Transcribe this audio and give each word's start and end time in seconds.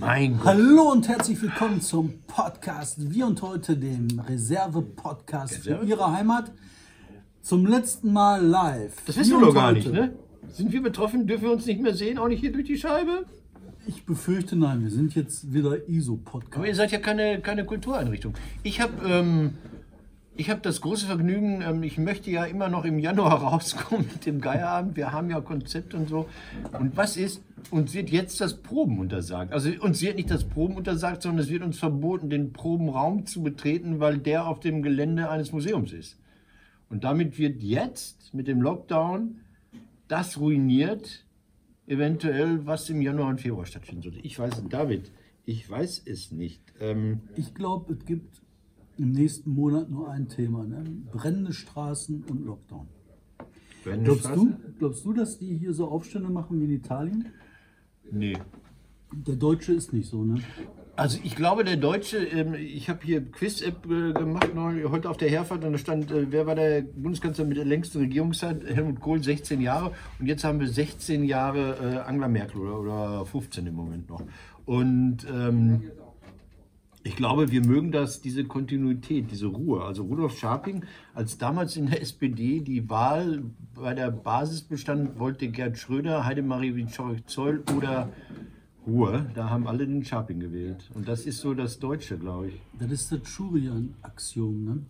Mein 0.00 0.38
Gott. 0.38 0.46
Hallo 0.46 0.92
und 0.92 1.06
herzlich 1.08 1.40
willkommen 1.42 1.82
zum 1.82 2.22
Podcast 2.26 3.10
Wir 3.12 3.26
und 3.26 3.42
heute, 3.42 3.76
dem 3.76 4.08
Reserve-Podcast 4.18 5.56
für? 5.58 5.82
Ihre 5.84 6.10
Heimat. 6.10 6.50
Zum 7.42 7.66
letzten 7.66 8.10
Mal 8.10 8.42
live. 8.42 8.94
Das 9.06 9.18
wissen 9.18 9.32
wir 9.32 9.36
und 9.38 9.44
doch 9.48 9.54
gar 9.54 9.68
heute. 9.68 9.78
nicht, 9.78 9.92
ne? 9.92 10.14
Sind 10.52 10.72
wir 10.72 10.82
betroffen? 10.82 11.26
Dürfen 11.26 11.44
wir 11.44 11.52
uns 11.52 11.66
nicht 11.66 11.82
mehr 11.82 11.94
sehen? 11.94 12.16
Auch 12.16 12.28
nicht 12.28 12.40
hier 12.40 12.50
durch 12.50 12.64
die 12.64 12.78
Scheibe? 12.78 13.26
Ich 13.86 14.06
befürchte, 14.06 14.56
nein, 14.56 14.82
wir 14.82 14.90
sind 14.90 15.14
jetzt 15.14 15.52
wieder 15.52 15.68
Aber 15.68 15.76
ihr 15.86 15.88
ISO-Podcast. 15.98 16.74
seid 16.76 16.92
ja 16.92 16.98
keine, 16.98 17.40
keine 17.42 17.66
Kultureinrichtung. 17.66 18.32
Ich 18.62 18.80
habe 18.80 18.92
ähm, 19.06 19.58
ich 20.40 20.48
hab 20.48 20.62
das 20.62 20.80
große 20.80 21.06
Vergnügen, 21.06 21.60
ähm, 21.60 21.82
ich 21.82 21.98
möchte 21.98 22.30
ja 22.30 22.46
immer 22.46 22.70
noch 22.70 22.86
im 22.86 22.98
Januar 22.98 23.42
rauskommen 23.42 24.06
mit 24.10 24.24
dem 24.24 24.40
Geierabend. 24.40 24.96
Wir 24.96 25.12
haben 25.12 25.28
ja 25.28 25.40
Konzept 25.42 25.92
und 25.92 26.08
so. 26.08 26.28
Und 26.72 26.96
was 26.96 27.18
ist? 27.18 27.42
Uns 27.70 27.92
wird 27.92 28.08
jetzt 28.08 28.40
das 28.40 28.54
Proben 28.62 28.98
untersagt. 28.98 29.52
Also 29.52 29.70
uns 29.80 30.00
wird 30.00 30.16
nicht 30.16 30.30
das 30.30 30.44
Proben 30.44 30.76
untersagt, 30.76 31.20
sondern 31.22 31.44
es 31.44 31.50
wird 31.50 31.62
uns 31.62 31.78
verboten, 31.78 32.30
den 32.30 32.54
Probenraum 32.54 33.26
zu 33.26 33.42
betreten, 33.42 34.00
weil 34.00 34.16
der 34.16 34.46
auf 34.46 34.60
dem 34.60 34.82
Gelände 34.82 35.28
eines 35.28 35.52
Museums 35.52 35.92
ist. 35.92 36.16
Und 36.88 37.04
damit 37.04 37.38
wird 37.38 37.62
jetzt 37.62 38.32
mit 38.32 38.48
dem 38.48 38.62
Lockdown 38.62 39.40
das 40.08 40.40
ruiniert, 40.40 41.26
eventuell, 41.86 42.66
was 42.66 42.88
im 42.88 43.02
Januar 43.02 43.28
und 43.28 43.42
Februar 43.42 43.66
stattfinden 43.66 44.02
sollte. 44.02 44.20
Ich 44.20 44.38
weiß 44.38 44.62
David, 44.70 45.12
ich 45.44 45.68
weiß 45.68 46.02
es 46.06 46.32
nicht. 46.32 46.62
Ähm, 46.80 47.20
Ich 47.36 47.54
glaube, 47.54 47.92
es 47.92 48.06
gibt 48.06 48.40
im 49.00 49.12
nächsten 49.12 49.50
Monat 49.50 49.90
nur 49.90 50.10
ein 50.10 50.28
Thema, 50.28 50.64
ne? 50.66 50.84
brennende 51.10 51.52
Straßen 51.52 52.24
und 52.28 52.44
Lockdown. 52.44 52.86
Glaubst 53.82 54.26
du, 54.26 54.52
glaubst 54.78 55.04
du, 55.04 55.12
dass 55.14 55.38
die 55.38 55.56
hier 55.56 55.72
so 55.72 55.88
Aufstände 55.88 56.28
machen 56.28 56.60
wie 56.60 56.64
in 56.64 56.72
Italien? 56.72 57.26
Nee. 58.10 58.36
Der 59.12 59.36
Deutsche 59.36 59.72
ist 59.72 59.92
nicht 59.92 60.08
so, 60.08 60.22
ne? 60.22 60.40
Also 60.96 61.18
ich 61.24 61.34
glaube, 61.34 61.64
der 61.64 61.78
Deutsche, 61.78 62.18
ähm, 62.18 62.54
ich 62.54 62.90
habe 62.90 63.00
hier 63.02 63.24
Quiz-App 63.24 63.86
äh, 63.86 64.12
gemacht 64.12 64.50
heute 64.54 65.08
auf 65.08 65.16
der 65.16 65.30
Herfahrt 65.30 65.64
und 65.64 65.72
da 65.72 65.78
stand, 65.78 66.10
äh, 66.10 66.30
wer 66.30 66.46
war 66.46 66.54
der 66.54 66.82
Bundeskanzler 66.82 67.46
mit 67.46 67.56
der 67.56 67.64
längsten 67.64 67.98
Regierungszeit? 67.98 68.62
Helmut 68.66 69.00
Kohl, 69.00 69.22
16 69.22 69.62
Jahre. 69.62 69.92
Und 70.18 70.26
jetzt 70.26 70.44
haben 70.44 70.60
wir 70.60 70.68
16 70.68 71.24
Jahre 71.24 71.76
äh, 71.80 71.96
Angela 72.06 72.28
Merkel 72.28 72.60
oder, 72.60 72.80
oder 72.80 73.26
15 73.26 73.66
im 73.66 73.74
Moment 73.74 74.10
noch. 74.10 74.22
Und 74.66 75.26
ähm, 75.32 75.90
ich 77.02 77.16
glaube, 77.16 77.50
wir 77.50 77.64
mögen 77.64 77.92
das, 77.92 78.20
diese 78.20 78.44
Kontinuität, 78.44 79.30
diese 79.30 79.46
Ruhe. 79.46 79.84
Also 79.84 80.04
Rudolf 80.04 80.38
Scharping, 80.38 80.84
als 81.14 81.38
damals 81.38 81.76
in 81.76 81.86
der 81.86 82.02
SPD 82.02 82.60
die 82.60 82.90
Wahl 82.90 83.42
bei 83.74 83.94
der 83.94 84.10
Basis 84.10 84.62
bestand, 84.62 85.18
wollte 85.18 85.48
Gerd 85.48 85.78
Schröder, 85.78 86.24
Heidemarie 86.24 86.74
Wieczorek-Zoll 86.74 87.64
oder 87.76 88.10
Ruhe. 88.86 89.30
Da 89.34 89.48
haben 89.48 89.66
alle 89.66 89.86
den 89.86 90.04
Scharping 90.04 90.40
gewählt. 90.40 90.90
Und 90.94 91.08
das 91.08 91.24
ist 91.24 91.38
so 91.38 91.54
das 91.54 91.78
Deutsche, 91.78 92.18
glaube 92.18 92.48
ich. 92.48 92.60
Das 92.78 92.90
ist 92.90 93.12
das 93.12 93.26
Schurian-Axiom. 93.26 94.64
Ne? 94.64 94.82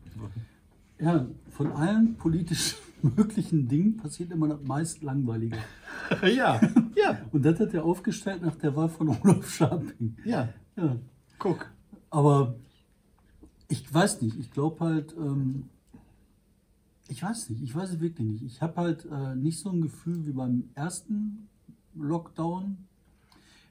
Ja, 0.99 1.27
von 1.51 1.73
allen 1.73 2.17
politisch 2.17 2.77
möglichen 3.03 3.69
Dingen 3.69 3.97
passiert 3.97 4.33
immer 4.33 4.49
das 4.49 4.63
meist 4.65 5.03
Langweilige. 5.03 5.59
ja, 6.23 6.61
ja, 6.97 7.19
Und 7.31 7.45
das 7.45 7.61
hat 7.61 7.73
er 7.73 7.85
aufgestellt 7.85 8.43
nach 8.43 8.57
der 8.57 8.75
Wahl 8.75 8.89
von 8.89 9.09
Olaf 9.09 9.49
Scharping. 9.49 10.17
ja. 10.25 10.49
Ja, 10.77 10.97
Guck. 11.39 11.71
Aber 12.11 12.55
ich 13.69 13.93
weiß 13.93 14.21
nicht, 14.21 14.39
ich 14.39 14.51
glaube 14.51 14.85
halt, 14.85 15.15
ähm, 15.17 15.69
ich 17.09 17.23
weiß 17.23 17.51
nicht, 17.51 17.63
ich 17.63 17.75
weiß 17.75 17.91
es 17.91 18.01
wirklich 18.01 18.27
nicht. 18.27 18.43
Ich 18.43 18.63
habe 18.63 18.77
halt 18.77 19.07
äh, 19.11 19.35
nicht 19.35 19.59
so 19.59 19.71
ein 19.71 19.81
Gefühl 19.81 20.27
wie 20.27 20.33
beim 20.33 20.71
ersten 20.75 21.49
Lockdown. 21.95 22.77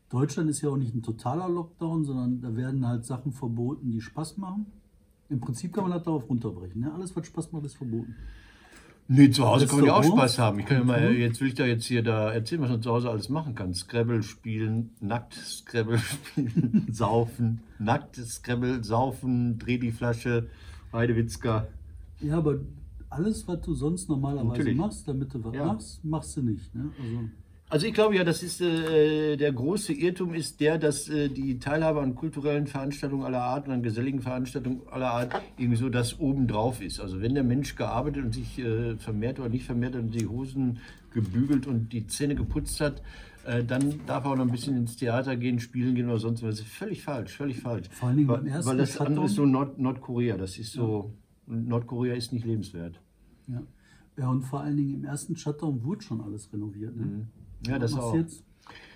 Deutschland 0.10 0.50
ist 0.50 0.62
ja 0.62 0.70
auch 0.70 0.78
nicht 0.78 0.96
ein 0.96 1.04
totaler 1.04 1.48
Lockdown, 1.48 2.04
sondern 2.04 2.42
da 2.42 2.56
werden 2.56 2.86
halt 2.88 3.06
Sachen 3.06 3.32
verboten, 3.32 3.92
die 3.92 4.02
Spaß 4.02 4.38
machen. 4.38 4.66
Im 5.30 5.40
Prinzip 5.40 5.74
kann 5.74 5.84
man 5.84 5.94
das 5.94 6.04
darauf 6.04 6.28
runterbrechen. 6.28 6.82
Ne? 6.82 6.92
Alles, 6.92 7.16
was 7.16 7.28
Spaß 7.28 7.52
macht, 7.52 7.66
ist 7.66 7.76
verboten. 7.78 8.16
Nee, 9.12 9.32
zu 9.32 9.48
Hause 9.48 9.66
kann 9.66 9.78
man 9.78 9.86
ja 9.88 9.96
auch? 9.96 10.04
Spaß 10.04 10.38
haben. 10.38 10.60
Ich 10.60 10.68
kann 10.68 10.78
ja 10.78 10.84
mal, 10.84 11.12
Mhm. 11.12 11.18
jetzt 11.20 11.42
will 11.42 11.48
ich 11.48 11.56
da 11.56 11.66
jetzt 11.66 11.86
hier 11.86 12.04
da 12.04 12.32
erzählen, 12.32 12.62
was 12.62 12.70
man 12.70 12.82
zu 12.84 12.92
Hause 12.92 13.10
alles 13.10 13.28
machen 13.28 13.56
kann. 13.56 13.74
Scrabble 13.74 14.22
spielen, 14.22 14.92
nackt 15.02 15.34
Scrabble 15.34 15.98
spielen, 15.98 16.86
saufen, 16.92 17.62
nackt 17.80 18.18
Scrabble, 18.18 18.84
saufen, 18.84 19.58
dreh 19.58 19.80
die 19.80 19.92
Flasche, 19.92 20.48
Heidewitzka. 20.94 21.68
Ja, 22.22 22.38
aber 22.38 22.60
alles, 23.10 23.48
was 23.48 23.62
du 23.62 23.74
sonst 23.74 24.10
normalerweise 24.10 24.48
Natürlich. 24.50 24.78
machst, 24.78 25.08
damit 25.08 25.34
du 25.34 25.44
was 25.44 25.56
Ja. 25.56 25.66
machst, 25.66 26.06
machst 26.06 26.38
du 26.38 26.44
nicht. 26.44 26.76
Ne? 26.76 26.92
Also, 27.02 27.30
Also 27.72 27.86
ich 27.86 27.94
glaube 27.94 28.16
ja, 28.16 28.24
das 28.24 28.42
ist 28.42 28.62
äh, 28.62 29.38
der 29.38 29.54
große 29.54 29.94
Irrtum 29.94 30.34
ist 30.34 30.60
der, 30.60 30.80
dass 30.80 31.08
äh, 31.08 31.30
die 31.30 31.60
Teilhabe 31.60 32.02
an 32.02 32.16
kulturellen 32.16 32.66
Veranstaltungen 32.66 33.24
aller 33.24 33.44
Art 33.44 33.68
und 33.68 33.74
an 33.74 33.84
geselligen 33.84 34.22
Veranstaltungen 34.22 34.82
aller 34.90 35.12
Art 35.12 35.42
irgendwie 35.56 35.78
so 35.78 35.88
das 35.90 36.20
obendrauf 36.20 36.82
ist. 36.82 37.00
Also 37.00 37.22
wenn 37.22 37.36
der 37.36 37.44
Mensch 37.44 37.76
gearbeitet 37.76 38.26
und 38.26 38.34
sich 38.34 38.58
äh, 38.58 38.98
vermehrt 38.98 39.40
oder 39.40 39.50
nicht 39.50 39.66
vermehrt 39.66 39.94
hat 39.94 40.02
und 40.02 40.16
die 40.16 40.26
Hosen 40.26 40.80
gebügelt 41.14 41.68
und 41.68 41.94
die 41.94 42.08
Zähne 42.08 42.34
geputzt 42.34 42.82
hat, 42.82 43.04
äh, 43.46 43.64
dann 43.64 44.00
darf 44.08 44.26
er 44.26 44.32
auch 44.32 44.36
noch 44.36 44.46
ein 44.46 44.52
bisschen 44.52 44.76
ins 44.76 44.96
Theater 44.96 45.36
gehen, 45.36 45.60
spielen 45.60 45.94
gehen 45.94 46.08
oder 46.08 46.18
sonst 46.18 46.42
was. 46.42 46.58
Das 46.58 46.60
ist 46.62 46.74
völlig 46.74 47.04
falsch, 47.04 47.38
völlig 47.38 47.60
falsch. 47.60 47.88
Vor 47.92 48.10
allen 48.10 48.18
Dingen 48.18 48.30
beim 48.30 48.48
ersten 48.48 48.72
weil 48.72 48.78
das 48.78 48.98
andere 48.98 49.26
ist 49.26 49.36
so 49.36 49.46
Nord 49.46 49.78
Nordkorea. 49.78 50.38
Das 50.38 50.58
ist 50.58 50.74
so, 50.74 51.14
Nordkorea 51.46 52.16
ist 52.16 52.34
nicht 52.34 52.48
lebenswert. 52.48 53.00
ja. 53.46 53.62
ja, 54.18 54.28
und 54.28 54.42
vor 54.42 54.62
allen 54.62 54.76
Dingen 54.76 54.96
im 54.96 55.06
ersten 55.06 55.36
Shutdown 55.36 55.84
wurde 55.84 56.02
schon 56.02 56.22
alles 56.22 56.52
renoviert. 56.52 56.96
Ne? 56.96 57.28
Ja, 57.68 57.80
das 57.80 57.94
auch. 57.94 58.16
jetzt? 58.16 58.44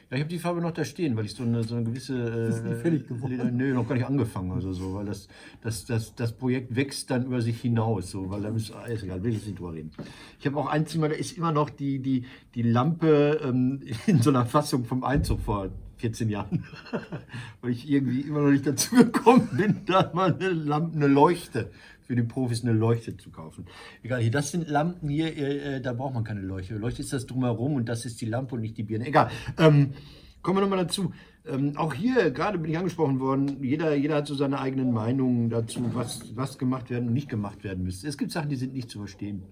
Ja, 0.09 0.17
ich 0.17 0.21
habe 0.25 0.29
die 0.29 0.37
Farbe 0.37 0.61
noch 0.61 0.71
da 0.71 0.85
stehen, 0.85 1.17
weil 1.17 1.25
ich 1.25 1.33
so 1.33 1.41
eine, 1.41 1.63
so 1.63 1.75
eine 1.75 1.85
gewisse. 1.85 2.13
Äh, 2.13 2.49
Ist 2.49 2.63
nicht 2.63 2.81
fertig 2.81 3.07
geworden. 3.07 3.57
Nö, 3.57 3.73
noch 3.73 3.87
gar 3.87 3.95
nicht 3.95 4.05
angefangen 4.05 4.51
oder 4.51 4.71
so, 4.73 4.93
weil 4.93 5.05
das, 5.05 5.27
das, 5.61 5.85
das, 5.85 6.13
das 6.13 6.33
Projekt 6.33 6.75
wächst 6.75 7.09
dann 7.09 7.25
über 7.25 7.41
sich 7.41 7.61
hinaus, 7.61 8.11
so, 8.11 8.29
weil 8.29 8.41
da 8.41 8.49
ist, 8.49 8.71
ah, 8.73 8.85
ist 8.85 9.03
egal, 9.03 9.23
will 9.23 9.33
ich 9.33 9.45
nicht 9.45 9.57
drüber 9.57 9.73
reden. 9.73 9.91
Ich 10.39 10.45
habe 10.45 10.57
auch 10.57 10.67
ein 10.67 10.85
Zimmer, 10.85 11.09
da 11.09 11.15
ist 11.15 11.35
immer 11.35 11.51
noch 11.51 11.71
die, 11.71 11.97
die, 11.97 12.25
die 12.53 12.61
Lampe 12.61 13.41
ähm, 13.43 13.81
in 14.05 14.21
so 14.21 14.29
einer 14.29 14.45
Fassung 14.45 14.85
vom 14.85 15.03
Einzug 15.03 15.41
vor 15.41 15.69
14 15.97 16.29
Jahren, 16.29 16.65
weil 17.61 17.71
ich 17.71 17.89
irgendwie 17.89 18.21
immer 18.21 18.41
noch 18.41 18.51
nicht 18.51 18.67
dazu 18.67 18.95
gekommen 18.95 19.49
bin, 19.57 19.81
da 19.87 20.11
mal 20.13 20.35
eine 20.35 20.49
Lampe, 20.49 20.95
eine 20.95 21.07
Leuchte 21.07 21.71
für 22.05 22.15
die 22.15 22.23
Profis 22.23 22.63
eine 22.63 22.73
Leuchte 22.73 23.17
zu 23.17 23.31
kaufen. 23.31 23.65
Egal, 24.03 24.21
hier, 24.21 24.31
das 24.31 24.51
sind 24.51 24.69
Lampen 24.69 25.09
hier, 25.09 25.35
äh, 25.35 25.75
äh, 25.75 25.81
da 25.81 25.93
braucht 25.93 26.13
man 26.13 26.23
keine 26.23 26.41
Leuchte. 26.41 26.75
Leuchte 26.75 27.01
ist 27.01 27.13
das 27.13 27.25
drumherum 27.25 27.75
und 27.75 27.89
das 27.89 28.05
ist 28.05 28.21
die 28.21 28.25
Lampe 28.25 28.55
und 28.55 28.61
nicht 28.61 28.77
die 28.77 28.83
Birne. 28.83 29.05
Egal. 29.05 29.29
Ähm, 29.57 29.93
kommen 30.41 30.57
wir 30.57 30.61
nochmal 30.61 30.85
dazu. 30.85 31.13
Ähm, 31.45 31.75
auch 31.77 31.93
hier, 31.93 32.31
gerade 32.31 32.57
bin 32.57 32.71
ich 32.71 32.77
angesprochen 32.77 33.19
worden, 33.19 33.61
jeder, 33.61 33.95
jeder 33.95 34.15
hat 34.15 34.27
so 34.27 34.35
seine 34.35 34.59
eigenen 34.59 34.91
Meinungen 34.93 35.49
dazu, 35.49 35.81
was, 35.93 36.35
was 36.35 36.57
gemacht 36.57 36.89
werden 36.89 37.07
und 37.07 37.13
nicht 37.13 37.29
gemacht 37.29 37.63
werden 37.63 37.83
müsste. 37.83 38.07
Es 38.07 38.17
gibt 38.17 38.31
Sachen, 38.31 38.49
die 38.49 38.55
sind 38.55 38.73
nicht 38.73 38.89
zu 38.89 38.99
verstehen. 38.99 39.43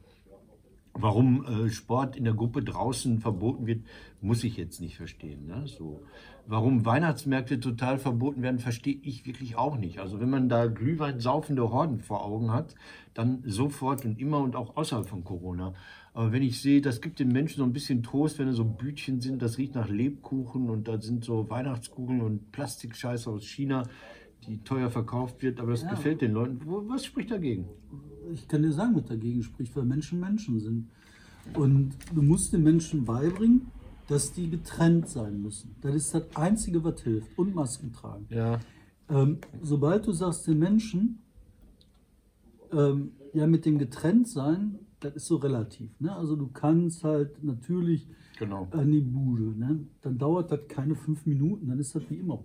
Warum 0.93 1.45
äh, 1.45 1.69
Sport 1.69 2.17
in 2.17 2.25
der 2.25 2.33
Gruppe 2.33 2.63
draußen 2.63 3.19
verboten 3.19 3.65
wird, 3.65 3.85
muss 4.19 4.43
ich 4.43 4.57
jetzt 4.57 4.81
nicht 4.81 4.97
verstehen. 4.97 5.47
Ne? 5.47 5.63
So. 5.65 6.01
Warum 6.47 6.85
Weihnachtsmärkte 6.85 7.59
total 7.59 7.97
verboten 7.97 8.41
werden, 8.41 8.59
verstehe 8.59 8.97
ich 9.03 9.25
wirklich 9.25 9.55
auch 9.55 9.77
nicht. 9.77 9.99
Also 9.99 10.19
wenn 10.19 10.29
man 10.29 10.49
da 10.49 10.65
Glühwein 10.65 11.19
saufende 11.19 11.71
Horden 11.71 12.01
vor 12.01 12.25
Augen 12.25 12.51
hat, 12.51 12.75
dann 13.13 13.41
sofort 13.45 14.03
und 14.03 14.19
immer 14.19 14.39
und 14.39 14.55
auch 14.55 14.75
außerhalb 14.75 15.07
von 15.07 15.23
Corona. 15.23 15.73
Aber 16.13 16.33
wenn 16.33 16.43
ich 16.43 16.61
sehe, 16.61 16.81
das 16.81 16.99
gibt 16.99 17.19
den 17.19 17.29
Menschen 17.29 17.59
so 17.59 17.63
ein 17.63 17.73
bisschen 17.73 18.03
Trost, 18.03 18.37
wenn 18.37 18.47
da 18.47 18.53
so 18.53 18.65
Bütchen 18.65 19.21
sind, 19.21 19.41
das 19.41 19.57
riecht 19.57 19.75
nach 19.75 19.87
Lebkuchen 19.87 20.69
und 20.69 20.89
da 20.89 20.99
sind 20.99 21.23
so 21.23 21.49
Weihnachtskugeln 21.49 22.21
und 22.21 22.51
Plastikscheiße 22.51 23.29
aus 23.29 23.45
China, 23.45 23.83
die 24.47 24.57
teuer 24.63 24.89
verkauft 24.89 25.41
wird, 25.41 25.59
aber 25.59 25.71
das 25.71 25.83
Ja. 25.83 25.91
gefällt 25.91 26.21
den 26.21 26.33
Leuten. 26.33 26.59
Was 26.65 27.05
spricht 27.05 27.31
dagegen? 27.31 27.65
Ich 28.33 28.47
kann 28.47 28.61
dir 28.63 28.71
sagen, 28.71 28.95
was 28.95 29.05
dagegen 29.05 29.43
spricht, 29.43 29.75
weil 29.75 29.85
Menschen 29.85 30.19
Menschen 30.19 30.59
sind. 30.59 30.87
Und 31.55 31.95
du 32.13 32.21
musst 32.21 32.53
den 32.53 32.63
Menschen 32.63 33.05
beibringen, 33.05 33.67
dass 34.07 34.33
die 34.33 34.49
getrennt 34.49 35.07
sein 35.07 35.41
müssen. 35.41 35.75
Das 35.81 35.95
ist 35.95 36.13
das 36.13 36.35
Einzige, 36.35 36.83
was 36.83 37.01
hilft. 37.01 37.37
Und 37.37 37.55
Masken 37.55 37.91
tragen. 37.93 38.25
Ja. 38.29 38.59
Ähm, 39.09 39.39
sobald 39.61 40.05
du 40.07 40.11
sagst 40.11 40.47
den 40.47 40.59
Menschen, 40.59 41.19
ähm, 42.71 43.11
ja, 43.33 43.47
mit 43.47 43.65
dem 43.65 43.77
Getrenntsein, 43.77 44.79
das 44.99 45.15
ist 45.15 45.25
so 45.27 45.37
relativ. 45.37 45.89
Ne? 45.99 46.15
Also 46.15 46.35
du 46.35 46.47
kannst 46.47 47.03
halt 47.03 47.43
natürlich 47.43 48.07
Genau. 48.37 48.67
an 48.71 48.91
die 48.91 49.01
Bude. 49.01 49.43
Ne? 49.57 49.79
Dann 50.01 50.17
dauert 50.17 50.51
das 50.51 50.61
keine 50.67 50.95
fünf 50.95 51.25
Minuten, 51.25 51.67
dann 51.67 51.79
ist 51.79 51.95
das 51.95 52.03
wie 52.09 52.15
immer 52.15 52.39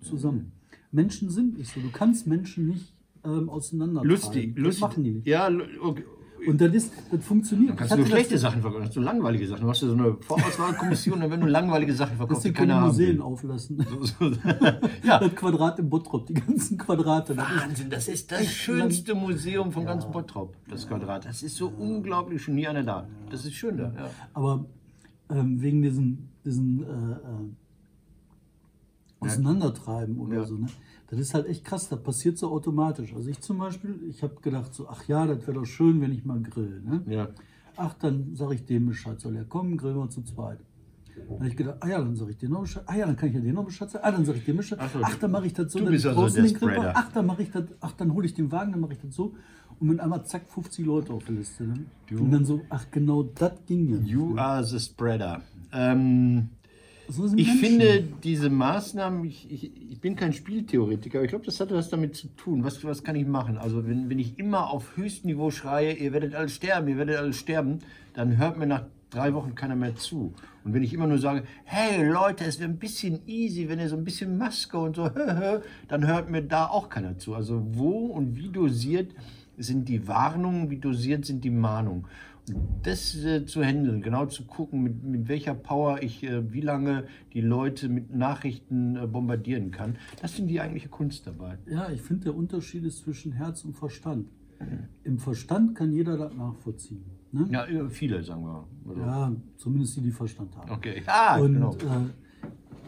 zusammen. 0.00 0.52
Menschen 0.90 1.30
sind 1.30 1.58
nicht 1.58 1.72
so. 1.72 1.80
Du 1.80 1.90
kannst 1.90 2.26
Menschen 2.26 2.68
nicht 2.68 2.92
ähm, 3.24 3.48
auseinander. 3.48 4.02
Lustig, 4.04 4.54
Das 4.56 4.64
lustig. 4.64 4.80
machen 4.82 5.04
die 5.04 5.10
nicht. 5.12 5.26
Ja, 5.26 5.50
okay. 5.82 6.04
Und 6.46 6.60
das 6.60 6.72
ist, 6.72 6.92
das 7.10 7.24
funktioniert. 7.24 7.70
Dann 7.70 7.76
kannst 7.78 7.92
du 7.92 7.96
nur 7.96 8.04
hatte 8.04 8.10
das- 8.12 8.20
schlechte 8.20 8.38
Sachen 8.38 8.62
verkaufen, 8.62 8.90
so 8.92 9.00
langweilige 9.00 9.44
Sachen. 9.48 9.62
Du 9.62 9.68
hast 9.68 9.82
ja 9.82 9.88
so 9.88 9.94
eine 9.94 10.16
Vorauswahlkommission, 10.20 11.18
dann 11.20 11.30
werden 11.30 11.40
nur 11.40 11.48
langweilige 11.50 11.92
Sachen 11.92 12.10
Das 12.12 12.18
verkauft, 12.18 12.44
die 12.44 12.48
die 12.50 12.54
können 12.54 12.68
keiner 12.70 12.80
haben 12.80 12.86
Museen 12.88 13.20
auflassen. 13.20 13.78
ja, 15.04 15.18
Das 15.18 15.34
Quadrat 15.34 15.78
im 15.80 15.90
Bottrop, 15.90 16.26
die 16.26 16.34
ganzen 16.34 16.78
Quadrate. 16.78 17.34
Das 17.34 17.50
ist, 17.50 17.60
Wahnsinn, 17.62 17.90
das 17.90 18.08
ist 18.08 18.30
das 18.30 18.46
schönste 18.46 19.16
Museum 19.16 19.72
von 19.72 19.84
ganz 19.84 20.04
Bottrop, 20.06 20.54
das 20.68 20.86
Quadrat. 20.86 21.24
Das 21.24 21.42
ist 21.42 21.56
so 21.56 21.68
unglaublich, 21.76 22.40
schon 22.40 22.54
nie 22.54 22.68
einer 22.68 22.84
da. 22.84 23.08
Das 23.30 23.44
ist 23.44 23.54
schön 23.54 23.76
da. 23.76 23.92
Ja. 23.96 24.10
aber 24.32 24.64
ähm, 25.30 25.60
wegen 25.60 25.82
diesen, 25.82 26.28
diesen 26.44 26.82
äh, 26.84 26.86
äh, 26.86 27.16
auseinandertreiben 29.20 30.18
oder 30.18 30.38
Ja. 30.38 30.44
so. 30.44 30.54
Ne? 30.56 30.66
Das 31.10 31.18
ist 31.18 31.34
halt 31.34 31.46
echt 31.46 31.64
krass, 31.64 31.88
das 31.88 32.02
passiert 32.02 32.38
so 32.38 32.50
automatisch. 32.50 33.14
Also 33.14 33.28
ich 33.30 33.40
zum 33.40 33.58
Beispiel, 33.58 33.98
ich 34.08 34.22
habe 34.22 34.34
gedacht 34.42 34.74
so, 34.74 34.88
ach 34.88 35.04
ja, 35.08 35.26
das 35.26 35.40
wäre 35.46 35.54
doch 35.54 35.64
schön, 35.64 36.00
wenn 36.00 36.12
ich 36.12 36.24
mal 36.24 36.40
grill. 36.40 36.82
Ne? 36.84 37.02
Ja. 37.06 37.28
Ach, 37.76 37.94
dann 37.94 38.34
sage 38.34 38.54
ich 38.56 38.64
dem 38.66 38.86
Bescheid, 38.86 39.20
soll 39.20 39.36
er 39.36 39.44
kommen, 39.44 39.76
grillen 39.76 39.96
wir 39.96 40.10
zu 40.10 40.22
zweit. 40.22 40.58
Dann 41.28 41.36
habe 41.38 41.48
ich 41.48 41.56
gedacht, 41.56 41.78
ah 41.80 41.88
ja, 41.88 41.98
dann 41.98 42.14
sage 42.14 42.30
ich 42.30 42.36
dir 42.36 42.48
noch 42.48 42.60
Bescheid. 42.60 42.84
Ah 42.86 42.94
ja, 42.96 43.06
dann 43.06 43.16
kann 43.16 43.28
ich 43.30 43.34
ja 43.34 43.40
dir 43.40 43.52
noch 43.52 43.64
Bescheid 43.64 43.90
sagen. 43.90 44.04
Ah, 44.04 44.12
dann 44.12 44.24
sage 44.24 44.38
ich 44.38 44.44
dir 44.44 44.54
Bescheid. 44.56 44.78
Ach 44.80 44.90
so, 44.92 45.00
Ach, 45.02 45.14
dann 45.16 45.30
mache 45.32 45.46
ich 45.46 45.52
das 45.52 45.72
so. 45.72 45.78
du 45.78 45.84
dann 45.86 45.92
bist 45.92 46.06
also 46.06 46.20
draußen 46.20 46.42
der 46.42 46.44
den 46.52 46.56
Spreader. 46.56 46.92
Ach, 46.94 47.12
dann 47.12 47.26
mache 47.26 47.42
ich 47.42 47.50
das. 47.50 47.64
Ach, 47.80 47.92
dann 47.92 48.12
hole 48.14 48.26
ich 48.26 48.34
den 48.34 48.52
Wagen, 48.52 48.70
dann 48.72 48.80
mache 48.80 48.92
ich 48.92 49.00
das 49.00 49.14
so. 49.14 49.34
Und 49.80 49.88
mit 49.88 50.00
einmal 50.00 50.24
zack, 50.26 50.50
50 50.50 50.86
Leute 50.86 51.12
auf 51.12 51.24
der 51.24 51.34
Liste. 51.36 51.64
Ne? 51.64 51.86
Und 52.10 52.30
dann 52.30 52.44
so, 52.44 52.60
ach 52.68 52.86
genau, 52.90 53.22
das 53.24 53.52
ging 53.66 53.88
ja. 53.88 53.96
You 53.98 54.36
are 54.36 54.64
the 54.64 54.78
spreader. 54.78 55.42
Ähm, 55.72 56.50
So 57.08 57.24
ich 57.24 57.32
Menschen. 57.32 57.58
finde 57.58 58.04
diese 58.22 58.50
Maßnahmen, 58.50 59.24
ich, 59.24 59.50
ich, 59.50 59.92
ich 59.92 60.00
bin 60.00 60.14
kein 60.14 60.34
Spieltheoretiker, 60.34 61.18
aber 61.18 61.24
ich 61.24 61.30
glaube, 61.30 61.46
das 61.46 61.58
hat 61.58 61.70
was 61.70 61.88
damit 61.88 62.14
zu 62.14 62.28
tun. 62.36 62.64
Was, 62.64 62.84
was 62.84 63.02
kann 63.02 63.16
ich 63.16 63.26
machen? 63.26 63.56
Also 63.56 63.86
wenn, 63.88 64.10
wenn 64.10 64.18
ich 64.18 64.38
immer 64.38 64.70
auf 64.70 64.96
höchstem 64.96 65.30
Niveau 65.30 65.50
schreie, 65.50 65.94
ihr 65.94 66.12
werdet 66.12 66.34
alle 66.34 66.50
sterben, 66.50 66.88
ihr 66.88 66.98
werdet 66.98 67.16
alle 67.16 67.32
sterben, 67.32 67.78
dann 68.12 68.36
hört 68.36 68.58
mir 68.58 68.66
nach 68.66 68.84
drei 69.10 69.32
Wochen 69.32 69.54
keiner 69.54 69.74
mehr 69.74 69.96
zu. 69.96 70.34
Und 70.64 70.74
wenn 70.74 70.82
ich 70.82 70.92
immer 70.92 71.06
nur 71.06 71.18
sage, 71.18 71.44
hey 71.64 72.06
Leute, 72.06 72.44
es 72.44 72.58
wäre 72.60 72.68
ein 72.68 72.78
bisschen 72.78 73.20
easy, 73.26 73.70
wenn 73.70 73.78
ihr 73.78 73.88
so 73.88 73.96
ein 73.96 74.04
bisschen 74.04 74.36
Maske 74.36 74.78
und 74.78 74.96
so, 74.96 75.08
dann 75.88 76.06
hört 76.06 76.30
mir 76.30 76.42
da 76.42 76.66
auch 76.66 76.90
keiner 76.90 77.16
zu. 77.16 77.34
Also 77.34 77.64
wo 77.70 78.06
und 78.06 78.36
wie 78.36 78.50
dosiert 78.50 79.12
sind 79.56 79.88
die 79.88 80.06
Warnungen, 80.06 80.68
wie 80.70 80.76
dosiert 80.76 81.24
sind 81.24 81.42
die 81.42 81.50
Mahnungen. 81.50 82.04
Das 82.82 83.14
äh, 83.24 83.44
zu 83.46 83.62
handeln, 83.62 84.02
genau 84.02 84.26
zu 84.26 84.44
gucken, 84.44 84.82
mit, 84.82 85.02
mit 85.02 85.28
welcher 85.28 85.54
Power 85.54 86.02
ich 86.02 86.22
äh, 86.24 86.52
wie 86.52 86.60
lange 86.60 87.04
die 87.32 87.40
Leute 87.40 87.88
mit 87.88 88.14
Nachrichten 88.14 88.96
äh, 88.96 89.06
bombardieren 89.06 89.70
kann, 89.70 89.96
das 90.20 90.32
finde 90.32 90.52
die 90.52 90.60
eigentliche 90.60 90.88
Kunst 90.88 91.26
dabei. 91.26 91.58
Ja, 91.66 91.90
ich 91.90 92.02
finde, 92.02 92.24
der 92.24 92.36
Unterschied 92.36 92.84
ist 92.84 92.98
zwischen 92.98 93.32
Herz 93.32 93.64
und 93.64 93.74
Verstand. 93.74 94.28
Im 95.04 95.18
Verstand 95.18 95.76
kann 95.76 95.92
jeder 95.92 96.16
das 96.16 96.34
nachvollziehen. 96.34 97.04
Ne? 97.30 97.46
Ja, 97.50 97.66
viele, 97.88 98.22
sagen 98.22 98.42
wir. 98.42 98.66
Also, 98.88 99.00
Ja, 99.00 99.32
zumindest 99.56 99.96
die, 99.96 100.00
die 100.00 100.10
Verstand 100.10 100.56
haben. 100.56 100.70
Okay. 100.70 101.02
Ah, 101.06 101.38
und 101.38 101.54
genau. 101.54 101.74
äh, 101.74 102.08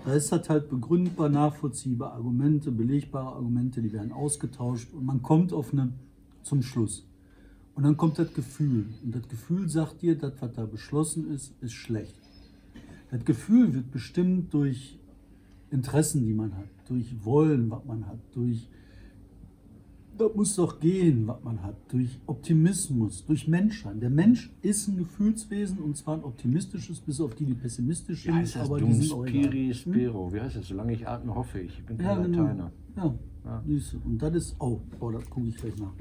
da 0.05 0.15
ist 0.15 0.33
das 0.33 0.49
halt 0.49 0.71
begründbar, 0.71 1.29
nachvollziehbar, 1.29 2.15
Argumente, 2.15 2.73
belegbare 2.73 3.37
Argumente, 3.37 3.83
die 3.83 3.93
werden 3.93 4.13
ausgetauscht 4.13 4.93
und 4.95 5.05
man 5.05 5.23
kommt 5.23 5.53
auf 5.53 5.73
eine, 5.73 5.93
zum 6.43 6.63
Schluss. 6.63 7.07
Und 7.75 7.85
dann 7.85 7.97
kommt 7.97 8.19
das 8.19 8.33
Gefühl. 8.35 8.87
Und 9.03 9.15
das 9.15 9.29
Gefühl 9.29 9.69
sagt 9.69 10.03
dir, 10.03 10.17
das, 10.17 10.33
was 10.41 10.53
da 10.53 10.67
beschlossen 10.67 11.33
ist, 11.33 11.53
ist 11.61 11.73
schlecht. 11.73 12.15
Das 13.11 13.25
Gefühl 13.25 13.75
wird 13.75 13.91
bestimmt 13.91 14.53
durch 14.53 14.99
Interessen, 15.71 16.25
die 16.25 16.33
man 16.33 16.55
hat, 16.57 16.69
durch 16.89 17.25
Wollen, 17.25 17.71
was 17.71 17.85
man 17.85 18.07
hat, 18.07 18.19
durch 18.35 18.69
das 20.21 20.35
muss 20.35 20.55
doch 20.57 20.79
gehen, 20.81 21.27
was 21.27 21.43
man 21.43 21.63
hat, 21.63 21.77
durch 21.93 22.19
Optimismus, 22.27 23.25
durch 23.27 23.49
Menschsein. 23.49 24.01
Der 24.01 24.11
Mensch 24.11 24.51
ist 24.63 24.89
ein 24.89 24.97
Gefühlswesen 24.99 25.79
und 25.79 25.97
zwar 25.97 26.15
ein 26.19 26.25
optimistisches, 26.25 27.01
bis 27.01 27.21
auf 27.21 27.35
die, 27.35 27.45
die 27.47 27.55
pessimistisch 27.55 28.21
Wie 28.25 28.29
sind, 28.29 28.35
heißt 28.37 28.57
das? 28.57 28.67
aber 28.67 28.79
Dum 28.81 29.01
spiri 29.03 29.73
spero. 29.75 30.33
Wie 30.33 30.41
heißt 30.41 30.57
das? 30.57 30.69
Solange 30.69 30.93
ich 30.93 31.07
atme, 31.09 31.35
hoffe 31.35 31.61
ich. 31.61 31.79
Ich 31.79 31.85
bin 31.87 31.99
Ja, 31.99 32.15
kein 32.17 32.25
genau. 32.31 32.43
Lateiner. 32.45 32.73
Ja, 32.97 33.15
Ja. 33.45 33.63
Und 34.05 34.19
das 34.23 34.35
ist, 34.35 34.57
oh, 34.59 34.81
boah, 34.99 35.13
das 35.13 35.29
gucke 35.31 35.49
ich 35.49 35.57
gleich 35.57 35.77
nach. 35.79 35.93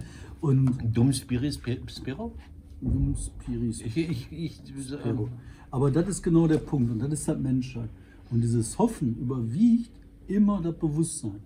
Und 0.42 0.78
Dum 0.96 1.12
spiri 1.14 1.52
spe- 1.52 1.80
spero? 1.88 2.34
Dum 2.82 3.14
Spiris 3.16 3.82
Ich, 3.82 3.98
ich, 3.98 4.32
ich, 4.32 4.62
Spero. 4.88 5.28
Aber 5.72 5.92
das 5.92 6.08
ist 6.08 6.22
genau 6.24 6.48
der 6.48 6.58
Punkt 6.60 6.92
und 6.92 7.00
das 7.00 7.12
ist 7.12 7.28
das 7.28 7.38
Menschheit. 7.38 7.90
Und 8.32 8.42
dieses 8.42 8.78
Hoffen 8.80 9.16
überwiegt 9.20 9.92
immer 10.28 10.62
das 10.62 10.76
Bewusstsein 10.78 11.40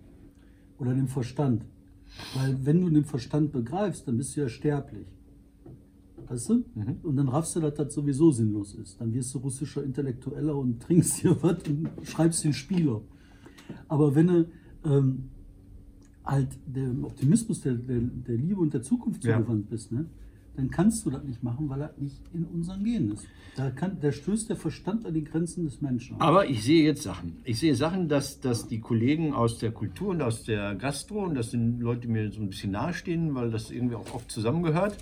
oder 0.78 0.94
den 0.94 1.08
Verstand. 1.08 1.64
Weil 2.36 2.58
wenn 2.66 2.82
du 2.82 2.90
den 2.90 3.06
Verstand 3.06 3.52
begreifst, 3.52 4.08
dann 4.08 4.18
bist 4.18 4.36
du 4.36 4.42
ja 4.42 4.50
sterblich. 4.50 5.08
Weißt 6.28 6.50
du? 6.50 6.64
Mhm. 6.76 6.98
Und 7.04 7.16
dann 7.18 7.28
raffst 7.28 7.56
du, 7.56 7.60
dass 7.60 7.74
das 7.76 7.94
sowieso 7.94 8.32
sinnlos 8.32 8.76
ist. 8.76 9.00
Dann 9.00 9.14
wirst 9.14 9.34
du 9.34 9.40
russischer 9.40 9.84
Intellektueller 9.84 10.56
und 10.56 10.82
trinkst 10.82 11.24
dir 11.24 11.36
was 11.44 11.58
und 11.68 11.90
schreibst 12.04 12.44
den 12.44 12.54
Spieler. 12.54 13.02
Aber 13.88 14.16
wenn 14.16 14.28
du 14.28 14.48
ähm, 14.86 15.30
halt 16.24 16.50
dem 16.66 17.04
Optimismus 17.04 17.62
der, 17.62 17.74
der, 17.76 18.00
der 18.00 18.36
Liebe 18.38 18.60
und 18.62 18.74
der 18.74 18.82
Zukunft 18.82 19.24
Ja. 19.26 19.38
zugewandt 19.38 19.70
bist, 19.70 19.92
ne, 19.92 20.06
dann 20.56 20.70
kannst 20.70 21.06
du 21.06 21.10
das 21.10 21.24
nicht 21.24 21.42
machen, 21.42 21.68
weil 21.70 21.80
das 21.80 21.98
nicht 21.98 22.22
in 22.34 22.46
unseren 22.46 22.84
Genen 22.84 23.12
ist. 23.14 23.26
Da, 23.56 23.72
kann, 23.72 23.98
da 24.02 24.12
stößt 24.12 24.50
der 24.50 24.56
Verstand 24.56 25.06
an 25.06 25.14
die 25.14 25.24
Grenzen 25.24 25.66
des 25.66 25.82
Menschen. 25.82 26.20
Aber 26.20 26.48
ich 26.48 26.64
sehe 26.64 26.84
jetzt 26.84 27.04
Sachen. 27.04 27.38
Ich 27.44 27.60
sehe 27.60 27.76
Sachen, 27.76 28.08
dass, 28.08 28.40
dass 28.40 28.68
die 28.68 28.80
Kollegen 28.80 29.34
aus 29.34 29.58
der 29.58 29.72
Kultur 29.72 30.10
und 30.10 30.22
aus 30.22 30.44
der 30.44 30.76
Gastro, 30.76 31.24
und 31.26 31.36
das 31.36 31.52
sind 31.52 31.80
Leute, 31.80 32.02
die 32.02 32.08
mir 32.08 32.32
so 32.32 32.42
ein 32.42 32.50
bisschen 32.50 32.72
nahestehen, 32.72 33.34
weil 33.34 33.50
das 33.52 33.72
irgendwie 33.72 33.96
auch 33.96 34.14
oft 34.14 34.32
zusammengehört, 34.32 34.98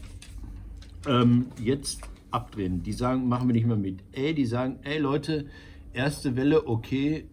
ähm, 1.07 1.47
jetzt 1.61 2.01
abdrehen. 2.31 2.83
Die 2.83 2.93
sagen, 2.93 3.27
machen 3.27 3.47
wir 3.47 3.53
nicht 3.53 3.67
mehr 3.67 3.77
mit. 3.77 3.99
Ey, 4.13 4.33
die 4.33 4.45
sagen, 4.45 4.79
ey 4.83 4.99
Leute, 4.99 5.47
erste 5.93 6.35
Welle, 6.35 6.67
okay, 6.67 7.25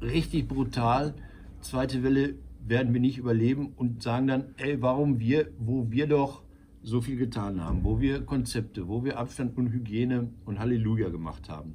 richtig 0.00 0.48
brutal. 0.48 1.14
Zweite 1.60 2.02
Welle 2.02 2.34
werden 2.66 2.94
wir 2.94 3.00
nicht 3.00 3.18
überleben 3.18 3.72
und 3.76 4.02
sagen 4.02 4.26
dann, 4.26 4.44
ey, 4.56 4.80
warum 4.80 5.18
wir, 5.18 5.48
wo 5.58 5.90
wir 5.90 6.06
doch 6.06 6.43
so 6.84 7.00
viel 7.00 7.16
getan 7.16 7.60
haben, 7.60 7.82
wo 7.82 8.00
wir 8.00 8.20
Konzepte, 8.22 8.86
wo 8.88 9.04
wir 9.04 9.18
Abstand 9.18 9.56
und 9.56 9.72
Hygiene 9.72 10.28
und 10.44 10.58
Halleluja 10.60 11.08
gemacht 11.08 11.48
haben. 11.48 11.74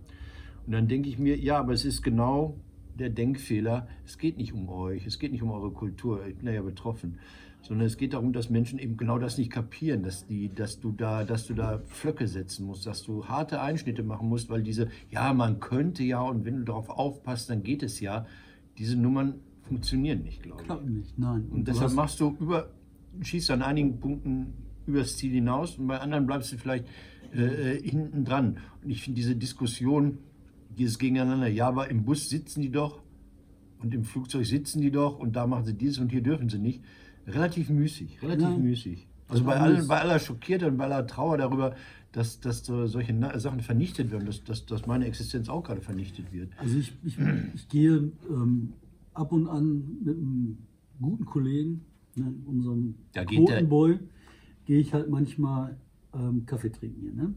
Und 0.65 0.73
dann 0.73 0.87
denke 0.87 1.09
ich 1.09 1.17
mir, 1.17 1.37
ja, 1.37 1.59
aber 1.59 1.73
es 1.73 1.83
ist 1.83 2.03
genau 2.03 2.55
der 2.97 3.09
Denkfehler, 3.09 3.87
es 4.05 4.17
geht 4.17 4.37
nicht 4.37 4.53
um 4.53 4.69
euch, 4.69 5.07
es 5.07 5.19
geht 5.19 5.31
nicht 5.31 5.41
um 5.41 5.51
eure 5.51 5.71
Kultur, 5.71 6.25
ich 6.27 6.37
bin 6.37 6.53
ja 6.53 6.61
betroffen, 6.61 7.17
sondern 7.61 7.87
es 7.87 7.97
geht 7.97 8.13
darum, 8.13 8.33
dass 8.33 8.49
Menschen 8.49 8.77
eben 8.77 8.97
genau 8.97 9.17
das 9.17 9.37
nicht 9.37 9.51
kapieren, 9.51 10.03
dass, 10.03 10.27
die, 10.27 10.53
dass, 10.53 10.79
du 10.79 10.91
da, 10.91 11.23
dass 11.23 11.47
du 11.47 11.53
da 11.53 11.79
Pflöcke 11.79 12.27
setzen 12.27 12.65
musst, 12.65 12.85
dass 12.85 13.03
du 13.03 13.25
harte 13.25 13.61
Einschnitte 13.61 14.03
machen 14.03 14.29
musst, 14.29 14.49
weil 14.49 14.61
diese, 14.61 14.89
ja, 15.09 15.33
man 15.33 15.59
könnte 15.59 16.03
ja 16.03 16.21
und 16.21 16.45
wenn 16.45 16.57
du 16.57 16.63
darauf 16.63 16.89
aufpasst, 16.89 17.49
dann 17.49 17.63
geht 17.63 17.83
es 17.83 17.99
ja, 17.99 18.25
diese 18.77 18.95
Nummern 18.95 19.35
funktionieren 19.63 20.21
nicht, 20.21 20.43
glaube 20.43 20.61
ich. 20.61 20.67
Klappt 20.67 20.89
nicht, 20.89 21.17
nein. 21.17 21.47
Und 21.49 21.67
du 21.67 21.71
deshalb 21.71 21.93
machst 21.93 22.19
du 22.19 22.35
über, 22.39 22.69
schießt 23.21 23.51
an 23.51 23.61
einigen 23.61 23.99
Punkten 23.99 24.53
übers 24.89 25.17
Ziel 25.17 25.31
hinaus 25.31 25.77
und 25.77 25.87
bei 25.87 25.99
anderen 25.99 26.25
bleibst 26.25 26.51
du 26.51 26.57
vielleicht 26.57 26.85
äh, 27.33 27.75
äh, 27.75 27.81
hinten 27.81 28.25
dran. 28.25 28.57
Und 28.83 28.89
ich 28.89 29.03
finde 29.03 29.15
diese 29.17 29.35
Diskussion, 29.35 30.17
dieses 30.77 30.97
Gegeneinander, 30.99 31.47
ja, 31.47 31.67
aber 31.67 31.89
im 31.89 32.03
Bus 32.03 32.29
sitzen 32.29 32.61
die 32.61 32.71
doch 32.71 33.01
und 33.81 33.93
im 33.93 34.03
Flugzeug 34.03 34.45
sitzen 34.45 34.81
die 34.81 34.91
doch 34.91 35.19
und 35.19 35.35
da 35.35 35.47
machen 35.47 35.65
sie 35.65 35.73
dieses 35.73 35.99
und 35.99 36.11
hier 36.11 36.21
dürfen 36.21 36.49
sie 36.49 36.59
nicht, 36.59 36.81
relativ 37.27 37.69
müßig, 37.69 38.21
relativ 38.21 38.47
Ja. 38.47 38.57
müßig. 38.57 39.07
Also 39.27 39.43
bei, 39.43 39.57
allen, 39.57 39.87
bei 39.87 39.99
aller 40.01 40.17
Schockiertheit 40.17 40.71
und 40.71 40.77
bei 40.77 40.85
aller 40.85 41.05
Trauer 41.05 41.37
darüber, 41.37 41.75
dass, 42.11 42.39
dass 42.39 42.65
so 42.65 42.87
solche 42.87 43.15
Sachen 43.39 43.59
vernichtet 43.59 44.11
werden, 44.11 44.25
dass, 44.25 44.43
dass, 44.43 44.65
dass 44.65 44.87
meine 44.87 45.05
Existenz 45.05 45.49
auch 45.49 45.63
gerade 45.63 45.81
vernichtet 45.81 46.33
wird. 46.33 46.49
Also 46.57 46.79
ich, 46.79 46.93
ich, 47.03 47.15
ich 47.53 47.69
gehe 47.69 48.11
ähm, 48.27 48.73
ab 49.13 49.31
und 49.31 49.47
an 49.47 49.83
mit 50.03 50.17
einem 50.17 50.57
guten 50.99 51.25
Kollegen, 51.25 51.85
ne, 52.15 52.33
unserem 52.47 52.95
Quotenboy, 53.13 53.99
gehe 54.69 54.81
ich 54.81 54.93
halt 54.93 55.09
manchmal 55.09 55.77
ähm, 56.13 56.45
Kaffee 56.45 56.69
trinken 56.69 57.01
hier. 57.01 57.11
Ne? 57.13 57.33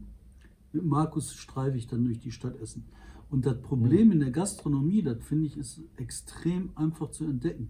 Mit 0.71 0.85
Markus 0.85 1.33
streife 1.33 1.75
ich 1.75 1.87
dann 1.87 2.05
durch 2.05 2.19
die 2.19 2.31
Stadt 2.31 2.61
essen. 2.61 2.85
Und 3.31 3.47
das 3.47 3.59
Problem 3.59 4.11
in 4.11 4.19
der 4.19 4.29
Gastronomie, 4.29 5.01
das 5.01 5.17
finde 5.23 5.47
ich, 5.47 5.57
ist 5.57 5.81
extrem 5.97 6.69
einfach 6.75 7.09
zu 7.09 7.23
entdecken. 7.25 7.69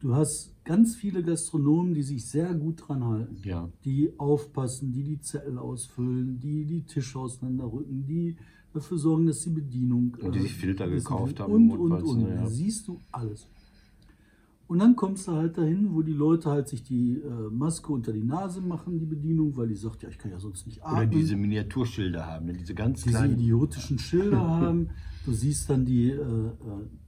Du 0.00 0.14
hast 0.14 0.54
ganz 0.64 0.94
viele 0.96 1.22
Gastronomen, 1.22 1.92
die 1.92 2.02
sich 2.02 2.24
sehr 2.26 2.54
gut 2.54 2.88
dran 2.88 3.04
halten 3.04 3.36
Ja. 3.44 3.68
die 3.84 4.18
aufpassen, 4.18 4.90
die 4.90 5.02
die 5.04 5.20
Zettel 5.20 5.58
ausfüllen, 5.58 6.40
die 6.40 6.64
die 6.64 6.80
Tische 6.84 7.18
auseinanderrücken, 7.18 8.06
die 8.06 8.36
dafür 8.72 8.96
sorgen, 8.96 9.26
dass 9.26 9.40
die 9.40 9.50
Bedienung. 9.50 10.16
Und 10.22 10.34
die 10.34 10.38
äh, 10.38 10.42
sich 10.44 10.54
Filter 10.54 10.86
dass 10.88 11.04
gekauft 11.04 11.40
haben, 11.40 11.52
Und, 11.52 11.72
und, 11.78 12.02
und. 12.02 12.22
ne, 12.22 12.28
ja. 12.30 12.34
Da 12.36 12.46
siehst 12.46 12.88
du 12.88 12.98
alles. 13.12 13.46
Und 14.68 14.78
dann 14.78 14.96
kommst 14.96 15.28
du 15.28 15.32
halt 15.32 15.58
dahin, 15.58 15.92
wo 15.92 16.00
die 16.02 16.12
Leute 16.12 16.48
halt 16.50 16.68
sich 16.68 16.82
die 16.82 17.16
äh, 17.16 17.50
Maske 17.50 17.92
unter 17.92 18.12
die 18.12 18.22
Nase 18.22 18.60
machen, 18.62 18.98
die 18.98 19.04
Bedienung, 19.04 19.54
weil 19.56 19.68
die 19.68 19.74
sagt, 19.74 20.02
ja, 20.02 20.08
ich 20.08 20.16
kann 20.18 20.30
ja 20.30 20.38
sonst 20.38 20.66
nicht 20.66 20.82
atmen 20.82 20.96
Oder 20.98 21.06
diese 21.18 21.36
Miniaturschilder 21.36 22.24
haben, 22.26 22.46
ne, 22.46 22.54
diese 22.54 22.74
ganz 22.74 23.02
diese 23.02 23.18
kleinen. 23.18 23.34
idiotischen 23.34 23.98
Schilder 23.98 24.40
haben. 24.60 24.88
Du 25.26 25.32
siehst 25.32 25.68
dann 25.68 25.84
die 25.84 26.10
äh, 26.10 26.16
äh, 26.16 26.52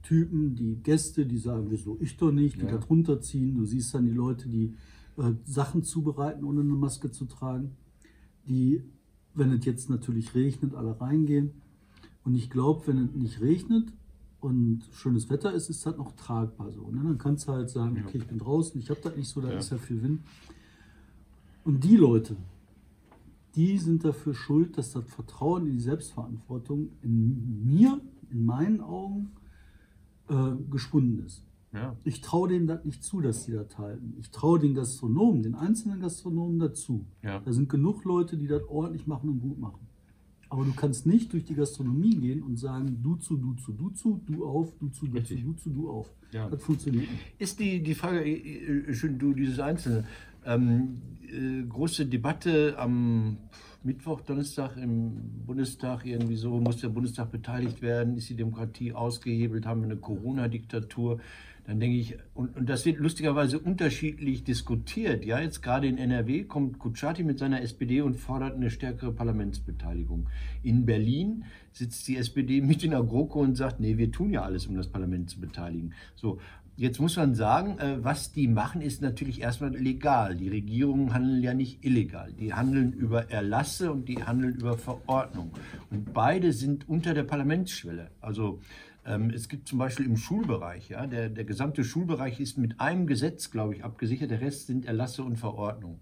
Typen, 0.03 0.55
die 0.55 0.75
Gäste, 0.75 1.25
die 1.25 1.37
sagen, 1.39 1.65
wieso 1.69 1.97
ich 2.01 2.17
doch 2.17 2.31
nicht, 2.31 2.57
die 2.61 2.65
Ja. 2.65 2.71
da 2.73 2.77
drunter 2.77 3.19
ziehen. 3.19 3.55
Du 3.55 3.65
siehst 3.65 3.95
dann 3.95 4.05
die 4.05 4.11
Leute, 4.13 4.47
die 4.47 4.73
äh, 5.17 5.33
Sachen 5.45 5.83
zubereiten, 5.83 6.43
ohne 6.45 6.61
eine 6.61 6.73
Maske 6.75 7.09
zu 7.09 7.25
tragen. 7.25 7.71
Die, 8.47 8.83
wenn 9.33 9.51
es 9.51 9.65
jetzt 9.65 9.89
natürlich 9.89 10.35
regnet, 10.35 10.75
alle 10.75 11.01
reingehen. 11.01 11.49
Und 12.23 12.35
ich 12.35 12.49
glaube, 12.51 12.85
wenn 12.87 13.05
es 13.05 13.15
nicht 13.15 13.41
regnet 13.41 13.91
und 14.45 14.83
schönes 14.91 15.29
Wetter 15.29 15.51
ist, 15.53 15.69
ist 15.69 15.85
das 15.85 15.97
noch 15.97 16.11
tragbar 16.13 16.71
so. 16.71 16.89
Ne? 16.91 17.01
Dann 17.03 17.17
kannst 17.17 17.47
du 17.47 17.51
halt 17.51 17.69
sagen, 17.69 18.03
okay, 18.05 18.17
ich 18.19 18.27
bin 18.27 18.37
draußen, 18.37 18.79
ich 18.79 18.89
habe 18.89 18.99
das 19.01 19.15
nicht 19.15 19.27
so, 19.27 19.41
da 19.41 19.49
Ja. 19.51 19.57
ist 19.57 19.71
ja 19.71 19.77
viel 19.77 20.01
Wind. 20.03 20.21
Und 21.63 21.83
die 21.83 21.95
Leute, 21.97 22.35
die 23.55 23.77
sind 23.77 24.03
dafür 24.05 24.33
schuld, 24.33 24.77
dass 24.77 24.91
das 24.91 25.05
Vertrauen 25.05 25.65
in 25.67 25.73
die 25.73 25.79
Selbstverantwortung 25.79 26.89
in 27.01 27.65
mir, 27.65 27.99
in 28.29 28.45
meinen 28.45 28.81
Augen, 28.81 29.31
äh, 30.29 30.51
geschwunden 30.69 31.25
ist. 31.25 31.43
Ja. 31.73 31.95
Ich 32.03 32.21
traue 32.21 32.47
denen 32.49 32.67
das 32.67 32.85
nicht 32.85 33.03
zu, 33.03 33.19
dass 33.21 33.43
sie 33.45 33.51
das 33.53 33.77
halten. 33.77 34.15
Ich 34.19 34.29
traue 34.31 34.59
den 34.59 34.75
Gastronomen, 34.75 35.43
den 35.43 35.55
einzelnen 35.55 35.99
Gastronomen 35.99 36.59
dazu. 36.59 37.05
Ja. 37.21 37.39
Da 37.39 37.51
sind 37.51 37.67
genug 37.69 38.03
Leute, 38.05 38.37
die 38.37 38.47
das 38.47 38.63
ordentlich 38.69 39.07
machen 39.07 39.29
und 39.29 39.39
gut 39.41 39.59
machen. 39.59 39.79
Aber 40.49 40.63
du 40.63 40.73
kannst 40.73 41.05
nicht 41.05 41.33
durch 41.33 41.43
die 41.43 41.55
Gastronomie 41.55 42.15
gehen 42.15 42.43
und 42.43 42.57
sagen, 42.57 42.99
du 43.01 43.15
zu, 43.15 43.37
du 43.37 43.53
zu, 43.53 43.73
du 43.73 43.89
zu, 43.89 44.21
du 44.27 44.45
auf, 44.45 44.73
du 44.79 44.89
zu, 44.89 45.07
du 45.07 45.17
Richtig. 45.17 45.39
zu, 45.39 45.45
du 45.45 45.53
zu, 45.53 45.69
du 45.69 45.89
auf. 45.89 46.09
Ja. 46.31 46.49
Das 46.49 46.61
funktioniert 46.61 47.09
nicht. 47.09 47.23
Ist 47.39 47.59
die, 47.59 47.81
die 47.81 47.95
Frage, 47.95 48.23
äh, 48.23 48.89
äh, 48.89 48.93
schön, 48.93 49.17
du, 49.17 49.33
dieses 49.33 49.59
Einzelne, 49.59 50.05
ähm, 50.45 51.01
äh, 51.23 51.63
große 51.67 52.05
Debatte 52.05 52.75
am 52.77 53.37
Mittwoch, 53.83 54.21
Donnerstag 54.21 54.77
im 54.77 55.45
Bundestag, 55.45 56.05
irgendwie 56.05 56.35
so, 56.35 56.59
muss 56.59 56.77
der 56.77 56.89
Bundestag 56.89 57.31
beteiligt 57.31 57.81
werden, 57.81 58.17
ist 58.17 58.29
die 58.29 58.35
Demokratie 58.35 58.93
ausgehebelt, 58.93 59.65
haben 59.65 59.81
wir 59.81 59.91
eine 59.91 59.97
Corona-Diktatur, 59.97 61.19
dann 61.67 61.79
denke 61.79 61.97
ich, 61.97 62.17
und, 62.33 62.55
und 62.55 62.69
das 62.69 62.85
wird 62.85 62.99
lustigerweise 62.99 63.57
unterschiedlich 63.59 64.43
diskutiert, 64.43 65.25
ja, 65.25 65.39
jetzt 65.39 65.61
gerade 65.63 65.87
in 65.87 65.97
NRW 65.97 66.43
kommt 66.43 66.77
Kutschaty 66.77 67.23
mit 67.23 67.39
seiner 67.39 67.61
SPD 67.61 68.01
und 68.01 68.15
fordert 68.15 68.55
eine 68.55 68.69
stärkere 68.69 69.11
Parlamentsbeteiligung. 69.11 70.27
In 70.61 70.85
Berlin 70.85 71.45
sitzt 71.71 72.07
die 72.07 72.17
SPD 72.17 72.61
mit 72.61 72.83
in 72.83 72.91
der 72.91 73.03
GroKo 73.03 73.39
und 73.39 73.55
sagt, 73.55 73.79
nee, 73.79 73.97
wir 73.97 74.11
tun 74.11 74.31
ja 74.31 74.43
alles, 74.43 74.67
um 74.67 74.75
das 74.75 74.87
Parlament 74.87 75.29
zu 75.29 75.39
beteiligen. 75.39 75.93
So, 76.15 76.39
Jetzt 76.77 76.99
muss 76.99 77.15
man 77.15 77.35
sagen, 77.35 77.79
äh, 77.79 78.03
was 78.03 78.33
die 78.33 78.49
machen, 78.49 78.81
ist 78.81 79.01
natürlich 79.01 79.39
erstmal 79.39 79.73
legal. 79.73 80.35
Die 80.35 80.49
Regierungen 80.49 81.13
handeln 81.13 81.41
ja 81.41 81.53
nicht 81.53 81.85
illegal. 81.85 82.33
Die 82.33 82.53
handeln 82.53 82.91
über 82.91 83.31
Erlasse 83.31 83.93
und 83.93 84.09
die 84.09 84.25
handeln 84.25 84.55
über 84.55 84.77
Verordnung. 84.77 85.51
Und 85.89 86.13
beide 86.13 86.51
sind 86.51 86.89
unter 86.89 87.13
der 87.13 87.23
Parlamentsschwelle. 87.23 88.11
Also 88.19 88.59
es 89.33 89.49
gibt 89.49 89.67
zum 89.67 89.77
Beispiel 89.77 90.05
im 90.05 90.17
Schulbereich, 90.17 90.89
ja, 90.89 91.05
der, 91.05 91.29
der 91.29 91.43
gesamte 91.45 91.83
Schulbereich 91.83 92.39
ist 92.39 92.57
mit 92.57 92.79
einem 92.79 93.05
Gesetz, 93.05 93.51
glaube 93.51 93.75
ich, 93.75 93.83
abgesichert. 93.83 94.31
Der 94.31 94.41
Rest 94.41 94.65
sind 94.67 94.85
Erlasse 94.85 95.23
und 95.23 95.37
Verordnungen, 95.37 95.99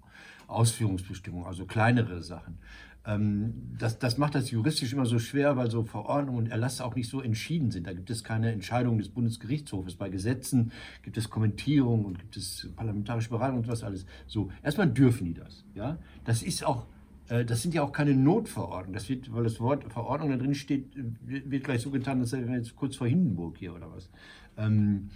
Ausführungsbestimmungen, 0.48 1.46
also 1.46 1.66
kleinere 1.66 2.24
Sachen. 2.24 2.60
Ähm, 3.06 3.76
das, 3.78 4.00
das 4.00 4.18
macht 4.18 4.36
das 4.36 4.52
juristisch 4.52 4.94
immer 4.94 5.06
so 5.06 5.20
schwer, 5.20 5.58
weil 5.58 5.70
so 5.70 5.84
Verordnungen 5.84 6.46
und 6.46 6.52
Erlasse 6.52 6.86
auch 6.86 6.96
nicht 6.96 7.10
so 7.10 7.22
entschieden 7.22 7.72
sind. 7.72 7.88
Da 7.88 7.94
gibt 7.94 8.10
es 8.10 8.24
keine 8.24 8.52
Entscheidung 8.52 8.98
des 8.98 9.10
Bundesgerichtshofes. 9.10 9.96
Bei 9.96 10.10
Gesetzen 10.10 10.72
gibt 11.02 11.18
es 11.18 11.30
Kommentierung 11.30 12.06
und 12.06 12.20
gibt 12.20 12.38
es 12.38 12.70
parlamentarische 12.76 13.30
Beratung 13.30 13.60
und 13.60 13.68
was 13.68 13.84
alles. 13.84 14.06
So, 14.28 14.50
erstmal 14.64 14.90
dürfen 14.90 15.26
die 15.26 15.34
das. 15.34 15.66
Ja? 15.76 15.98
Das 16.24 16.42
ist 16.42 16.66
auch, 16.66 16.86
das 17.28 17.62
sind 17.62 17.74
ja 17.74 17.84
auch 17.84 17.92
keine 17.92 18.16
Notverordnungen. 18.16 18.94
Das 18.94 19.10
wird, 19.10 19.34
weil 19.34 19.44
das 19.44 19.60
Wort 19.60 19.92
Verordnung 19.92 20.32
da 20.32 20.38
drin 20.38 20.56
steht, 20.56 20.96
äh, 20.96 21.50
wird 21.50 21.64
gleich 21.64 21.82
so 21.82 21.92
getan, 21.92 22.20
dass 22.20 22.34
er 22.34 22.48
jetzt 22.56 22.76
kurz 22.76 22.96
vor 22.96 23.08
Hindenburg 23.08 23.58
hier 23.58 23.74
oder 23.74 23.92
was. 23.92 24.10
Ähm, 24.58 25.10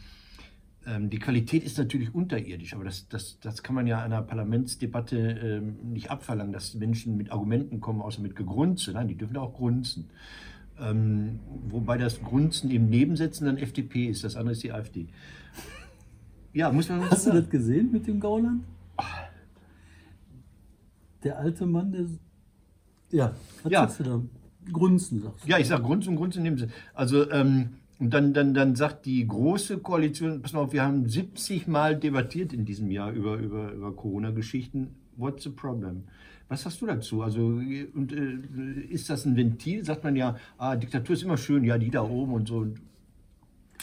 ähm, 0.85 1.09
die 1.09 1.19
Qualität 1.19 1.63
ist 1.63 1.77
natürlich 1.77 2.15
unterirdisch, 2.15 2.73
aber 2.73 2.85
das, 2.85 3.09
das, 3.09 3.39
das 3.41 3.61
kann 3.61 3.75
man 3.75 3.87
ja 3.87 4.01
einer 4.01 4.21
Parlamentsdebatte 4.21 5.17
ähm, 5.17 5.75
nicht 5.91 6.09
abverlangen, 6.09 6.53
dass 6.53 6.75
Menschen 6.75 7.17
mit 7.17 7.31
Argumenten 7.31 7.81
kommen, 7.81 8.01
außer 8.01 8.21
mit 8.21 8.35
Gegrunze. 8.35 8.93
Nein, 8.93 9.09
die 9.09 9.15
dürfen 9.15 9.35
auch 9.35 9.53
grunzen. 9.53 10.09
Ähm, 10.79 11.39
wobei 11.67 11.97
das 11.97 12.21
Grunzen 12.21 12.71
im 12.71 12.89
Nebensätzen 12.89 13.47
dann 13.47 13.57
FDP 13.57 14.05
ist, 14.05 14.23
das 14.23 14.35
andere 14.35 14.53
ist 14.53 14.63
die 14.63 14.71
AfD. 14.71 15.07
Ja, 16.53 16.71
muss 16.71 16.87
man 16.87 17.01
Hast 17.01 17.25
du 17.25 17.31
sagen. 17.31 17.41
das 17.41 17.49
gesehen 17.49 17.91
mit 17.91 18.07
dem 18.07 18.19
Gauland? 18.19 18.63
Der 21.23 21.37
alte 21.39 21.65
Mann, 21.65 21.91
der. 21.91 22.05
Ja, 23.11 23.33
was 23.63 23.71
Ja. 23.71 23.81
sagst 23.81 23.99
du 23.99 24.03
da? 24.03 24.21
Grunzen, 24.71 25.21
sagst 25.21 25.45
du. 25.45 25.49
Ja, 25.49 25.57
ich 25.59 25.67
sage 25.67 25.83
Grunzen 25.83 26.15
Grunzen 26.15 26.43
nehmen 26.43 26.57
Sie. 26.57 26.67
Also, 26.93 27.29
ähm, 27.31 27.69
und 27.99 28.13
dann, 28.13 28.33
dann, 28.33 28.53
dann 28.53 28.75
sagt 28.75 29.05
die 29.05 29.25
große 29.25 29.79
Koalition, 29.79 30.41
pass 30.41 30.53
mal 30.53 30.59
auf, 30.59 30.73
wir 30.73 30.83
haben 30.83 31.07
70 31.09 31.67
Mal 31.67 31.95
debattiert 31.97 32.53
in 32.53 32.63
diesem 32.65 32.91
Jahr 32.91 33.11
über, 33.11 33.37
über, 33.37 33.71
über 33.71 33.91
Corona-Geschichten. 33.95 34.89
What's 35.15 35.43
the 35.43 35.49
problem? 35.49 36.03
Was 36.49 36.61
sagst 36.63 36.81
du 36.81 36.85
dazu? 36.85 37.23
Also, 37.23 37.45
und, 37.45 38.13
äh, 38.13 38.81
ist 38.89 39.09
das 39.09 39.25
ein 39.25 39.35
Ventil? 39.35 39.83
Sagt 39.83 40.03
man 40.03 40.15
ja, 40.15 40.35
ah, 40.57 40.75
Diktatur 40.75 41.15
ist 41.15 41.23
immer 41.23 41.37
schön, 41.37 41.63
ja, 41.63 41.77
die 41.77 41.89
da 41.89 42.03
oben 42.03 42.33
und 42.33 42.47
so. 42.47 42.67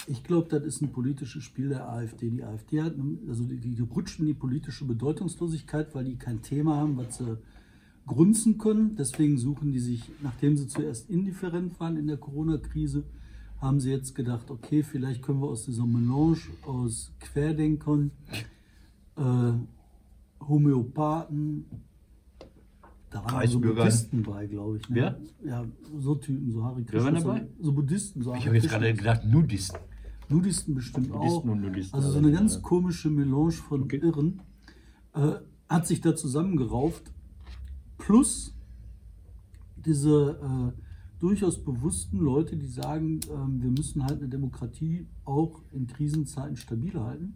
Ich 0.06 0.22
glaube, 0.24 0.48
das 0.48 0.64
ist 0.64 0.82
ein 0.82 0.92
politisches 0.92 1.42
Spiel 1.42 1.70
der 1.70 1.88
AfD. 1.88 2.30
Die 2.30 2.44
AfD 2.44 2.82
hat, 2.82 2.94
also 3.28 3.44
die, 3.44 3.56
die 3.56 3.82
rutscht 3.82 4.20
in 4.20 4.26
die 4.26 4.34
politische 4.34 4.84
Bedeutungslosigkeit, 4.84 5.94
weil 5.94 6.04
die 6.04 6.16
kein 6.16 6.42
Thema 6.42 6.76
haben, 6.76 6.96
was 6.96 7.18
sie 7.18 7.38
grunzen 8.06 8.58
können. 8.58 8.96
Deswegen 8.96 9.38
suchen 9.38 9.72
die 9.72 9.78
sich, 9.78 10.10
nachdem 10.22 10.56
sie 10.56 10.66
zuerst 10.66 11.08
indifferent 11.08 11.78
waren 11.80 11.96
in 11.96 12.06
der 12.06 12.18
Corona-Krise, 12.18 13.04
haben 13.60 13.80
sie 13.80 13.90
jetzt 13.90 14.14
gedacht, 14.14 14.50
okay, 14.50 14.82
vielleicht 14.82 15.22
können 15.22 15.40
wir 15.40 15.48
aus 15.48 15.64
dieser 15.64 15.86
Melange 15.86 16.38
aus 16.62 17.12
Querdenkern, 17.20 18.10
äh, 19.16 19.52
Homöopathen, 20.46 21.64
da 23.14 23.24
waren 23.24 23.46
so. 23.48 23.60
Buddhisten 23.60 24.22
bei, 24.24 24.46
glaube 24.46 24.78
ich. 24.78 24.88
Ne? 24.88 25.16
Wer? 25.42 25.48
Ja, 25.48 25.64
so 26.00 26.16
Typen, 26.16 26.50
so 26.50 26.58
Wer 26.58 26.64
war 26.64 26.82
Krishna, 26.82 27.10
dabei? 27.12 27.46
so, 27.60 27.72
Buddhisten. 27.72 28.22
So 28.22 28.34
Ich 28.34 28.44
habe 28.46 28.56
jetzt 28.56 28.68
gerade 28.68 28.92
gedacht, 28.92 29.24
Nudisten. 29.24 29.78
Nudisten 30.28 30.74
bestimmt 30.74 31.10
Nudisten 31.10 31.48
auch. 31.50 31.52
und 31.54 31.60
Nudisten, 31.60 31.94
also 31.94 32.10
so 32.10 32.18
eine 32.18 32.32
ganz 32.32 32.54
ja. 32.54 32.60
komische 32.60 33.10
Melange 33.10 33.52
von 33.52 33.82
Okay. 33.84 33.98
Irren 33.98 34.40
äh, 35.14 35.34
hat 35.68 35.86
sich 35.86 36.00
da 36.00 36.16
zusammengerauft. 36.16 37.12
Plus 37.98 38.54
diese 39.76 40.72
äh, 40.76 40.80
durchaus 41.20 41.62
bewussten 41.62 42.18
Leute, 42.18 42.56
die 42.56 42.66
sagen, 42.66 43.20
ähm, 43.30 43.62
wir 43.62 43.70
müssen 43.70 44.02
halt 44.02 44.18
eine 44.20 44.28
Demokratie 44.28 45.06
auch 45.24 45.62
in 45.72 45.86
Krisenzeiten 45.86 46.56
stabil 46.56 46.98
halten, 46.98 47.34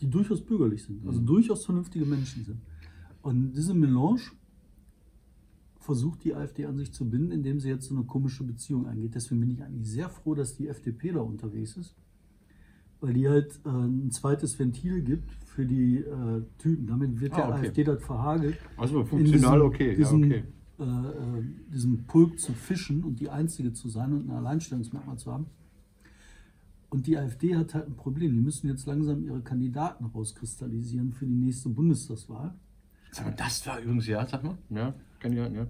die 0.00 0.08
durchaus 0.08 0.40
bürgerlich 0.44 0.82
sind, 0.84 1.02
Mhm. 1.02 1.08
also 1.08 1.20
durchaus 1.20 1.64
vernünftige 1.66 2.06
Menschen 2.06 2.44
sind. 2.44 2.60
Und 3.22 3.52
diese 3.52 3.74
Melange 3.74 4.20
versucht 5.80 6.24
die 6.24 6.34
AfD 6.34 6.66
an 6.66 6.76
sich 6.76 6.92
zu 6.92 7.08
binden, 7.08 7.30
indem 7.32 7.60
sie 7.60 7.68
jetzt 7.68 7.86
so 7.88 7.94
eine 7.94 8.04
komische 8.04 8.44
Beziehung 8.44 8.86
eingeht. 8.86 9.14
Deswegen 9.14 9.40
bin 9.40 9.50
ich 9.50 9.62
eigentlich 9.62 9.88
sehr 9.88 10.08
froh, 10.10 10.34
dass 10.34 10.54
die 10.56 10.68
FDP 10.68 11.12
da 11.12 11.20
unterwegs 11.20 11.76
ist, 11.76 11.94
weil 13.00 13.14
die 13.14 13.28
halt 13.28 13.58
äh, 13.64 13.68
ein 13.70 14.10
zweites 14.10 14.58
Ventil 14.58 15.02
gibt 15.02 15.32
für 15.46 15.64
die 15.64 15.98
äh, 15.98 16.42
Typen. 16.58 16.86
Damit 16.86 17.20
wird 17.20 17.32
Ah, 17.34 17.36
der 17.36 17.48
okay. 17.56 17.66
AfD 17.68 17.84
das 17.84 18.02
verhagelt. 18.02 18.58
Also 18.76 19.04
funktional 19.04 19.58
diesem- 19.58 19.66
okay, 19.66 19.90
ja, 19.92 19.96
Diesem, 19.96 20.22
okay. 20.24 20.44
Äh, 20.80 20.84
äh, 20.84 21.44
diesem 21.72 22.04
Pulk 22.04 22.38
zu 22.38 22.52
fischen 22.52 23.02
und 23.02 23.18
die 23.20 23.30
Einzige 23.30 23.72
zu 23.72 23.88
sein 23.88 24.12
und 24.12 24.28
ein 24.28 24.36
Alleinstellungsmerkmal 24.36 25.18
zu 25.18 25.32
haben. 25.32 25.46
Und 26.90 27.06
die 27.06 27.16
AfD 27.18 27.56
hat 27.56 27.74
halt 27.74 27.86
ein 27.88 27.96
Problem. 27.96 28.32
Die 28.34 28.40
müssen 28.40 28.68
jetzt 28.68 28.86
langsam 28.86 29.22
ihre 29.24 29.40
Kandidaten 29.42 30.04
rauskristallisieren 30.06 31.12
für 31.12 31.26
die 31.26 31.34
nächste 31.34 31.68
Bundestagswahl. 31.68 32.54
Sag 33.10 33.26
mal, 33.26 33.34
das 33.36 33.66
war 33.66 33.78
übrigens, 33.80 34.06
ja, 34.06 34.26
sag 34.26 34.44
mal. 34.44 34.56
Ja, 34.70 34.94
Kandidaten, 35.20 35.54
ja. 35.54 35.66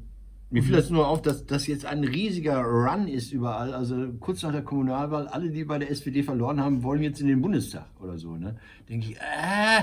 Mir 0.50 0.62
fiel 0.62 0.76
das 0.76 0.88
nur 0.88 1.06
auf, 1.06 1.20
dass 1.20 1.44
das 1.44 1.66
jetzt 1.66 1.84
ein 1.84 2.02
riesiger 2.04 2.62
Run 2.62 3.06
ist 3.06 3.32
überall. 3.32 3.74
Also 3.74 4.14
kurz 4.18 4.42
nach 4.42 4.52
der 4.52 4.62
Kommunalwahl, 4.62 5.28
alle, 5.28 5.50
die 5.50 5.64
bei 5.64 5.78
der 5.78 5.90
SPD 5.90 6.22
verloren 6.22 6.58
haben, 6.58 6.82
wollen 6.82 7.02
jetzt 7.02 7.20
in 7.20 7.26
den 7.26 7.42
Bundestag 7.42 7.86
oder 8.00 8.16
so. 8.16 8.34
Ne? 8.36 8.56
Denke 8.88 9.10
ich, 9.10 9.16
äh, 9.18 9.82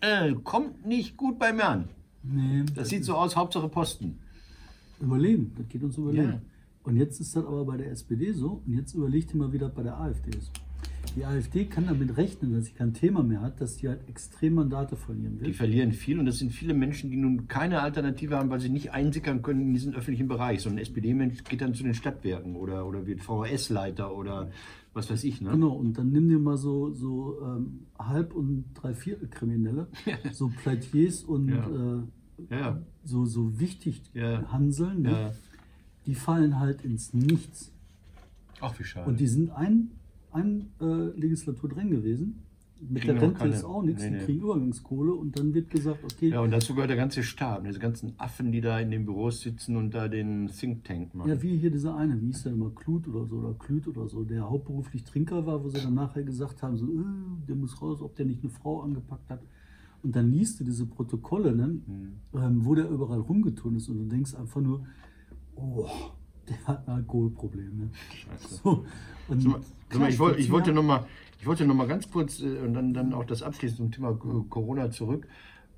äh, 0.00 0.30
äh, 0.30 0.34
kommt 0.42 0.86
nicht 0.86 1.18
gut 1.18 1.38
bei 1.38 1.52
mir 1.52 1.68
an. 1.68 1.88
Nee, 2.22 2.64
Das 2.74 2.88
sieht 2.88 3.04
so 3.04 3.14
aus, 3.14 3.36
Hauptsache 3.36 3.68
Posten. 3.68 4.18
Überleben, 5.00 5.52
das 5.58 5.68
geht 5.68 5.82
uns 5.82 5.98
überleben. 5.98 6.30
Ja. 6.30 6.40
Und 6.82 6.96
jetzt 6.96 7.20
ist 7.20 7.36
das 7.36 7.44
aber 7.44 7.64
bei 7.66 7.76
der 7.76 7.90
SPD 7.90 8.32
so 8.32 8.62
und 8.66 8.72
jetzt 8.74 8.94
überlegt 8.94 9.34
ihr 9.34 9.36
mal, 9.36 9.52
wie 9.52 9.58
das 9.58 9.72
bei 9.72 9.82
der 9.82 9.98
AfD 9.98 10.30
ist. 10.30 10.50
Die 11.16 11.24
AfD 11.24 11.64
kann 11.64 11.86
damit 11.86 12.16
rechnen, 12.16 12.52
dass 12.52 12.66
sie 12.66 12.72
kein 12.72 12.94
Thema 12.94 13.22
mehr 13.22 13.40
hat, 13.40 13.60
dass 13.60 13.76
sie 13.76 13.88
halt 13.88 14.08
extrem 14.08 14.54
Mandate 14.54 14.94
verlieren 14.96 15.38
Die 15.38 15.46
wird. 15.46 15.56
verlieren 15.56 15.92
viel 15.92 16.18
und 16.20 16.26
das 16.26 16.38
sind 16.38 16.52
viele 16.52 16.72
Menschen, 16.72 17.10
die 17.10 17.16
nun 17.16 17.48
keine 17.48 17.82
Alternative 17.82 18.36
haben, 18.36 18.48
weil 18.48 18.60
sie 18.60 18.68
nicht 18.68 18.92
einsickern 18.92 19.42
können 19.42 19.60
in 19.62 19.72
diesen 19.74 19.94
öffentlichen 19.94 20.28
Bereich. 20.28 20.62
So 20.62 20.70
ein 20.70 20.78
SPD-Mensch 20.78 21.42
geht 21.44 21.62
dann 21.62 21.74
zu 21.74 21.82
den 21.82 21.94
Stadtwerken 21.94 22.54
oder, 22.54 22.86
oder 22.86 23.06
wird 23.06 23.20
VHS-Leiter 23.22 24.14
oder 24.14 24.50
was 24.94 25.10
weiß 25.10 25.24
ich. 25.24 25.40
Ne? 25.40 25.50
Genau, 25.50 25.72
und 25.72 25.98
dann 25.98 26.12
nimm 26.12 26.28
dir 26.28 26.38
mal 26.38 26.56
so, 26.56 26.92
so 26.92 27.38
ähm, 27.42 27.86
Halb- 27.98 28.34
und 28.34 28.64
Dreiviertel-Kriminelle, 28.74 29.88
so 30.32 30.48
Pleitiers 30.62 31.24
und 31.24 31.48
Ja. 31.48 31.66
äh, 31.98 32.02
Ja, 32.56 32.82
so, 33.04 33.24
so 33.26 33.58
wichtig 33.58 34.00
Ja. 34.14 34.50
Hanseln, 34.52 35.02
ne? 35.02 35.34
die 36.06 36.14
fallen 36.14 36.60
halt 36.60 36.82
ins 36.84 37.12
Nichts. 37.12 37.72
Ach, 38.60 38.78
wie 38.78 38.84
schade. 38.84 39.08
Und 39.08 39.18
die 39.20 39.26
sind 39.26 39.50
ein, 39.50 39.90
ein 40.32 40.66
äh, 40.80 40.84
Legislatur 41.18 41.68
drin 41.70 41.90
gewesen. 41.90 42.42
Mit 42.88 43.02
Kriegen 43.02 43.14
der 43.16 43.22
Rente 43.24 43.38
keine- 43.40 43.54
ist 43.54 43.64
auch 43.64 43.82
nichts, 43.82 44.02
nee, 44.02 44.08
die 44.08 44.16
nee. 44.16 44.24
kriegen 44.24 44.40
Übergangskohle 44.40 45.12
und 45.12 45.38
dann 45.38 45.52
wird 45.52 45.68
gesagt, 45.68 46.02
okay, 46.02 46.30
Ja, 46.30 46.40
und 46.40 46.50
dazu 46.50 46.72
gehört 46.74 46.88
der 46.88 46.96
ganze 46.96 47.22
Stab, 47.22 47.62
diese 47.64 47.78
ganzen 47.78 48.14
Affen, 48.16 48.52
die 48.52 48.62
da 48.62 48.80
in 48.80 48.90
den 48.90 49.04
Büros 49.04 49.42
sitzen 49.42 49.76
und 49.76 49.92
da 49.92 50.08
den 50.08 50.46
Think 50.48 50.84
Tank 50.84 51.14
machen. 51.14 51.28
Ja, 51.28 51.42
wie 51.42 51.58
hier 51.58 51.70
dieser 51.70 51.94
eine, 51.94 52.18
wie 52.22 52.26
hieß 52.28 52.44
der 52.44 52.52
immer, 52.52 52.70
Klut 52.70 53.06
oder 53.06 53.26
so, 53.26 53.36
oder 53.36 53.52
Klüt 53.58 53.86
oder 53.86 54.08
so, 54.08 54.24
der 54.24 54.48
hauptberuflich 54.48 55.04
Trinker 55.04 55.44
war, 55.44 55.62
wo 55.62 55.68
sie 55.68 55.78
dann 55.82 55.92
nachher 55.92 56.22
gesagt 56.22 56.62
haben, 56.62 56.78
so, 56.78 56.86
äh, 56.86 57.04
der 57.48 57.56
muss 57.56 57.82
raus, 57.82 58.00
ob 58.00 58.16
der 58.16 58.24
nicht 58.24 58.40
eine 58.42 58.50
Frau 58.50 58.80
angepackt 58.80 59.28
hat. 59.28 59.42
Und 60.02 60.16
dann 60.16 60.32
liest 60.32 60.58
du 60.58 60.64
diese 60.64 60.86
Protokolle, 60.86 61.54
ne, 61.54 61.66
Mhm. 61.66 61.82
ähm, 62.34 62.64
wo 62.64 62.74
der 62.74 62.88
überall 62.88 63.20
rumgetun 63.20 63.76
ist 63.76 63.90
und 63.90 63.98
du 63.98 64.04
denkst 64.04 64.34
einfach 64.34 64.62
nur, 64.62 64.86
oh, 65.54 65.86
der 66.50 66.66
hat 66.66 66.86
ein 66.88 66.94
Alkoholproblem. 66.96 67.78
Ne? 67.78 67.90
Scheiße. 68.14 68.60
So, 68.62 68.84
und 69.28 69.44
mal, 69.44 69.60
ich, 70.08 70.18
wollte, 70.18 70.38
ich 70.38 70.46
spazieren- 70.46 70.50
wollte 70.52 70.72
noch 70.72 70.82
mal, 70.82 71.06
ich 71.40 71.46
wollte 71.46 71.64
noch 71.66 71.74
mal 71.74 71.86
ganz 71.86 72.10
kurz 72.10 72.40
äh, 72.40 72.58
und 72.58 72.74
dann, 72.74 72.92
dann 72.92 73.14
auch 73.14 73.24
das 73.24 73.42
abschließen 73.42 73.76
zum 73.76 73.90
Thema 73.92 74.10
äh, 74.10 74.48
Corona 74.48 74.90
zurück. 74.90 75.26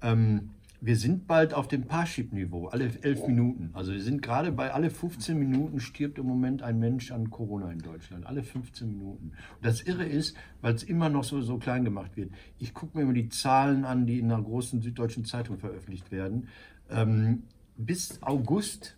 Ähm, 0.00 0.50
wir 0.84 0.96
sind 0.96 1.28
bald 1.28 1.54
auf 1.54 1.68
dem 1.68 1.84
Parship-Niveau, 1.84 2.66
alle 2.66 2.90
elf 3.02 3.24
Minuten. 3.28 3.70
Also 3.72 3.92
wir 3.92 4.02
sind 4.02 4.20
gerade 4.20 4.50
bei 4.50 4.72
alle 4.74 4.90
15 4.90 5.38
Minuten 5.38 5.78
stirbt 5.78 6.18
im 6.18 6.26
Moment 6.26 6.62
ein 6.62 6.80
Mensch 6.80 7.12
an 7.12 7.30
Corona 7.30 7.70
in 7.70 7.78
Deutschland. 7.78 8.26
Alle 8.26 8.42
15 8.42 8.88
Minuten. 8.88 9.26
Und 9.28 9.64
das 9.64 9.82
Irre 9.82 10.04
ist, 10.04 10.36
weil 10.60 10.74
es 10.74 10.82
immer 10.82 11.08
noch 11.08 11.22
so, 11.22 11.40
so 11.40 11.58
klein 11.58 11.84
gemacht 11.84 12.16
wird. 12.16 12.32
Ich 12.58 12.74
gucke 12.74 12.98
mir 12.98 13.04
immer 13.04 13.12
die 13.12 13.28
Zahlen 13.28 13.84
an, 13.84 14.06
die 14.06 14.18
in 14.18 14.32
einer 14.32 14.42
großen 14.42 14.82
süddeutschen 14.82 15.24
Zeitung 15.24 15.56
veröffentlicht 15.58 16.10
werden. 16.10 16.48
Ähm, 16.90 17.44
bis 17.76 18.20
August 18.20 18.96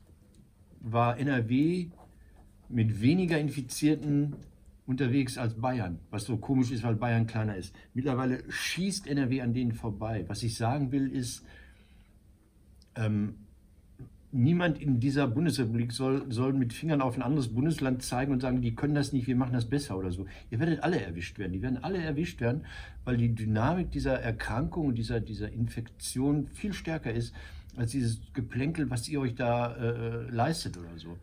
war 0.84 1.18
NRW 1.18 1.88
mit 2.68 3.00
weniger 3.00 3.38
Infizierten 3.38 4.34
unterwegs 4.86 5.38
als 5.38 5.54
Bayern, 5.54 5.98
was 6.10 6.24
so 6.24 6.36
komisch 6.36 6.70
ist, 6.70 6.82
weil 6.82 6.94
Bayern 6.94 7.26
kleiner 7.26 7.56
ist. 7.56 7.74
Mittlerweile 7.94 8.42
schießt 8.50 9.06
NRW 9.06 9.40
an 9.40 9.54
denen 9.54 9.72
vorbei. 9.72 10.24
Was 10.28 10.42
ich 10.42 10.56
sagen 10.56 10.92
will, 10.92 11.10
ist, 11.10 11.42
ähm, 12.96 13.34
niemand 14.30 14.82
in 14.82 15.00
dieser 15.00 15.26
Bundesrepublik 15.26 15.92
soll, 15.92 16.30
soll 16.30 16.52
mit 16.52 16.72
Fingern 16.72 17.00
auf 17.00 17.16
ein 17.16 17.22
anderes 17.22 17.48
Bundesland 17.48 18.02
zeigen 18.02 18.32
und 18.32 18.40
sagen, 18.40 18.60
die 18.60 18.74
können 18.74 18.94
das 18.94 19.12
nicht, 19.12 19.26
wir 19.26 19.36
machen 19.36 19.54
das 19.54 19.64
besser 19.64 19.96
oder 19.96 20.10
so. 20.10 20.26
Ihr 20.50 20.58
werdet 20.58 20.82
alle 20.82 21.00
erwischt 21.00 21.38
werden. 21.38 21.52
Die 21.52 21.62
werden 21.62 21.82
alle 21.82 21.98
erwischt 21.98 22.40
werden, 22.40 22.66
weil 23.04 23.16
die 23.16 23.34
Dynamik 23.34 23.90
dieser 23.92 24.20
Erkrankung 24.20 24.88
und 24.88 24.96
dieser, 24.96 25.20
dieser 25.20 25.50
Infektion 25.50 26.48
viel 26.48 26.74
stärker 26.74 27.12
ist 27.12 27.32
als 27.76 27.92
dieses 27.92 28.20
Geplänkel, 28.32 28.90
was 28.90 29.08
ihr 29.08 29.20
euch 29.20 29.34
da 29.34 29.74
äh, 29.74 30.30
leistet 30.30 30.76
oder 30.78 30.96
so. 30.96 31.16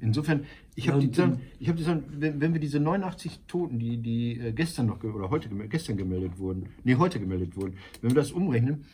Insofern, 0.00 0.44
ich 0.74 0.88
habe 0.88 1.00
die 1.00 1.10
Zahlen, 1.10 1.40
ich 1.58 1.68
habe 1.68 1.78
die 1.78 1.84
Zahlen, 1.84 2.04
wenn, 2.10 2.40
wenn 2.40 2.52
wir 2.52 2.60
diese 2.60 2.78
89 2.78 3.40
Toten, 3.46 3.78
die, 3.78 3.96
die 3.98 4.38
äh, 4.38 4.52
gestern 4.52 4.86
noch 4.86 5.02
oder 5.02 5.30
heute 5.30 5.48
gestern 5.68 5.96
gemeldet 5.96 6.38
wurden, 6.38 6.66
nee, 6.84 6.96
heute 6.96 7.18
gemeldet 7.18 7.56
wurden, 7.56 7.74
wenn 8.02 8.10
wir 8.10 8.16
das 8.16 8.32
umrechnen, 8.32 8.84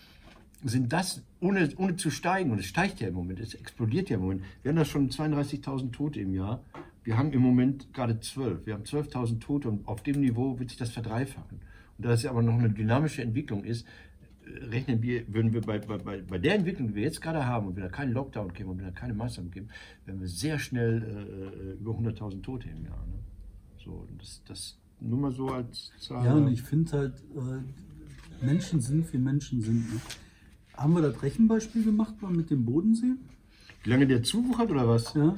sind 0.63 0.93
das 0.93 1.23
ohne, 1.41 1.69
ohne 1.77 1.97
zu 1.97 2.11
steigen, 2.11 2.51
und 2.51 2.59
es 2.59 2.67
steigt 2.67 3.01
ja 3.01 3.09
im 3.09 3.15
Moment, 3.15 3.41
es 3.41 3.55
explodiert 3.55 4.09
ja 4.09 4.17
im 4.17 4.23
Moment, 4.23 4.43
wir 4.63 4.71
haben 4.71 4.77
da 4.77 4.85
schon 4.85 5.11
32.000 5.11 5.93
Tote 5.93 6.21
im 6.21 6.33
Jahr. 6.33 6.63
Wir 7.03 7.19
haben 7.19 7.33
im 7.33 7.43
Moment 7.43 7.93
gerade 7.93 8.19
12. 8.19 8.65
Wir 8.65 8.73
haben 8.73 8.85
12.000 8.85 9.41
Tote 9.41 9.69
und 9.69 9.87
auf 9.87 10.03
dem 10.03 10.21
Niveau 10.21 10.59
wird 10.59 10.71
sich 10.71 10.79
das 10.79 10.91
verdreifachen. 10.91 11.61
Und 11.99 12.07
da 12.07 12.13
es 12.13 12.23
ja 12.23 12.31
aber 12.31 12.41
noch 12.41 12.55
eine 12.55 12.71
dynamische 12.71 13.23
Entwicklung 13.23 13.63
ist, 13.63 13.83
äh, 13.83 13.89
rechnen 14.71 15.03
wir, 15.03 15.25
würden 15.33 15.53
wir 15.53 15.61
bei, 15.61 15.79
bei, 15.79 15.99
bei, 15.99 16.39
der 16.39 16.55
Entwicklung, 16.57 16.89
die 16.89 16.95
wir 16.97 17.03
jetzt 17.03 17.21
gerade 17.21 17.47
haben, 17.47 17.69
und 17.69 17.77
wenn 17.77 17.83
da 17.83 17.89
keinen 17.89 18.13
Lockdown 18.13 18.53
käme 18.53 18.71
und 18.71 18.79
wenn 18.79 18.87
da 18.87 18.91
keine 18.91 19.15
Maßnahmen 19.15 19.51
kämen, 19.51 19.71
werden 20.05 20.21
wir 20.21 20.29
sehr 20.29 20.59
schnell 20.59 21.03
äh, 21.03 21.71
äh, 21.71 21.81
über 21.81 21.93
100.000 21.93 22.43
Tote 22.43 22.69
im 22.69 22.85
Jahr. 22.85 23.07
Ne? 23.07 23.19
So, 23.85 24.07
das, 24.19 24.43
das 24.47 24.79
nur 25.01 25.19
mal 25.19 25.33
so 25.33 25.49
als 25.49 25.93
Zahl. 25.99 26.25
Ja, 26.25 26.35
und 26.35 26.49
ich 26.49 26.63
finde 26.63 26.93
halt, 26.93 27.15
äh, 27.37 28.45
Menschen 28.45 28.81
sind, 28.81 29.13
wie 29.13 29.19
Menschen 29.19 29.61
sind. 29.61 29.93
Ne? 29.93 30.01
Haben 30.77 30.95
wir 30.95 31.03
das 31.03 31.23
Rechenbeispiel 31.23 31.85
gemacht 31.85 32.21
mal 32.21 32.33
mit 32.33 32.51
dem 32.51 32.65
Bodensee? 32.65 33.15
Wie 33.83 33.91
lange 33.91 34.07
der 34.07 34.23
Zug 34.23 34.59
hat 34.59 34.71
oder 34.71 34.89
was? 34.89 35.15
Ja, 35.15 35.37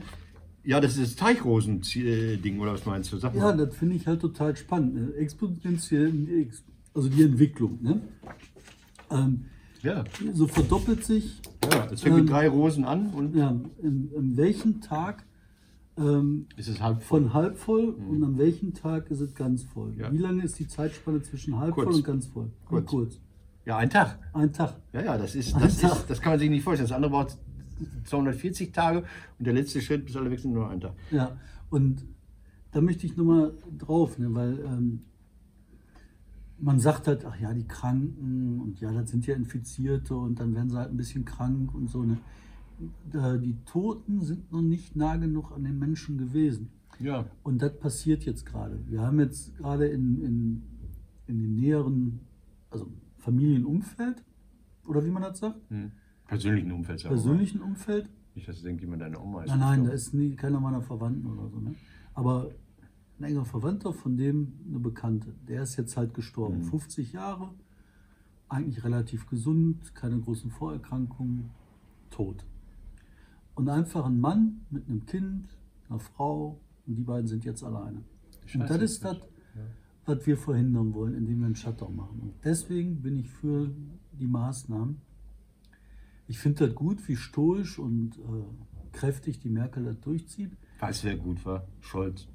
Ja, 0.65 0.81
das 0.81 0.97
ist 0.97 1.03
das 1.03 1.17
Teichrosen-Ding, 1.17 2.59
oder 2.61 2.73
was 2.75 2.87
meinst 2.87 3.13
du? 3.13 3.19
Ja 3.19 3.53
das 3.53 3.77
finde 3.77 3.97
ich 3.97 4.07
halt 4.07 4.21
total 4.21 4.57
spannend. 4.57 4.95
Ne? 4.95 5.15
Exponentiell, 5.15 6.49
also 6.95 7.09
die 7.09 7.23
Entwicklung. 7.23 7.79
Ne? 7.83 8.01
Ähm, 9.11 9.45
Ja, 9.83 10.05
so 10.33 10.47
verdoppelt 10.47 11.05
sich, 11.05 11.41
ja. 11.73 11.87
Es 11.93 12.01
fängt 12.03 12.15
Ähm, 12.17 12.21
mit 12.25 12.31
drei 12.33 12.49
Rosen 12.49 12.85
an 12.85 13.11
und 13.11 13.35
ja, 13.37 13.51
in, 13.83 14.11
in 14.13 14.37
welchem 14.37 14.81
Tag 14.81 15.25
ähm, 15.99 16.47
ist 16.57 16.69
es 16.69 16.81
halb 16.81 17.03
voll. 17.03 17.23
von 17.23 17.35
halb 17.35 17.57
voll 17.57 17.89
und 17.91 18.23
an 18.25 18.37
welchem 18.39 18.75
Tag 18.75 19.11
ist 19.11 19.21
es 19.21 19.35
ganz 19.35 19.63
voll? 19.63 19.93
Mhm. 19.93 20.01
Ja. 20.01 20.13
Wie 20.13 20.19
lange 20.19 20.43
ist 20.43 20.59
die 20.59 20.67
Zeitspanne 20.67 21.23
zwischen 21.23 21.59
halb 21.59 21.75
Kurz. 21.75 21.87
voll 21.87 21.95
und 21.97 22.05
ganz 22.05 22.27
voll? 22.27 22.51
Kurz. 22.67 22.87
kurz. 22.87 23.21
Ja, 23.65 23.79
ein 23.79 23.91
Tag. 23.91 24.19
Ein 24.33 24.53
Tag. 24.53 24.75
Ja, 24.93 25.03
ja, 25.03 25.19
das 25.19 25.35
ist, 25.35 25.55
Ein 25.55 25.63
das 25.63 25.79
Tag. 25.79 25.93
ist, 25.93 26.11
das 26.11 26.21
kann 26.21 26.33
man 26.33 26.39
sich 26.39 26.51
nicht 26.51 26.63
vorstellen. 26.65 26.89
Das 26.89 26.95
andere 26.97 27.11
braucht 27.11 27.37
240 28.05 28.73
Tage 28.73 29.05
und 29.39 29.47
der 29.47 29.55
letzte 29.55 29.81
Schritt, 29.81 30.05
bis 30.07 30.17
alle 30.17 30.31
weg 30.31 30.39
sind, 30.41 30.53
nur 30.53 30.69
ein 30.69 30.81
Tag. 30.81 30.93
Ja, 31.11 31.37
und 31.71 32.05
da 32.73 32.81
möchte 32.81 33.07
ich 33.07 33.17
nochmal 33.17 33.53
drauf, 33.79 34.19
ne, 34.19 34.33
weil 34.35 34.59
ähm, 34.61 35.03
man 36.59 36.79
sagt 36.79 37.07
halt, 37.07 37.25
ach 37.25 37.39
ja, 37.39 37.53
die 37.53 37.67
Kranken 37.67 38.61
und 38.61 38.81
ja, 38.81 38.93
das 38.93 39.11
sind 39.11 39.27
ja 39.27 39.35
Infizierte 39.35 40.17
und 40.17 40.41
dann 40.41 40.55
werden 40.55 40.71
sie 40.71 40.79
halt 40.79 40.91
ein 40.91 40.97
bisschen 40.97 41.25
krank 41.25 41.75
und 41.75 41.89
so. 41.91 42.03
Ne. 42.05 42.19
Die 43.41 43.57
Toten 43.65 44.21
sind 44.23 44.53
noch 44.53 44.63
nicht 44.63 44.97
nah 44.97 45.17
genug 45.17 45.53
an 45.53 45.65
den 45.65 45.79
Menschen 45.79 46.19
gewesen. 46.19 46.71
Ja. 46.99 47.27
Und 47.43 47.61
das 47.63 47.79
passiert 47.79 48.25
jetzt 48.25 48.47
gerade. 48.47 48.79
Wir 48.87 49.01
haben 49.03 49.21
jetzt 49.21 49.57
gerade 49.57 49.87
in, 49.87 50.23
in, 50.23 50.63
in 51.27 51.43
dem 51.43 51.55
näheren, 51.57 52.21
also 52.71 52.87
Familienumfeld, 53.19 54.23
oder 54.87 55.05
wie 55.05 55.11
man 55.11 55.23
das 55.23 55.39
sagt, 55.39 55.59
Hm. 55.69 55.93
Persönlichen 56.27 56.73
Umfeld. 56.73 57.01
sagen 57.01 57.15
persönlichen 57.15 57.61
Umfeld, 57.61 58.11
Nicht, 58.35 58.49
dass 58.49 58.59
du 58.59 58.65
denkst, 58.65 58.83
jemand 58.83 59.03
deine 59.03 59.21
Oma 59.21 59.43
ist. 59.45 59.51
Nein, 59.51 59.59
nein, 59.61 59.85
da 59.85 59.91
ist 59.93 60.13
nie, 60.13 60.35
keiner 60.35 60.59
meiner 60.61 60.83
Verwandten 60.83 61.27
oder 61.27 61.49
so. 61.49 61.61
Ne? 61.61 61.75
Aber 62.15 62.51
ein 63.19 63.25
enger 63.25 63.45
Verwandter 63.45 63.93
von 63.93 64.17
dem, 64.17 64.53
eine 64.69 64.79
Bekannte, 64.79 65.35
der 65.49 65.63
ist 65.63 65.77
jetzt 65.77 65.97
halt 65.97 66.15
gestorben. 66.15 66.59
Mhm. 66.59 66.65
50 66.65 67.13
Jahre, 67.13 67.55
eigentlich 68.49 68.85
relativ 68.85 69.27
gesund, 69.27 69.95
keine 69.95 70.21
großen 70.21 70.51
Vorerkrankungen, 70.51 71.51
tot. 72.11 72.45
Und 73.55 73.69
einfach 73.69 74.05
ein 74.05 74.21
Mann 74.21 74.67
mit 74.71 74.89
einem 74.89 75.07
Kind, 75.07 75.49
einer 75.89 75.99
Frau, 75.99 76.61
und 76.87 76.95
die 76.95 77.03
beiden 77.03 77.27
sind 77.27 77.45
jetzt 77.45 77.65
alleine. 77.65 77.99
und 77.99 78.49
Scheiße, 78.49 78.75
das 78.75 78.83
ist 78.83 79.05
das, 79.05 79.19
was 80.05 80.27
wir 80.27 80.37
verhindern 80.37 80.93
wollen, 80.95 81.15
indem 81.15 81.41
wir 81.41 81.47
einen 81.47 81.57
Shutdown 81.57 81.97
machen. 81.97 82.21
Und 82.21 82.35
deswegen 82.45 83.03
bin 83.03 83.19
ich 83.19 83.29
für 83.29 83.71
die 84.13 84.27
Maßnahmen. 84.27 85.01
Ich 86.29 86.39
finde 86.39 86.67
das 86.67 86.75
gut, 86.75 87.09
wie 87.09 87.17
stoisch 87.17 87.79
und 87.79 88.19
äh, 88.19 88.93
kräftig 88.93 89.41
die 89.41 89.49
Merkel 89.49 89.85
das 89.85 90.01
durchzieht. 90.01 90.57
Weißt 90.79 91.03
du, 91.03 91.09
wer 91.09 91.17
gut 91.17 91.45
war? 91.45 91.67
Scholz. 91.81 92.29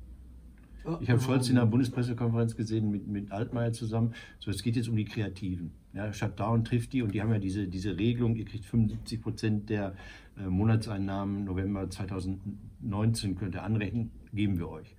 Ich 1.01 1.09
habe 1.09 1.21
Scholz 1.21 1.49
in 1.49 1.55
der 1.55 1.65
Bundespressekonferenz 1.65 2.55
gesehen 2.55 2.89
mit, 2.89 3.07
mit 3.07 3.31
Altmaier 3.31 3.71
zusammen. 3.71 4.13
So, 4.39 4.49
es 4.49 4.63
geht 4.63 4.75
jetzt 4.75 4.89
um 4.89 4.95
die 4.95 5.05
Kreativen. 5.05 5.71
Ja, 5.93 6.11
Shutdown 6.11 6.63
trifft 6.63 6.93
die 6.93 7.01
und 7.01 7.13
die 7.13 7.21
haben 7.21 7.31
ja 7.31 7.39
diese, 7.39 7.67
diese 7.67 7.97
Regelung, 7.97 8.35
ihr 8.35 8.45
kriegt 8.45 8.65
75 8.65 9.21
Prozent 9.21 9.69
der 9.69 9.93
äh, 10.37 10.47
Monatseinnahmen 10.47 11.43
November 11.45 11.89
2019 11.89 13.35
könnt 13.35 13.55
ihr 13.55 13.63
anrechnen, 13.63 14.11
geben 14.33 14.57
wir 14.57 14.69
euch. 14.69 14.95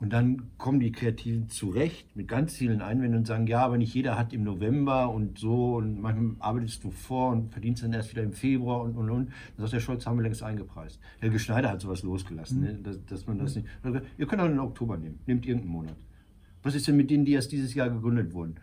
Und 0.00 0.12
dann 0.12 0.50
kommen 0.58 0.80
die 0.80 0.90
Kreativen 0.90 1.48
zurecht 1.48 2.16
mit 2.16 2.26
ganz 2.26 2.56
vielen 2.56 2.82
Einwänden 2.82 3.20
und 3.20 3.26
sagen, 3.26 3.46
ja, 3.46 3.60
aber 3.60 3.78
nicht 3.78 3.94
jeder 3.94 4.18
hat 4.18 4.32
im 4.32 4.42
November 4.42 5.08
und 5.10 5.38
so 5.38 5.76
und 5.76 6.00
manchmal 6.00 6.34
arbeitest 6.40 6.82
du 6.82 6.90
vor 6.90 7.30
und 7.30 7.52
verdienst 7.52 7.84
dann 7.84 7.92
erst 7.92 8.10
wieder 8.10 8.22
im 8.22 8.32
Februar 8.32 8.82
und 8.82 8.96
und 8.96 9.08
und. 9.08 9.28
Dann 9.28 9.66
sagt 9.66 9.72
der 9.72 9.80
Scholz, 9.80 10.04
haben 10.04 10.18
wir 10.18 10.24
längst 10.24 10.42
eingepreist. 10.42 11.00
Helge 11.20 11.38
Schneider 11.38 11.70
hat 11.70 11.80
sowas 11.80 12.02
losgelassen, 12.02 12.60
ne? 12.60 12.74
dass, 12.82 13.04
dass 13.06 13.26
man 13.26 13.38
das 13.38 13.54
nicht. 13.54 13.68
Ihr 14.18 14.26
könnt 14.26 14.42
auch 14.42 14.48
den 14.48 14.58
Oktober 14.58 14.96
nehmen, 14.96 15.20
nehmt 15.26 15.46
irgendeinen 15.46 15.72
Monat. 15.72 15.96
Was 16.62 16.74
ist 16.74 16.88
denn 16.88 16.96
mit 16.96 17.10
denen, 17.10 17.24
die 17.24 17.32
erst 17.32 17.52
dieses 17.52 17.74
Jahr 17.74 17.88
gegründet 17.88 18.32
wurden? 18.34 18.56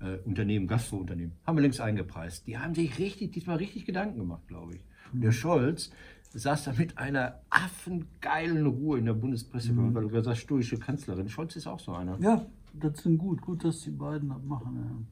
Äh, 0.00 0.18
Unternehmen, 0.24 0.68
Gastrounternehmen, 0.68 1.32
haben 1.44 1.56
wir 1.56 1.62
längst 1.62 1.80
eingepreist. 1.80 2.46
Die 2.46 2.56
haben 2.56 2.74
sich 2.74 2.98
richtig, 3.00 3.32
diesmal 3.32 3.56
richtig 3.56 3.84
Gedanken 3.84 4.18
gemacht, 4.18 4.46
glaube 4.46 4.76
ich. 4.76 4.80
Und 5.12 5.22
der 5.22 5.32
Scholz 5.32 5.90
saß 6.34 6.64
da 6.64 6.72
mit 6.72 6.98
einer 6.98 7.40
affengeilen 7.50 8.66
Ruhe 8.66 8.98
in 8.98 9.06
der 9.06 9.14
Bundespressekonferenz, 9.14 9.94
weil 9.94 10.02
du 10.02 10.08
gerade 10.08 10.24
sagst, 10.24 10.42
stoische 10.42 10.78
Kanzlerin. 10.78 11.28
Scholz 11.28 11.56
ist 11.56 11.66
auch 11.66 11.80
so 11.80 11.92
einer. 11.92 12.18
Ja, 12.20 12.44
das 12.74 13.02
sind 13.02 13.18
gut. 13.18 13.40
Gut, 13.40 13.64
dass 13.64 13.80
die 13.80 13.90
beiden 13.90 14.28
das 14.28 14.42
machen. 14.42 15.06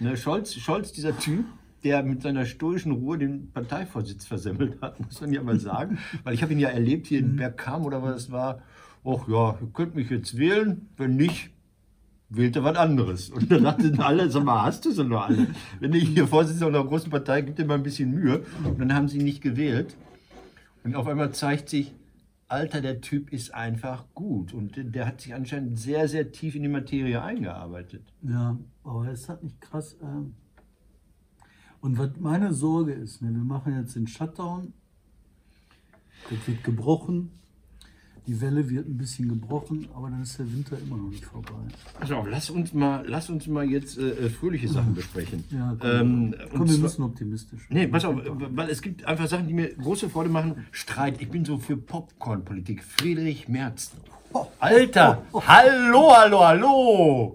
Ja. 0.00 0.10
Ne, 0.10 0.16
Scholz, 0.16 0.54
Scholz, 0.54 0.92
dieser 0.92 1.18
Typ, 1.18 1.44
der 1.84 2.02
mit 2.02 2.22
seiner 2.22 2.46
stoischen 2.46 2.92
Ruhe 2.92 3.18
den 3.18 3.50
Parteivorsitz 3.52 4.24
versemmelt 4.24 4.80
hat, 4.80 5.00
muss 5.04 5.20
man 5.20 5.32
ja 5.32 5.42
mal 5.42 5.58
sagen. 5.58 5.98
Weil 6.24 6.34
ich 6.34 6.42
habe 6.42 6.52
ihn 6.52 6.58
ja 6.58 6.68
erlebt 6.68 7.06
hier 7.08 7.18
in 7.18 7.36
Bergkam 7.36 7.84
oder 7.84 8.02
was 8.02 8.16
es 8.16 8.30
war. 8.30 8.62
Och 9.04 9.28
ja, 9.28 9.58
ihr 9.60 9.68
könnt 9.72 9.96
mich 9.96 10.10
jetzt 10.10 10.36
wählen, 10.36 10.88
wenn 10.96 11.16
nicht, 11.16 11.50
wählt 12.28 12.54
er 12.54 12.62
was 12.62 12.76
anderes. 12.76 13.30
Und 13.30 13.50
dann 13.50 13.64
dachten 13.64 14.00
alle, 14.00 14.30
sag 14.30 14.44
mal, 14.44 14.62
hast 14.62 14.84
du 14.84 14.92
sie 14.92 15.04
noch 15.04 15.28
alle? 15.28 15.48
Wenn 15.80 15.90
du 15.90 15.98
hier 15.98 16.28
Vorsitzender 16.28 16.68
einer 16.68 16.84
großen 16.84 17.10
Partei, 17.10 17.42
gib 17.42 17.56
dir 17.56 17.64
mal 17.64 17.74
ein 17.74 17.82
bisschen 17.82 18.12
Mühe. 18.12 18.44
Und 18.64 18.80
dann 18.80 18.94
haben 18.94 19.08
sie 19.08 19.18
ihn 19.18 19.24
nicht 19.24 19.42
gewählt. 19.42 19.96
Und 20.84 20.94
auf 20.96 21.06
einmal 21.06 21.32
zeigt 21.32 21.68
sich, 21.68 21.94
Alter, 22.48 22.80
der 22.80 23.00
Typ 23.00 23.32
ist 23.32 23.54
einfach 23.54 24.04
gut. 24.14 24.52
Und 24.52 24.76
der- 24.76 25.06
hat 25.06 25.20
sich 25.20 25.34
anscheinend 25.34 25.78
sehr, 25.78 26.06
sehr 26.08 26.32
tief 26.32 26.54
in 26.54 26.62
die 26.62 26.68
Materie 26.68 27.22
eingearbeitet. 27.22 28.02
Ja, 28.22 28.58
aber 28.84 29.10
ist 29.10 29.28
das 29.28 29.42
nicht 29.42 29.60
krass? 29.60 29.96
ähm? 30.02 30.34
Und 31.80 31.98
was 31.98 32.10
meine 32.20 32.52
Sorge 32.52 32.92
ist, 32.92 33.22
ne, 33.22 33.30
wir 33.32 33.42
machen 33.44 33.76
jetzt 33.76 33.96
den 33.96 34.06
Shutdown, 34.06 34.72
das 36.30 36.46
wird 36.46 36.62
gebrochen. 36.62 37.30
Die 38.28 38.40
Welle 38.40 38.70
wird 38.70 38.86
ein 38.86 38.96
bisschen 38.96 39.28
gebrochen, 39.28 39.88
aber 39.96 40.08
dann 40.08 40.22
ist 40.22 40.38
der 40.38 40.50
Winter 40.52 40.76
immer 40.78 40.96
noch 40.96 41.10
nicht 41.10 41.24
vorbei. 41.24 41.54
Also 41.98 42.24
lass 42.28 42.50
uns 42.50 42.72
mal, 42.72 43.04
lass 43.06 43.28
uns 43.28 43.48
mal 43.48 43.68
jetzt 43.68 43.98
äh, 43.98 44.10
äh 44.10 44.30
fröhliche 44.30 44.68
Sachen 44.68 44.94
besprechen. 44.94 45.42
Ja, 45.50 45.76
komm, 45.78 45.90
Ähm, 45.90 46.34
komm 46.52 46.60
wir 46.60 46.74
zwar- 46.74 46.82
müssen 46.82 47.02
optimistisch. 47.02 47.66
Nee, 47.68 47.88
pass 47.88 48.04
auf, 48.04 48.14
weil 48.24 48.70
es 48.70 48.80
gibt 48.80 49.04
einfach 49.06 49.26
Sachen, 49.26 49.48
die 49.48 49.54
mir 49.54 49.74
große 49.74 50.08
Freude 50.08 50.30
machen. 50.30 50.66
Streit. 50.70 51.20
Ich 51.20 51.30
bin 51.30 51.44
so 51.44 51.58
für 51.58 51.76
Popcorn-Politik. 51.76 52.84
Friedrich 52.84 53.48
Merz. 53.48 53.90
Alter! 54.60 55.22
Hallo, 55.34 56.12
hallo, 56.16 56.40
hallo! 56.44 57.34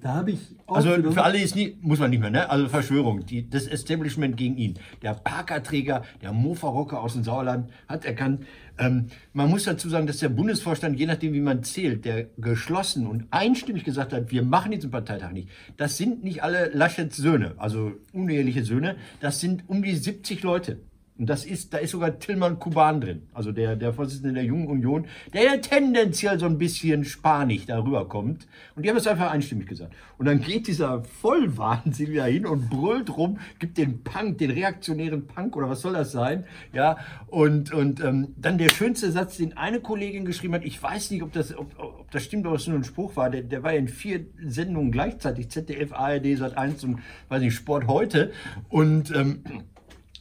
Da 0.00 0.14
habe 0.14 0.30
ich 0.30 0.38
auch 0.66 0.76
Also 0.76 1.10
für 1.10 1.24
alle 1.24 1.40
ist 1.40 1.56
nie, 1.56 1.76
muss 1.80 1.98
man 1.98 2.10
nicht 2.10 2.20
mehr, 2.20 2.30
ne? 2.30 2.48
Also 2.48 2.68
Verschwörung, 2.68 3.26
die, 3.26 3.50
das 3.50 3.66
Establishment 3.66 4.36
gegen 4.36 4.56
ihn. 4.56 4.74
Der 5.02 5.14
Parkerträger, 5.14 6.04
der 6.22 6.32
Mofa-Rocker 6.32 7.00
aus 7.02 7.14
dem 7.14 7.24
Sauerland 7.24 7.68
hat 7.88 8.04
erkannt, 8.04 8.46
ähm, 8.78 9.06
man 9.32 9.50
muss 9.50 9.64
dazu 9.64 9.88
sagen, 9.88 10.06
dass 10.06 10.18
der 10.18 10.28
Bundesvorstand, 10.28 10.98
je 10.98 11.06
nachdem 11.06 11.32
wie 11.32 11.40
man 11.40 11.62
zählt, 11.62 12.04
der 12.04 12.28
geschlossen 12.36 13.06
und 13.06 13.26
einstimmig 13.30 13.84
gesagt 13.84 14.12
hat, 14.12 14.30
wir 14.30 14.42
machen 14.42 14.72
diesen 14.72 14.90
Parteitag 14.90 15.32
nicht. 15.32 15.48
Das 15.76 15.96
sind 15.96 16.24
nicht 16.24 16.42
alle 16.42 16.70
Laschets 16.72 17.16
Söhne, 17.16 17.54
also 17.58 17.92
uneheliche 18.12 18.64
Söhne, 18.64 18.96
das 19.20 19.40
sind 19.40 19.64
um 19.68 19.82
die 19.82 19.94
70 19.94 20.42
Leute. 20.42 20.78
Und 21.18 21.28
das 21.28 21.44
ist, 21.44 21.74
da 21.74 21.78
ist 21.78 21.90
sogar 21.90 22.20
Tillmann 22.20 22.60
Kuban 22.60 23.00
drin, 23.00 23.22
also 23.34 23.50
der, 23.50 23.74
der 23.74 23.92
Vorsitzende 23.92 24.34
der 24.34 24.44
Jungen 24.44 24.68
Union, 24.68 25.06
der 25.32 25.42
ja 25.42 25.56
tendenziell 25.56 26.38
so 26.38 26.46
ein 26.46 26.58
bisschen 26.58 27.04
spanisch 27.04 27.66
darüber 27.66 28.08
kommt. 28.08 28.46
Und 28.76 28.84
die 28.84 28.88
haben 28.88 28.96
es 28.96 29.06
einfach 29.08 29.32
einstimmig 29.32 29.66
gesagt. 29.66 29.92
Und 30.16 30.26
dann 30.26 30.40
geht 30.40 30.68
dieser 30.68 31.02
Vollwahnsinn 31.02 32.12
wieder 32.12 32.26
hin 32.26 32.46
und 32.46 32.70
brüllt 32.70 33.16
rum, 33.16 33.38
gibt 33.58 33.78
den 33.78 34.04
Punk, 34.04 34.38
den 34.38 34.52
reaktionären 34.52 35.26
Punk 35.26 35.56
oder 35.56 35.68
was 35.68 35.80
soll 35.80 35.94
das 35.94 36.12
sein? 36.12 36.44
Ja, 36.72 36.98
und, 37.26 37.72
und 37.72 38.00
ähm, 38.00 38.28
dann 38.36 38.56
der 38.56 38.68
schönste 38.68 39.10
Satz, 39.10 39.38
den 39.38 39.56
eine 39.56 39.80
Kollegin 39.80 40.24
geschrieben 40.24 40.54
hat, 40.54 40.64
ich 40.64 40.80
weiß 40.80 41.10
nicht, 41.10 41.24
ob 41.24 41.32
das, 41.32 41.56
ob, 41.56 41.66
ob 41.78 42.10
das 42.12 42.22
stimmt, 42.22 42.46
ob 42.46 42.54
es 42.54 42.68
nur 42.68 42.78
ein 42.78 42.84
Spruch 42.84 43.16
war, 43.16 43.28
der, 43.28 43.42
der 43.42 43.64
war 43.64 43.72
ja 43.72 43.80
in 43.80 43.88
vier 43.88 44.24
Sendungen 44.46 44.92
gleichzeitig, 44.92 45.48
ZDF, 45.48 45.92
ARD, 45.92 46.26
Sat1 46.26 46.84
und, 46.84 47.00
weiß 47.28 47.42
nicht, 47.42 47.54
Sport 47.54 47.88
heute. 47.88 48.30
Und 48.68 49.10
ähm, 49.14 49.42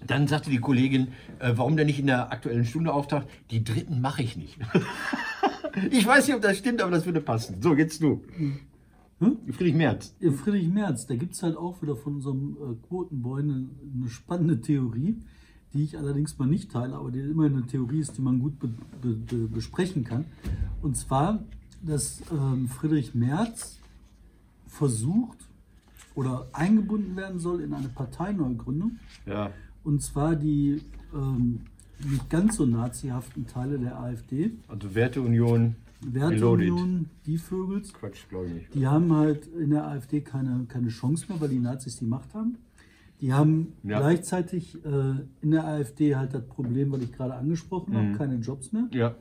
dann 0.07 0.27
sagte 0.27 0.49
die 0.49 0.59
Kollegin, 0.59 1.09
äh, 1.39 1.53
warum 1.55 1.75
der 1.75 1.85
nicht 1.85 1.99
in 1.99 2.07
der 2.07 2.31
aktuellen 2.31 2.65
Stunde 2.65 2.93
auftaucht. 2.93 3.27
Die 3.51 3.63
dritten 3.63 4.01
mache 4.01 4.23
ich 4.23 4.37
nicht. 4.37 4.57
ich 5.91 6.05
weiß 6.05 6.27
nicht, 6.27 6.35
ob 6.35 6.41
das 6.41 6.57
stimmt, 6.57 6.81
aber 6.81 6.91
das 6.91 7.05
würde 7.05 7.21
passen. 7.21 7.61
So, 7.61 7.75
jetzt 7.75 8.01
du. 8.01 8.23
Hm? 9.19 9.37
Friedrich 9.51 9.75
Merz. 9.75 10.15
Friedrich 10.19 10.67
Merz, 10.67 11.07
da 11.07 11.15
gibt 11.15 11.33
es 11.33 11.41
halt 11.41 11.57
auch 11.57 11.81
wieder 11.81 11.95
von 11.95 12.15
unserem 12.15 12.57
äh, 12.61 12.87
Quotenboy 12.87 13.41
eine, 13.41 13.69
eine 13.95 14.09
spannende 14.09 14.61
Theorie, 14.61 15.17
die 15.73 15.83
ich 15.83 15.97
allerdings 15.97 16.37
mal 16.37 16.47
nicht 16.47 16.71
teile, 16.71 16.95
aber 16.95 17.11
die 17.11 17.19
immer 17.19 17.45
eine 17.45 17.65
Theorie 17.65 17.99
ist, 17.99 18.17
die 18.17 18.21
man 18.21 18.39
gut 18.39 18.59
be, 18.59 18.69
be, 19.01 19.09
be, 19.13 19.47
besprechen 19.47 20.03
kann. 20.03 20.25
Und 20.81 20.97
zwar, 20.97 21.43
dass 21.81 22.21
ähm, 22.31 22.67
Friedrich 22.67 23.15
Merz 23.15 23.79
versucht 24.67 25.37
oder 26.13 26.47
eingebunden 26.53 27.15
werden 27.15 27.39
soll 27.39 27.61
in 27.61 27.73
eine 27.73 27.89
Parteineugründung. 27.89 28.99
Ja. 29.25 29.51
Und 29.87 30.01
zwar 30.01 30.35
die 30.35 30.81
ähm, 31.13 31.61
nicht 32.11 32.29
ganz 32.29 32.57
so 32.57 32.65
nazihaften 32.65 33.47
Teile 33.47 33.79
der 33.79 33.97
AfD. 33.97 34.51
Also 34.67 34.93
Werteunion. 34.93 35.75
Werteunion, 36.05 37.09
die 37.25 37.37
Vögels. 37.37 37.93
Quatsch, 37.93 38.27
glaube 38.29 38.47
ich 38.47 38.53
nicht. 38.53 38.75
Die 38.75 38.85
haben 38.85 39.11
halt 39.13 39.47
in 39.47 39.69
der 39.69 39.87
AfD 39.87 40.19
keine, 40.19 40.65
keine 40.67 40.89
Chance 40.89 41.25
mehr, 41.29 41.39
weil 41.39 41.47
die 41.49 41.59
Nazis 41.59 41.95
die 41.97 42.05
Macht 42.05 42.33
haben. 42.33 42.57
Die 43.21 43.31
haben 43.33 43.73
Ja. 43.83 43.99
gleichzeitig 43.99 44.75
äh, 44.85 45.15
in 45.41 45.51
der 45.51 45.65
AfD 45.65 46.15
halt 46.17 46.33
das 46.33 46.45
Problem, 46.45 46.91
was 46.91 47.01
ich 47.01 47.13
gerade 47.13 47.33
angesprochen 47.35 47.95
habe, 47.95 48.11
keine 48.17 48.35
Jobs 48.35 48.73
mehr. 48.73 48.89
Ja. 48.91 49.15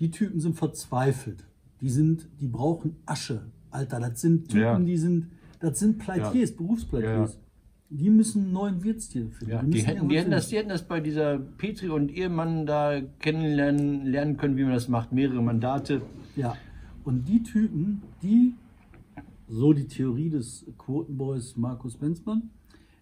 Die 0.00 0.10
Typen 0.10 0.40
sind 0.40 0.56
verzweifelt. 0.56 1.44
Die 1.80 1.88
sind, 1.88 2.26
die 2.40 2.48
brauchen 2.48 2.96
Asche. 3.06 3.42
Alter, 3.70 4.00
das 4.00 4.20
sind 4.20 4.48
Typen, 4.48 4.60
Ja. 4.60 4.78
die 4.78 4.96
sind, 4.98 5.28
das 5.60 5.78
sind 5.78 5.98
Pleitiers, 5.98 6.50
Berufspleitiers. 6.52 7.38
Die 7.92 8.08
müssen 8.08 8.44
einen 8.44 8.52
neuen 8.52 8.84
Wirtstier 8.84 9.28
finden. 9.30 9.52
Ja, 9.52 9.62
die, 9.62 9.68
müssen 9.68 9.86
hätten, 9.86 10.08
die, 10.08 10.16
hätten 10.18 10.30
das, 10.30 10.48
die 10.48 10.56
hätten 10.56 10.68
das 10.68 10.86
bei 10.86 11.00
dieser 11.00 11.38
Petri 11.38 11.88
und 11.88 12.10
Ehemann 12.10 12.64
da 12.64 13.00
kennenlernen 13.18 14.06
lernen 14.06 14.36
können, 14.36 14.56
wie 14.56 14.62
man 14.62 14.72
das 14.72 14.88
macht. 14.88 15.12
Mehrere 15.12 15.42
Mandate. 15.42 16.00
Ja, 16.36 16.56
und 17.04 17.26
die 17.28 17.42
Typen, 17.42 18.02
die, 18.22 18.54
so 19.48 19.72
die 19.72 19.86
Theorie 19.86 20.30
des 20.30 20.66
Quotenboys 20.78 21.56
Markus 21.56 21.96
Benzmann, 21.96 22.50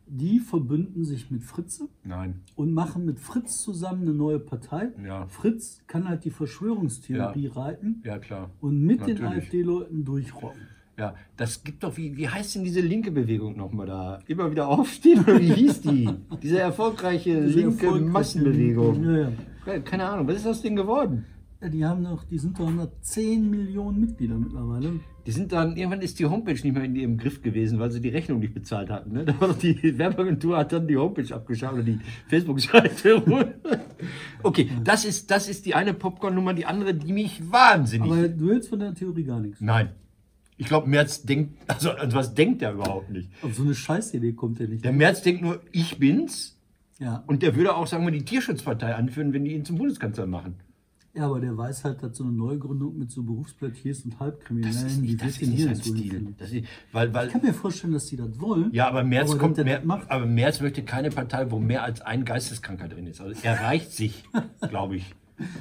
die 0.06 0.40
verbünden 0.40 1.04
sich 1.04 1.30
mit 1.30 1.44
Fritze 1.44 1.88
Nein. 2.04 2.40
und 2.56 2.72
machen 2.72 3.04
mit 3.04 3.20
Fritz 3.20 3.62
zusammen 3.62 4.02
eine 4.02 4.14
neue 4.14 4.38
Partei. 4.38 4.88
Ja. 5.04 5.26
Fritz 5.26 5.82
kann 5.86 6.08
halt 6.08 6.24
die 6.24 6.30
Verschwörungstheorie 6.30 7.48
reiten 7.48 8.00
Ja, 8.04 8.18
klar. 8.18 8.50
und 8.60 8.80
mit 8.80 9.06
den 9.06 9.18
Natürlich. 9.18 9.44
AfD-Leuten 9.44 10.04
durchrocken. 10.04 10.62
Ja, 10.98 11.14
das 11.36 11.62
gibt 11.62 11.84
doch, 11.84 11.96
wie, 11.96 12.16
wie 12.16 12.28
heißt 12.28 12.56
denn 12.56 12.64
diese 12.64 12.80
linke 12.80 13.12
Bewegung 13.12 13.56
nochmal 13.56 13.86
da? 13.86 14.18
Immer 14.26 14.50
wieder 14.50 14.66
aufstehen 14.66 15.20
oder 15.20 15.40
wie 15.40 15.52
hieß 15.52 15.82
die? 15.82 16.08
Diese 16.42 16.58
erfolgreiche 16.58 17.40
Diese 17.42 17.60
linke 17.60 17.86
erfolgreiche 17.86 18.10
Massenbewegung. 18.10 19.04
Ja, 19.04 19.30
ja. 19.66 19.78
Keine 19.80 20.08
Ahnung, 20.08 20.26
was 20.26 20.36
ist 20.36 20.46
aus 20.46 20.60
denen 20.60 20.74
geworden? 20.74 21.24
Ja, 21.60 21.68
die 21.68 21.84
haben 21.84 22.02
noch, 22.02 22.24
die 22.24 22.38
sind 22.38 22.58
doch 22.58 22.66
110 22.66 23.48
Millionen 23.48 24.00
Mitglieder 24.00 24.36
mittlerweile. 24.36 25.00
Die 25.24 25.30
sind 25.30 25.52
dann, 25.52 25.76
irgendwann 25.76 26.00
ist 26.00 26.18
die 26.18 26.26
Homepage 26.26 26.54
nicht 26.54 26.72
mehr 26.72 26.84
in 26.84 26.96
ihrem 26.96 27.16
Griff 27.16 27.42
gewesen, 27.42 27.78
weil 27.78 27.92
sie 27.92 28.00
die 28.00 28.08
Rechnung 28.08 28.40
nicht 28.40 28.54
bezahlt 28.54 28.90
hatten. 28.90 29.12
Ne? 29.12 29.24
Da 29.24 29.40
war 29.40 29.48
doch 29.48 29.58
die 29.58 29.98
Werbeagentur 29.98 30.56
hat 30.56 30.72
dann 30.72 30.88
die 30.88 30.96
Homepage 30.96 31.32
abgeschafft 31.32 31.74
oder 31.74 31.82
die 31.82 31.98
Facebook-Seite. 32.26 33.22
okay, 34.42 34.70
das 34.82 35.04
ist, 35.04 35.30
das 35.30 35.48
ist 35.48 35.66
die 35.66 35.74
eine 35.74 35.94
Popcorn-Nummer, 35.94 36.54
die 36.54 36.64
andere, 36.64 36.94
die 36.94 37.12
mich 37.12 37.40
wahnsinnig. 37.50 38.10
Aber 38.10 38.28
du 38.28 38.50
hältst 38.50 38.68
von 38.68 38.80
der 38.80 38.94
Theorie 38.94 39.24
gar 39.24 39.38
nichts. 39.40 39.60
Nein. 39.60 39.90
Ich 40.58 40.66
glaube, 40.66 40.88
Merz 40.88 41.22
denkt, 41.22 41.54
also 41.68 41.92
an 41.92 42.12
was 42.12 42.34
denkt 42.34 42.60
er 42.62 42.72
überhaupt 42.72 43.10
nicht? 43.10 43.30
Auf 43.42 43.54
so 43.54 43.62
eine 43.62 43.74
Scheißidee 43.74 44.32
kommt 44.32 44.60
er 44.60 44.68
nicht. 44.68 44.84
Der 44.84 44.92
Merz 44.92 45.22
denkt 45.22 45.40
nur, 45.40 45.60
ich 45.72 45.98
bin's. 45.98 46.56
Ja. 46.98 47.22
Und 47.28 47.42
der 47.42 47.54
würde 47.56 47.74
auch, 47.76 47.86
sagen 47.86 48.04
wir, 48.04 48.10
die 48.10 48.24
Tierschutzpartei 48.24 48.94
anführen, 48.94 49.32
wenn 49.32 49.44
die 49.44 49.52
ihn 49.54 49.64
zum 49.64 49.78
Bundeskanzler 49.78 50.26
machen. 50.26 50.56
ja, 51.14 51.26
aber 51.26 51.38
der 51.40 51.56
weiß 51.56 51.84
halt, 51.84 52.02
dass 52.02 52.16
so 52.16 52.24
eine 52.24 52.32
Neugründung 52.32 52.98
mit 52.98 53.10
so 53.12 53.22
Berufsplätiers 53.22 54.04
und 54.04 54.18
Halbkriminellen, 54.18 54.74
Das 54.74 54.82
ist 54.84 54.96
die 54.96 55.02
nicht, 55.02 55.20
das 55.22 55.26
wird 55.26 55.42
ist 55.42 55.48
nicht 55.48 55.56
hier 55.56 55.66
sein 55.66 55.76
Stil. 55.76 56.34
Das 56.38 56.50
ist, 56.52 56.64
weil, 56.92 57.14
weil, 57.14 57.26
Ich 57.28 57.32
kann 57.32 57.42
mir 57.42 57.54
vorstellen, 57.54 57.92
dass 57.92 58.06
die 58.06 58.16
das 58.16 58.40
wollen. 58.40 58.72
ja, 58.72 58.88
aber 58.88 59.04
Merz 59.04 59.30
aber 59.30 59.38
kommt, 59.38 59.56
mehr, 59.58 59.76
das 59.78 59.84
macht. 59.84 60.10
aber 60.10 60.26
Merz 60.26 60.60
möchte 60.60 60.82
keine 60.82 61.10
Partei, 61.10 61.48
wo 61.52 61.60
mehr 61.60 61.84
als 61.84 62.00
ein 62.00 62.24
Geisteskranker 62.24 62.88
drin 62.88 63.06
ist. 63.06 63.20
Also 63.20 63.40
er 63.44 63.60
reicht 63.60 63.92
sich, 63.92 64.24
glaube 64.68 64.96
ich. 64.96 65.14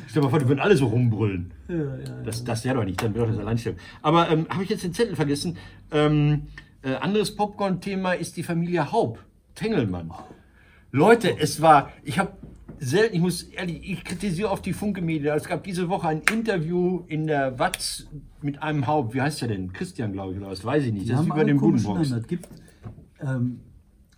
Stell 0.07 0.21
dir 0.21 0.25
mal 0.25 0.29
vor, 0.29 0.39
die 0.39 0.47
würden 0.47 0.59
alle 0.59 0.75
so 0.75 0.87
rumbrüllen. 0.87 1.51
Ja, 1.67 1.75
ja, 1.75 1.83
ja. 1.83 2.23
Das, 2.23 2.43
das 2.43 2.65
wäre 2.65 2.75
doch 2.75 2.83
nicht, 2.83 3.01
dann 3.01 3.13
wäre 3.13 3.25
doch 3.25 3.33
das 3.33 3.41
Alleinstellung. 3.41 3.79
Aber 4.01 4.29
ähm, 4.29 4.47
habe 4.49 4.63
ich 4.63 4.69
jetzt 4.69 4.83
den 4.83 4.93
Zettel 4.93 5.15
vergessen? 5.15 5.57
Ähm, 5.91 6.47
äh, 6.81 6.95
anderes 6.95 7.35
Popcorn-Thema 7.35 8.13
ist 8.13 8.37
die 8.37 8.43
Familie 8.43 8.91
Haub, 8.91 9.19
Tengelmann. 9.55 10.11
Leute, 10.91 11.37
es 11.37 11.61
war, 11.61 11.91
ich 12.03 12.17
habe 12.17 12.31
selten, 12.79 13.15
ich 13.15 13.21
muss 13.21 13.43
ehrlich, 13.43 13.89
ich 13.89 14.03
kritisiere 14.03 14.49
oft 14.49 14.65
die 14.65 14.73
Funke-Medien. 14.73 15.35
Es 15.35 15.45
gab 15.45 15.63
diese 15.63 15.89
Woche 15.89 16.07
ein 16.07 16.21
Interview 16.31 17.03
in 17.07 17.27
der 17.27 17.59
Watz 17.59 18.07
mit 18.41 18.61
einem 18.61 18.87
Haupt. 18.87 19.13
Wie 19.13 19.21
heißt 19.21 19.41
der 19.41 19.49
denn? 19.49 19.73
Christian, 19.73 20.13
glaube 20.13 20.33
ich, 20.33 20.39
oder 20.39 20.49
was 20.49 20.63
weiß 20.63 20.85
ich 20.85 20.93
nicht. 20.93 21.05
Die 21.05 21.09
das 21.09 21.21
ist 21.21 21.29
haben 21.29 21.35
über 21.35 21.45
den 21.45 21.59
Budenbox. 21.59 22.11
Es 22.11 22.27
gibt 22.27 22.47
ähm, 23.19 23.59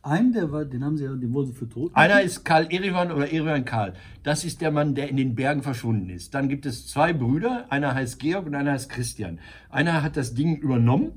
einen, 0.02 0.34
der 0.34 0.52
war, 0.52 0.66
den 0.66 0.84
haben 0.84 0.98
sie 0.98 1.04
ja, 1.04 1.12
den 1.14 1.34
wollen 1.34 1.48
sie 1.48 1.54
für 1.54 1.68
tot. 1.68 1.92
Einer 1.94 2.22
ist 2.22 2.46
Karl 2.46 2.68
Erivan 2.72 3.12
oder 3.12 3.32
Erivan 3.32 3.66
Karl. 3.66 3.94
Das 4.24 4.44
ist 4.44 4.62
der 4.62 4.72
Mann, 4.72 4.96
der 4.96 5.10
in 5.10 5.18
den 5.18 5.36
Bergen 5.36 5.62
verschwunden 5.62 6.10
ist. 6.10 6.34
Dann 6.34 6.50
gibt 6.50 6.66
es 6.66 6.88
zwei 6.88 7.14
Brüder. 7.14 7.66
Einer 7.70 7.94
heißt 7.94 8.20
Georg 8.20 8.46
und 8.46 8.56
einer 8.56 8.72
heißt 8.72 8.90
Christian. 8.90 9.40
Einer 9.70 10.02
hat 10.02 10.16
das 10.16 10.34
Ding 10.34 10.58
übernommen 10.58 11.12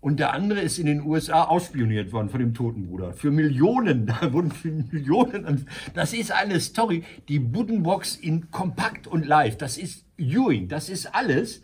und 0.00 0.18
der 0.18 0.32
andere 0.32 0.60
ist 0.60 0.78
in 0.78 0.86
den 0.86 1.02
USA 1.02 1.44
ausspioniert 1.44 2.12
worden 2.12 2.30
von 2.30 2.40
dem 2.40 2.54
toten 2.54 2.86
Bruder. 2.86 3.12
Für 3.12 3.30
Millionen. 3.30 4.06
Da 4.20 4.32
wurden 4.32 4.50
für 4.50 4.70
Millionen. 4.70 5.66
Das 5.94 6.12
ist 6.12 6.32
eine 6.32 6.58
Story. 6.58 7.04
Die 7.28 7.38
Buddenbox 7.38 8.16
in 8.16 8.50
kompakt 8.50 9.06
und 9.06 9.26
live. 9.26 9.56
Das 9.56 9.76
ist 9.78 10.04
Ewing. 10.16 10.68
Das 10.68 10.88
ist 10.88 11.14
alles. 11.14 11.62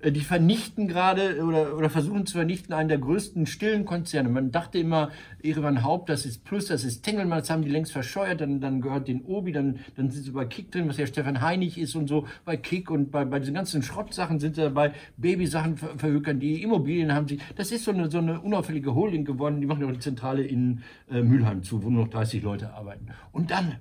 Äh, 0.00 0.12
Die 0.12 0.20
vernichten 0.20 0.88
gerade 0.88 1.44
oder, 1.44 1.76
oder 1.76 1.90
versuchen 1.90 2.26
zu 2.26 2.34
vernichten 2.34 2.72
einen 2.72 2.88
der 2.88 2.98
größten 2.98 3.46
stillen 3.46 3.84
Konzerne. 3.84 4.28
Man 4.28 4.50
dachte 4.50 4.78
immer, 4.78 5.10
Erevan 5.42 5.82
Haupt, 5.82 6.08
das 6.08 6.24
ist 6.26 6.44
Plus, 6.44 6.66
das 6.66 6.84
ist 6.84 7.02
Tengelmann, 7.02 7.40
das 7.40 7.50
haben 7.50 7.62
die 7.62 7.70
längst 7.70 7.92
verscheuert, 7.92 8.40
dann, 8.40 8.60
dann 8.60 8.80
gehört 8.80 9.08
den 9.08 9.24
Obi, 9.24 9.52
dann, 9.52 9.80
dann 9.96 10.10
sind 10.10 10.24
sie 10.24 10.30
bei 10.30 10.44
Kick 10.44 10.70
drin, 10.70 10.88
was 10.88 10.96
ja 10.96 11.06
Stefan 11.06 11.40
Heinig 11.40 11.78
ist 11.78 11.94
und 11.94 12.08
so, 12.08 12.26
bei 12.44 12.56
Kick 12.56 12.90
und 12.90 13.10
bei, 13.10 13.24
bei 13.24 13.38
diesen 13.38 13.54
ganzen 13.54 13.82
Schrottsachen 13.82 14.38
sind 14.40 14.56
sie 14.56 14.62
dabei, 14.62 14.92
Babysachen 15.16 15.76
ver 15.76 15.98
verhökern, 15.98 16.40
die 16.40 16.62
Immobilien 16.62 17.12
haben 17.12 17.26
sie. 17.26 17.38
Das 17.56 17.72
ist 17.72 17.84
so 17.84 17.90
eine, 17.90 18.10
so 18.10 18.18
eine 18.18 18.40
unauffällige 18.40 18.94
Holding 18.94 19.24
geworden, 19.24 19.60
die 19.60 19.66
machen 19.66 19.84
auch 19.84 19.92
die 19.92 19.98
Zentrale 19.98 20.42
in 20.42 20.82
äh, 21.10 21.22
Mülheim 21.22 21.62
zu, 21.62 21.82
wo 21.82 21.90
nur 21.90 22.04
noch 22.04 22.10
30 22.10 22.42
Leute 22.42 22.72
arbeiten. 22.72 23.08
Und 23.32 23.50
dann 23.50 23.76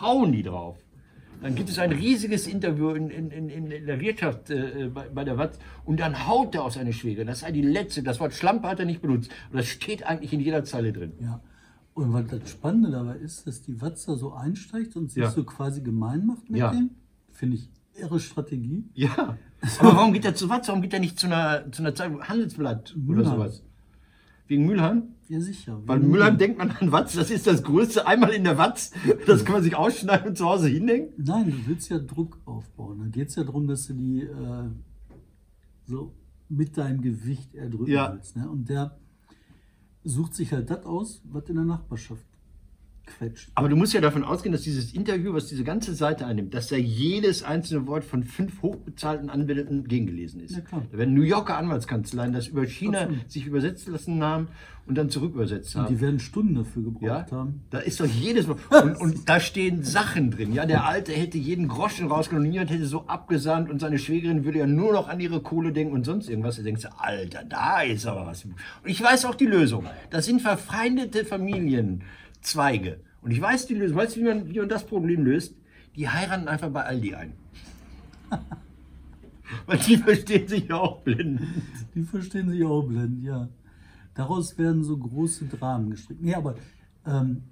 hauen 0.00 0.32
die 0.32 0.42
drauf. 0.42 0.83
Dann 1.42 1.54
gibt 1.54 1.68
es 1.68 1.78
ein 1.78 1.92
riesiges 1.92 2.46
Interview 2.46 2.90
in, 2.90 3.10
in, 3.10 3.30
in, 3.30 3.70
in 3.70 3.86
der 3.86 4.00
Wirtschaft 4.00 4.50
äh, 4.50 4.88
bei, 4.92 5.08
bei 5.08 5.24
der 5.24 5.36
Watz 5.36 5.58
und 5.84 6.00
dann 6.00 6.26
haut 6.26 6.54
er 6.54 6.64
aus 6.64 6.74
seine 6.74 6.92
Schwäge. 6.92 7.24
Das 7.24 7.40
sei 7.40 7.52
die 7.52 7.62
letzte. 7.62 8.02
Das 8.02 8.18
Wort 8.20 8.32
Schlampe 8.32 8.68
hat 8.68 8.78
er 8.80 8.86
nicht 8.86 9.02
benutzt. 9.02 9.30
Und 9.50 9.58
das 9.58 9.66
steht 9.66 10.04
eigentlich 10.06 10.32
in 10.32 10.40
jeder 10.40 10.64
Zeile 10.64 10.92
drin. 10.92 11.12
Ja. 11.20 11.40
Und 11.92 12.12
was 12.12 12.26
das 12.26 12.50
Spannende 12.50 12.90
dabei 12.90 13.16
ist, 13.16 13.46
dass 13.46 13.62
die 13.62 13.80
Watzer 13.80 14.16
so 14.16 14.32
einsteigt 14.32 14.96
und 14.96 15.10
sich 15.12 15.22
Ja. 15.22 15.30
so 15.30 15.44
quasi 15.44 15.80
gemein 15.82 16.26
macht 16.26 16.48
mit 16.50 16.60
Ja. 16.60 16.70
dem, 16.70 16.90
finde 17.30 17.56
ich 17.56 17.68
irre 17.94 18.18
Strategie. 18.18 18.84
Ja. 18.94 19.36
Aber 19.78 19.96
warum 19.96 20.12
geht 20.12 20.24
er 20.24 20.34
zu 20.34 20.48
Watz? 20.48 20.66
Warum 20.68 20.82
geht 20.82 20.92
er 20.94 21.00
nicht 21.00 21.18
zu 21.18 21.26
einer, 21.26 21.70
zu 21.70 21.82
einer 21.82 21.94
Zeitung 21.94 22.22
Handelsblatt 22.22 22.94
oder 22.96 23.04
Mülheim. 23.16 23.34
sowas? 23.34 23.62
Wegen 24.46 24.66
Mülheim? 24.66 25.04
Ja, 25.28 25.40
sicher. 25.40 25.80
Weil 25.86 26.00
Mülheim 26.00 26.36
denkt 26.36 26.58
man 26.58 26.70
an 26.70 26.92
Watz, 26.92 27.14
das 27.14 27.30
ist 27.30 27.46
das 27.46 27.62
Größte 27.62 28.06
einmal 28.06 28.30
in 28.34 28.44
der 28.44 28.58
Watz. 28.58 28.92
Das 29.26 29.44
kann 29.44 29.54
man 29.54 29.62
sich 29.62 29.74
ausschneiden 29.74 30.28
und 30.28 30.36
zu 30.36 30.44
Hause 30.44 30.68
hinhängen. 30.68 31.08
Nein, 31.16 31.50
du 31.50 31.66
willst 31.66 31.88
ja 31.88 31.98
Druck 31.98 32.38
aufbauen. 32.44 32.98
Da 33.00 33.06
geht 33.06 33.28
es 33.28 33.36
ja 33.36 33.44
darum, 33.44 33.66
dass 33.66 33.86
du 33.86 33.94
die 33.94 34.20
äh, 34.20 34.68
so 35.86 36.12
mit 36.50 36.76
deinem 36.76 37.00
Gewicht 37.00 37.54
erdrücken 37.54 37.90
Ja. 37.90 38.12
willst. 38.12 38.36
Ne? 38.36 38.48
Und 38.48 38.68
der 38.68 38.98
sucht 40.04 40.34
sich 40.34 40.52
halt 40.52 40.68
das 40.68 40.84
aus, 40.84 41.22
was 41.24 41.48
in 41.48 41.54
der 41.56 41.64
Nachbarschaft 41.64 42.24
quetscht. 43.06 43.50
Aber 43.54 43.68
du 43.68 43.76
musst 43.76 43.92
ja 43.92 44.00
davon 44.00 44.24
ausgehen, 44.24 44.52
dass 44.52 44.62
dieses 44.62 44.92
Interview, 44.92 45.32
was 45.34 45.46
diese 45.48 45.64
ganze 45.64 45.94
Seite 45.94 46.26
einnimmt, 46.26 46.54
dass 46.54 46.68
da 46.68 46.76
jedes 46.76 47.42
einzelne 47.42 47.86
Wort 47.86 48.04
von 48.04 48.24
fünf 48.24 48.62
hochbezahlten 48.62 49.30
Anwälten 49.30 49.84
gegengelesen 49.88 50.40
ist. 50.40 50.60
Da 50.92 50.98
werden 50.98 51.14
New 51.14 51.22
Yorker 51.22 51.56
Anwaltskanzleien 51.56 52.32
das 52.32 52.48
über 52.48 52.64
China 52.66 53.00
Absolut. 53.02 53.30
sich 53.30 53.46
übersetzen 53.46 53.92
lassen 53.92 54.22
haben 54.22 54.48
und 54.86 54.96
dann 54.98 55.08
zurückübersetzt 55.08 55.74
Und 55.76 55.82
haben. 55.82 55.94
die 55.94 56.00
werden 56.00 56.20
Stunden 56.20 56.54
dafür 56.56 56.82
gebraucht 56.82 57.02
Ja, 57.04 57.26
haben. 57.30 57.62
da 57.70 57.78
ist 57.78 58.00
doch 58.00 58.06
jedes 58.06 58.46
Mal. 58.46 58.56
Und, 58.82 58.96
und 59.00 59.28
da 59.28 59.40
stehen 59.40 59.82
Sachen 59.82 60.30
drin. 60.30 60.52
Ja, 60.52 60.66
der 60.66 60.84
Alte 60.84 61.12
hätte 61.12 61.38
jeden 61.38 61.68
Groschen 61.68 62.08
rausgenommen, 62.08 62.50
niemand 62.50 62.70
hätte 62.70 62.84
so 62.86 63.06
abgesandt 63.06 63.70
und 63.70 63.78
seine 63.80 63.98
Schwägerin 63.98 64.44
würde 64.44 64.58
ja 64.58 64.66
nur 64.66 64.92
noch 64.92 65.08
an 65.08 65.20
ihre 65.20 65.40
Kohle 65.40 65.72
denken 65.72 65.94
und 65.94 66.04
sonst 66.04 66.28
irgendwas. 66.28 66.56
Da 66.56 66.62
denkst 66.62 66.82
du, 66.82 66.88
Alter, 66.98 67.44
da 67.44 67.80
ist 67.80 68.04
aber 68.06 68.26
was. 68.26 68.44
Und 68.44 68.54
ich 68.84 69.02
weiß 69.02 69.24
auch 69.24 69.34
die 69.36 69.46
Lösung. 69.46 69.86
Das 70.10 70.26
sind 70.26 70.42
verfeindete 70.42 71.24
Familienzweige. 72.44 73.00
Und 73.22 73.30
ich 73.30 73.40
weiß 73.40 73.66
die 73.66 73.74
Lösung. 73.74 73.96
Weißt 73.96 74.16
du, 74.16 74.20
wie 74.20 74.24
man, 74.24 74.48
wie 74.48 74.58
man 74.58 74.68
das 74.68 74.86
Problem 74.86 75.24
löst? 75.24 75.56
Die 75.96 76.08
heiraten 76.08 76.48
einfach 76.48 76.70
bei 76.70 76.84
Aldi 76.84 77.14
ein. 77.14 77.32
Weil 79.66 79.78
die 79.78 79.96
verstehen 79.96 80.48
sich 80.48 80.68
ja 80.68 80.76
auch 80.76 81.00
blind. 81.02 81.40
Die 81.94 82.02
verstehen 82.02 82.50
sich 82.50 82.64
auch 82.64 82.82
blend, 82.82 83.22
ja. 83.22 83.48
Daraus 84.14 84.58
werden 84.58 84.82
so 84.82 84.96
große 84.96 85.46
Dramen 85.46 85.90
gestrickt. 85.90 86.22
Nee, 86.22 86.34
aber 86.34 86.56
ähm, 87.06 87.42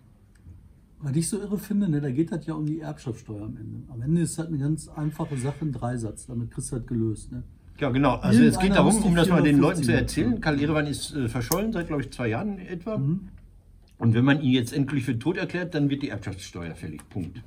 was 0.99 1.15
ich 1.17 1.29
so 1.29 1.39
irre 1.39 1.59
finde, 1.59 1.89
ne, 1.89 2.01
da 2.01 2.11
geht 2.11 2.33
das 2.33 2.47
ja 2.47 2.55
um 2.55 2.67
die 2.67 2.81
Erbschaftssteuer 2.81 3.43
am 3.43 3.57
Ende. 3.57 3.83
Am 3.89 4.03
Ende 4.03 4.23
ist 4.23 4.39
das 4.39 4.47
eine 4.47 4.59
ganz 4.59 4.89
einfache 4.89 5.37
Sache, 5.37 5.65
ein 5.65 5.73
Dreisatz. 5.73 6.27
Damit 6.27 6.51
kriegst 6.51 6.73
du 6.73 6.77
das 6.77 6.87
gelöst. 6.87 7.33
Ne? 7.33 7.43
Ja, 7.79 7.91
genau. 7.91 8.17
Also 8.17 8.43
es 8.43 8.59
geht 8.59 8.75
darum, 8.75 9.03
um 9.03 9.15
das 9.15 9.29
mal 9.29 9.43
den 9.43 9.59
Leuten 9.59 9.83
450 9.83 9.87
zu 9.87 9.93
erzählen. 9.93 10.41
Karl 10.41 10.61
Erewan 10.61 10.87
ist 10.87 11.15
äh, 11.15 11.29
verschollen 11.29 11.73
seit, 11.73 11.89
glaube 11.89 12.03
ich, 12.03 12.13
zwei 12.13 12.29
Jahren 12.29 12.59
etwa. 12.59 12.99
Mhm. 12.99 13.29
Und 14.03 14.15
wenn 14.15 14.25
man 14.25 14.43
ihn 14.43 14.51
jetzt 14.51 14.73
endlich 14.73 15.05
für 15.05 15.17
tot 15.17 15.37
erklärt, 15.37 15.77
dann 15.77 15.89
wird 15.89 16.03
die 16.03 16.09
Erbschaftssteuer 16.09 16.75
fällig. 16.75 17.09
Punkt. 17.09 17.41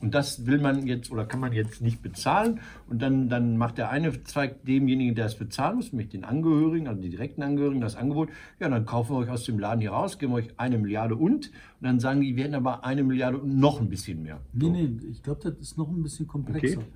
Und 0.00 0.14
das 0.14 0.44
will 0.44 0.58
man 0.58 0.86
jetzt 0.86 1.10
oder 1.10 1.24
kann 1.24 1.40
man 1.40 1.54
jetzt 1.54 1.80
nicht 1.80 2.02
bezahlen. 2.02 2.60
Und 2.90 3.00
dann, 3.00 3.30
dann 3.30 3.56
macht 3.56 3.78
der 3.78 3.88
eine 3.88 4.22
Zweig 4.24 4.62
demjenigen, 4.66 5.14
der 5.14 5.24
es 5.24 5.36
bezahlen 5.36 5.76
muss, 5.76 5.90
nämlich 5.90 6.10
den 6.10 6.24
Angehörigen, 6.24 6.86
also 6.86 7.00
die 7.00 7.08
direkten 7.08 7.42
Angehörigen, 7.42 7.80
das 7.80 7.96
Angebot. 7.96 8.28
Ja, 8.58 8.68
dann 8.68 8.84
kaufen 8.84 9.14
wir 9.14 9.20
euch 9.20 9.30
aus 9.30 9.44
dem 9.44 9.58
Laden 9.58 9.80
hier 9.80 9.92
raus, 9.92 10.18
geben 10.18 10.34
euch 10.34 10.50
eine 10.58 10.76
Milliarde 10.76 11.14
und. 11.16 11.46
Und 11.46 11.52
dann 11.80 11.98
sagen 11.98 12.20
die, 12.20 12.36
wir 12.36 12.44
hätten 12.44 12.56
aber 12.56 12.84
eine 12.84 13.02
Milliarde 13.02 13.38
und 13.38 13.58
noch 13.58 13.80
ein 13.80 13.88
bisschen 13.88 14.22
mehr. 14.22 14.38
Nee, 14.52 14.64
So. 14.66 14.72
nee, 14.72 14.98
ich 15.10 15.22
glaube, 15.22 15.40
das 15.44 15.54
ist 15.58 15.78
noch 15.78 15.88
ein 15.88 16.02
bisschen 16.02 16.26
komplexer. 16.26 16.80
Okay. 16.80 16.86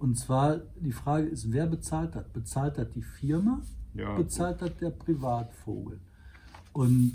Und 0.00 0.18
zwar, 0.18 0.62
die 0.80 0.90
Frage 0.90 1.28
ist, 1.28 1.52
wer 1.52 1.68
bezahlt 1.68 2.16
das? 2.16 2.28
Bezahlt 2.30 2.78
das 2.78 2.90
die 2.90 3.02
Firma? 3.02 3.62
Ja. 3.94 4.16
Bezahlt 4.16 4.60
das 4.60 4.76
der 4.76 4.90
Privatvogel? 4.90 6.00
Und 6.72 7.14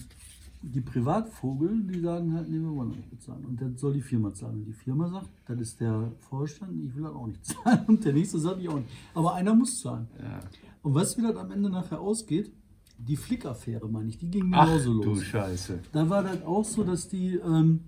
die 0.66 0.82
Privatvogel, 0.82 1.84
die 1.84 2.00
sagen 2.00 2.34
halt, 2.34 2.50
nee, 2.50 2.60
wir 2.60 2.74
wollen 2.74 2.90
nicht 2.90 3.10
bezahlen. 3.10 3.46
Und 3.46 3.62
das 3.62 3.80
soll 3.80 3.94
die 3.94 4.02
Firma 4.02 4.34
zahlen. 4.34 4.60
Und 4.60 4.66
die 4.66 4.74
Firma 4.74 5.10
sagt, 5.10 5.30
das 5.46 5.60
ist 5.60 5.82
der 5.82 6.14
Vorstand, 6.20 6.82
ich 6.82 6.96
will 6.96 7.04
das 7.04 7.14
auch 7.14 7.28
nicht 7.28 7.46
zahlen. 7.46 7.86
Und 7.88 8.06
der 8.06 8.14
nächste 8.14 8.40
sagt, 8.40 8.62
ich 8.62 8.70
auch 8.70 8.78
nicht. 8.78 8.90
Aber 9.14 9.34
einer 9.34 9.54
muss 9.54 9.82
zahlen. 9.82 10.08
Ja. 10.18 10.40
Und 10.82 10.96
was 10.96 11.18
wie 11.18 11.22
das 11.22 11.36
am 11.36 11.52
Ende 11.52 11.70
nachher 11.70 12.00
ausgeht, 12.00 12.52
die 12.98 13.18
Flick-Affäre, 13.18 13.90
meine 13.90 14.10
ich, 14.10 14.18
die 14.18 14.30
ging 14.30 14.52
Ach 14.54 14.66
genauso 14.66 15.02
du 15.02 15.10
los. 15.10 15.24
Scheiße. 15.24 15.80
Da 15.92 16.10
war 16.10 16.24
das 16.24 16.42
auch 16.44 16.64
so, 16.64 16.84
dass 16.84 17.10
die 17.10 17.36
ähm, 17.36 17.82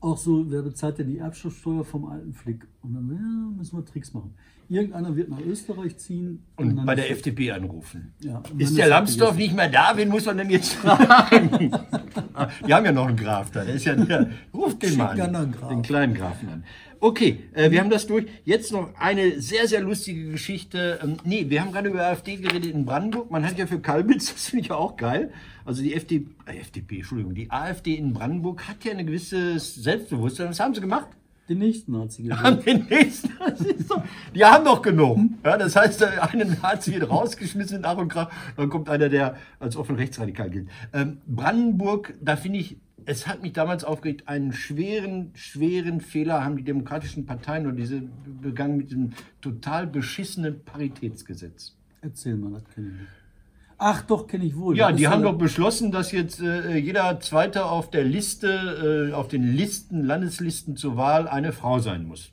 auch 0.00 0.18
so, 0.18 0.48
wer 0.50 0.62
bezahlt 0.62 0.98
denn 0.98 1.08
die 1.08 1.18
Erbschaftssteuer 1.18 1.84
vom 1.84 2.04
alten 2.04 2.32
Flick? 2.32 2.68
Und 2.82 2.94
dann 2.94 3.08
ja, 3.10 3.56
müssen 3.56 3.78
wir 3.78 3.84
Tricks 3.84 4.12
machen. 4.12 4.34
Irgendeiner 4.68 5.14
wird 5.14 5.28
nach 5.28 5.40
Österreich 5.40 5.96
ziehen. 5.98 6.42
Und 6.56 6.76
dann 6.76 6.86
bei 6.86 6.94
der 6.94 7.10
FDP 7.10 7.52
anrufen. 7.52 8.12
Ja, 8.20 8.42
und 8.50 8.60
Ist 8.60 8.76
der 8.76 8.88
Lambsdorff 8.88 9.36
nicht 9.36 9.54
mehr 9.54 9.68
da? 9.68 9.92
Wen 9.96 10.08
muss 10.08 10.24
man 10.24 10.38
denn 10.38 10.50
jetzt 10.50 10.72
fragen? 10.74 11.70
Die 12.66 12.74
haben 12.74 12.84
ja 12.84 12.92
noch 12.92 13.06
einen 13.06 13.16
Graf 13.16 13.50
da. 13.50 13.64
Der 13.64 13.74
ist 13.74 13.84
ja 13.84 13.94
der. 13.94 14.30
Ruft 14.52 14.82
den 14.82 14.96
mal 14.96 15.20
an. 15.20 15.54
Den 15.68 15.82
kleinen 15.82 16.14
Grafen 16.14 16.48
an. 16.48 16.64
Okay, 17.00 17.40
äh, 17.52 17.70
wir 17.70 17.80
haben 17.80 17.90
das 17.90 18.06
durch. 18.06 18.26
Jetzt 18.44 18.72
noch 18.72 18.94
eine 18.96 19.40
sehr, 19.40 19.68
sehr 19.68 19.80
lustige 19.80 20.30
Geschichte. 20.30 21.00
Ähm, 21.02 21.16
nee, 21.24 21.50
wir 21.50 21.60
haben 21.60 21.72
gerade 21.72 21.88
über 21.88 22.06
AfD 22.06 22.36
geredet 22.36 22.72
in 22.72 22.84
Brandenburg. 22.84 23.30
Man 23.30 23.44
hat 23.44 23.58
ja 23.58 23.66
für 23.66 23.80
Kalbitz, 23.80 24.26
das 24.32 24.48
finde 24.48 24.62
ich 24.62 24.68
ja 24.68 24.76
auch 24.76 24.96
geil. 24.96 25.32
Also 25.64 25.82
die 25.82 25.94
FDP, 25.94 26.30
äh, 26.46 26.58
FDP, 26.58 26.96
Entschuldigung, 26.98 27.34
die 27.34 27.50
AfD 27.50 27.94
in 27.94 28.12
Brandenburg 28.12 28.66
hat 28.68 28.84
ja 28.84 28.92
ein 28.92 29.04
gewisses 29.04 29.74
Selbstbewusstsein. 29.74 30.50
Was 30.50 30.60
haben 30.60 30.74
sie 30.74 30.80
gemacht? 30.80 31.08
Den 31.48 31.58
nächsten 31.58 31.92
gesagt. 31.92 32.44
An 32.44 32.62
den 32.62 32.86
nächsten. 32.86 33.30
Das 33.38 33.60
ist 33.60 33.90
doch, 33.90 34.02
die 34.34 34.44
haben 34.44 34.64
doch 34.64 34.80
genug. 34.80 35.18
Ja, 35.44 35.56
das 35.56 35.74
heißt, 35.74 36.00
der 36.00 36.30
eine 36.30 36.44
Nazi 36.44 36.92
wird 36.92 37.10
rausgeschmissen 37.10 37.80
nach 37.80 37.96
und 37.96 38.08
Krach, 38.08 38.30
dann 38.56 38.70
kommt 38.70 38.88
einer, 38.88 39.08
der 39.08 39.36
als 39.58 39.76
offen 39.76 39.96
rechtsradikal 39.96 40.50
gilt. 40.50 40.68
Ähm, 40.92 41.18
Brandenburg, 41.26 42.14
da 42.20 42.36
finde 42.36 42.60
ich, 42.60 42.76
es 43.04 43.26
hat 43.26 43.42
mich 43.42 43.52
damals 43.52 43.82
aufgeregt, 43.84 44.28
einen 44.28 44.52
schweren, 44.52 45.32
schweren 45.34 46.00
Fehler 46.00 46.44
haben 46.44 46.56
die 46.56 46.64
demokratischen 46.64 47.26
Parteien 47.26 47.66
und 47.66 47.76
diese 47.76 48.02
begangen 48.40 48.76
mit 48.76 48.90
diesem 48.90 49.12
total 49.40 49.86
beschissenen 49.86 50.62
Paritätsgesetz. 50.64 51.74
Erzähl 52.00 52.36
mal, 52.36 52.52
das 52.52 52.64
kenne 52.74 52.88
ich 52.88 53.00
nicht. 53.00 53.21
Ach 53.84 54.02
doch, 54.02 54.28
kenne 54.28 54.44
ich 54.44 54.56
wohl. 54.56 54.76
Ja, 54.76 54.90
Das 54.90 54.96
die 54.96 55.08
haben 55.08 55.24
doch 55.24 55.36
beschlossen, 55.36 55.90
dass 55.90 56.12
jetzt 56.12 56.40
äh, 56.40 56.76
jeder 56.76 57.18
Zweite 57.18 57.64
auf 57.64 57.90
der 57.90 58.04
Liste, 58.04 59.10
äh, 59.10 59.12
auf 59.12 59.26
den 59.26 59.42
Listen, 59.42 60.04
Landeslisten 60.04 60.76
zur 60.76 60.96
Wahl 60.96 61.26
eine 61.26 61.52
Frau 61.52 61.80
sein 61.80 62.06
muss. 62.06 62.30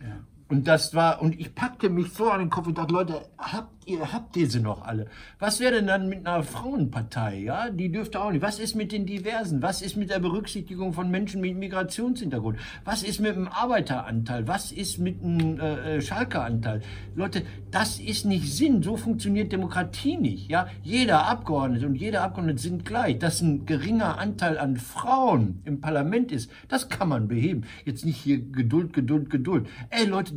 Ja. 0.00 0.16
Und 0.48 0.66
das 0.66 0.92
war, 0.92 1.22
und 1.22 1.38
ich 1.38 1.54
packte 1.54 1.90
mich 1.90 2.12
so 2.12 2.28
an 2.28 2.40
den 2.40 2.50
Kopf 2.50 2.66
und 2.66 2.76
dachte, 2.76 2.92
Leute, 2.92 3.22
habt 3.38 3.73
ihr, 3.86 4.12
habt 4.12 4.34
sie 4.34 4.60
noch 4.60 4.82
alle? 4.82 5.06
Was 5.38 5.60
wäre 5.60 5.74
denn 5.74 5.86
dann 5.86 6.08
mit 6.08 6.26
einer 6.26 6.42
Frauenpartei? 6.42 7.38
Ja, 7.38 7.70
die 7.70 7.90
dürfte 7.90 8.20
auch 8.20 8.30
nicht. 8.30 8.42
Was 8.42 8.58
ist 8.58 8.74
mit 8.74 8.92
den 8.92 9.06
Diversen? 9.06 9.62
Was 9.62 9.82
ist 9.82 9.96
mit 9.96 10.10
der 10.10 10.18
Berücksichtigung 10.18 10.92
von 10.92 11.10
Menschen 11.10 11.40
mit 11.40 11.56
Migrationshintergrund? 11.56 12.58
Was 12.84 13.02
ist 13.02 13.20
mit 13.20 13.36
dem 13.36 13.48
Arbeiteranteil? 13.48 14.48
Was 14.48 14.72
ist 14.72 14.98
mit 14.98 15.22
dem 15.22 15.60
äh, 15.60 15.96
äh, 15.96 16.00
Schalke-Anteil? 16.00 16.82
Leute, 17.14 17.42
das 17.70 17.98
ist 17.98 18.24
nicht 18.24 18.52
Sinn. 18.52 18.82
So 18.82 18.96
funktioniert 18.96 19.52
Demokratie 19.52 20.16
nicht. 20.16 20.50
Ja, 20.50 20.68
jeder 20.82 21.26
Abgeordnete 21.26 21.86
und 21.86 21.96
jede 21.96 22.20
Abgeordnete 22.20 22.60
sind 22.60 22.84
gleich. 22.84 23.18
Dass 23.18 23.40
ein 23.40 23.66
geringer 23.66 24.18
Anteil 24.18 24.58
an 24.58 24.76
Frauen 24.76 25.60
im 25.64 25.80
Parlament 25.80 26.32
ist, 26.32 26.50
das 26.68 26.88
kann 26.88 27.08
man 27.08 27.28
beheben. 27.28 27.64
Jetzt 27.84 28.04
nicht 28.04 28.18
hier 28.18 28.38
Geduld, 28.38 28.92
Geduld, 28.92 29.30
Geduld. 29.30 29.68
Ey 29.90 30.06
Leute, 30.06 30.34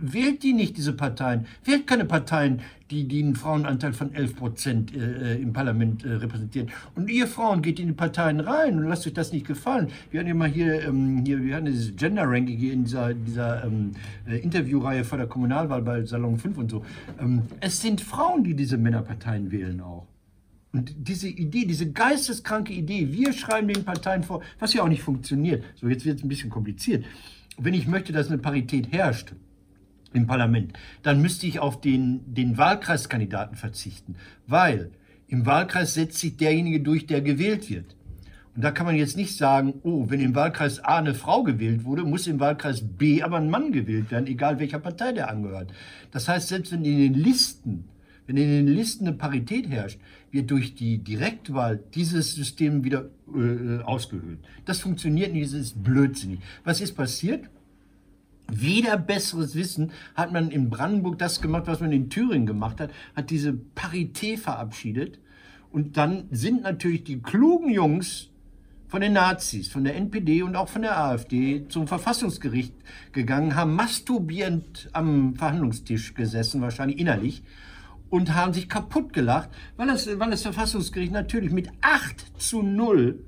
wählt 0.00 0.42
die 0.42 0.52
nicht, 0.52 0.76
diese 0.76 0.92
Parteien. 0.92 1.46
Wählt 1.64 1.86
keine 1.86 2.04
Parteien, 2.04 2.60
die, 2.90 3.04
die 3.04 3.22
einen 3.22 3.36
Frauenanteil 3.36 3.92
von 3.92 4.14
11 4.14 4.36
Prozent 4.36 4.94
äh, 4.94 5.34
äh, 5.34 5.42
im 5.42 5.52
Parlament 5.52 6.04
äh, 6.04 6.14
repräsentieren. 6.14 6.70
Und 6.94 7.08
ihr 7.08 7.26
Frauen 7.26 7.62
geht 7.62 7.78
in 7.78 7.88
die 7.88 7.92
Parteien 7.92 8.40
rein 8.40 8.78
und 8.78 8.88
lasst 8.88 9.06
euch 9.06 9.14
das 9.14 9.32
nicht 9.32 9.46
gefallen. 9.46 9.88
Wir 10.10 10.20
hatten 10.20 10.28
ja 10.28 10.34
mal 10.34 10.48
hier, 10.48 10.82
ähm, 10.86 11.22
hier 11.24 11.42
wir 11.42 11.56
hatten 11.56 11.66
dieses 11.66 11.94
Gender-Ranking 11.96 12.56
hier 12.58 12.72
in 12.72 12.84
dieser, 12.84 13.14
dieser 13.14 13.64
ähm, 13.64 13.92
äh, 14.26 14.38
Interviewreihe 14.38 15.04
vor 15.04 15.18
der 15.18 15.26
Kommunalwahl 15.26 15.82
bei 15.82 16.04
Salon 16.04 16.38
5 16.38 16.58
und 16.58 16.70
so. 16.70 16.84
Ähm, 17.20 17.42
es 17.60 17.80
sind 17.80 18.00
Frauen, 18.00 18.44
die 18.44 18.54
diese 18.54 18.76
Männerparteien 18.76 19.50
wählen 19.50 19.80
auch. 19.80 20.06
Und 20.72 20.94
diese 20.96 21.28
Idee, 21.28 21.64
diese 21.64 21.90
geisteskranke 21.90 22.72
Idee, 22.72 23.12
wir 23.12 23.32
schreiben 23.32 23.68
den 23.68 23.84
Parteien 23.84 24.22
vor, 24.22 24.40
was 24.58 24.72
ja 24.72 24.82
auch 24.82 24.88
nicht 24.88 25.02
funktioniert. 25.02 25.64
So, 25.74 25.88
jetzt 25.88 26.04
wird 26.04 26.18
es 26.18 26.24
ein 26.24 26.28
bisschen 26.28 26.50
kompliziert. 26.50 27.04
Wenn 27.58 27.74
ich 27.74 27.88
möchte, 27.88 28.12
dass 28.12 28.28
eine 28.28 28.38
Parität 28.38 28.92
herrscht 28.92 29.32
im 30.12 30.26
Parlament, 30.26 30.72
dann 31.02 31.22
müsste 31.22 31.46
ich 31.46 31.60
auf 31.60 31.80
den, 31.80 32.20
den 32.34 32.58
Wahlkreiskandidaten 32.58 33.56
verzichten, 33.56 34.16
weil 34.46 34.90
im 35.28 35.46
Wahlkreis 35.46 35.94
setzt 35.94 36.18
sich 36.18 36.36
derjenige 36.36 36.80
durch, 36.80 37.06
der 37.06 37.20
gewählt 37.20 37.70
wird. 37.70 37.96
Und 38.56 38.64
da 38.64 38.72
kann 38.72 38.86
man 38.86 38.96
jetzt 38.96 39.16
nicht 39.16 39.36
sagen, 39.36 39.74
oh, 39.84 40.06
wenn 40.08 40.20
im 40.20 40.34
Wahlkreis 40.34 40.80
A 40.80 40.98
eine 40.98 41.14
Frau 41.14 41.44
gewählt 41.44 41.84
wurde, 41.84 42.02
muss 42.02 42.26
im 42.26 42.40
Wahlkreis 42.40 42.82
B 42.82 43.22
aber 43.22 43.36
ein 43.36 43.48
Mann 43.48 43.70
gewählt 43.70 44.10
werden, 44.10 44.26
egal 44.26 44.58
welcher 44.58 44.80
Partei 44.80 45.12
der 45.12 45.30
angehört. 45.30 45.72
Das 46.10 46.28
heißt, 46.28 46.48
selbst 46.48 46.72
wenn 46.72 46.84
in 46.84 46.98
den 46.98 47.14
Listen, 47.14 47.84
wenn 48.26 48.36
in 48.36 48.48
den 48.48 48.66
Listen 48.66 49.06
eine 49.06 49.16
Parität 49.16 49.68
herrscht, 49.68 50.00
wird 50.32 50.50
durch 50.50 50.74
die 50.74 50.98
Direktwahl 50.98 51.80
dieses 51.94 52.34
System 52.34 52.82
wieder 52.82 53.08
äh, 53.32 53.82
ausgehöhlt. 53.82 54.40
Das 54.64 54.80
funktioniert 54.80 55.32
nicht, 55.32 55.46
das 55.46 55.52
ist 55.52 55.82
blödsinnig. 55.82 56.40
Was 56.64 56.80
ist 56.80 56.94
passiert? 56.94 57.48
Wieder 58.52 58.96
besseres 58.96 59.54
Wissen 59.54 59.92
hat 60.14 60.32
man 60.32 60.50
in 60.50 60.70
Brandenburg 60.70 61.18
das 61.18 61.40
gemacht, 61.40 61.64
was 61.66 61.80
man 61.80 61.92
in 61.92 62.10
Thüringen 62.10 62.46
gemacht 62.46 62.80
hat, 62.80 62.90
hat 63.14 63.30
diese 63.30 63.52
Parität 63.52 64.40
verabschiedet. 64.40 65.18
Und 65.72 65.96
dann 65.96 66.24
sind 66.30 66.62
natürlich 66.62 67.04
die 67.04 67.20
klugen 67.20 67.70
Jungs 67.70 68.28
von 68.88 69.00
den 69.00 69.12
Nazis, 69.12 69.68
von 69.68 69.84
der 69.84 69.94
NPD 69.94 70.42
und 70.42 70.56
auch 70.56 70.68
von 70.68 70.82
der 70.82 70.98
AfD 70.98 71.68
zum 71.68 71.86
Verfassungsgericht 71.86 72.74
gegangen, 73.12 73.54
haben 73.54 73.76
masturbierend 73.76 74.90
am 74.92 75.36
Verhandlungstisch 75.36 76.14
gesessen, 76.14 76.60
wahrscheinlich 76.60 76.98
innerlich, 76.98 77.44
und 78.08 78.34
haben 78.34 78.52
sich 78.52 78.68
kaputt 78.68 79.12
gelacht, 79.12 79.48
weil 79.76 79.86
das, 79.86 80.08
weil 80.18 80.30
das 80.30 80.42
Verfassungsgericht 80.42 81.12
natürlich 81.12 81.52
mit 81.52 81.70
8 81.80 82.40
zu 82.40 82.62
0 82.62 83.20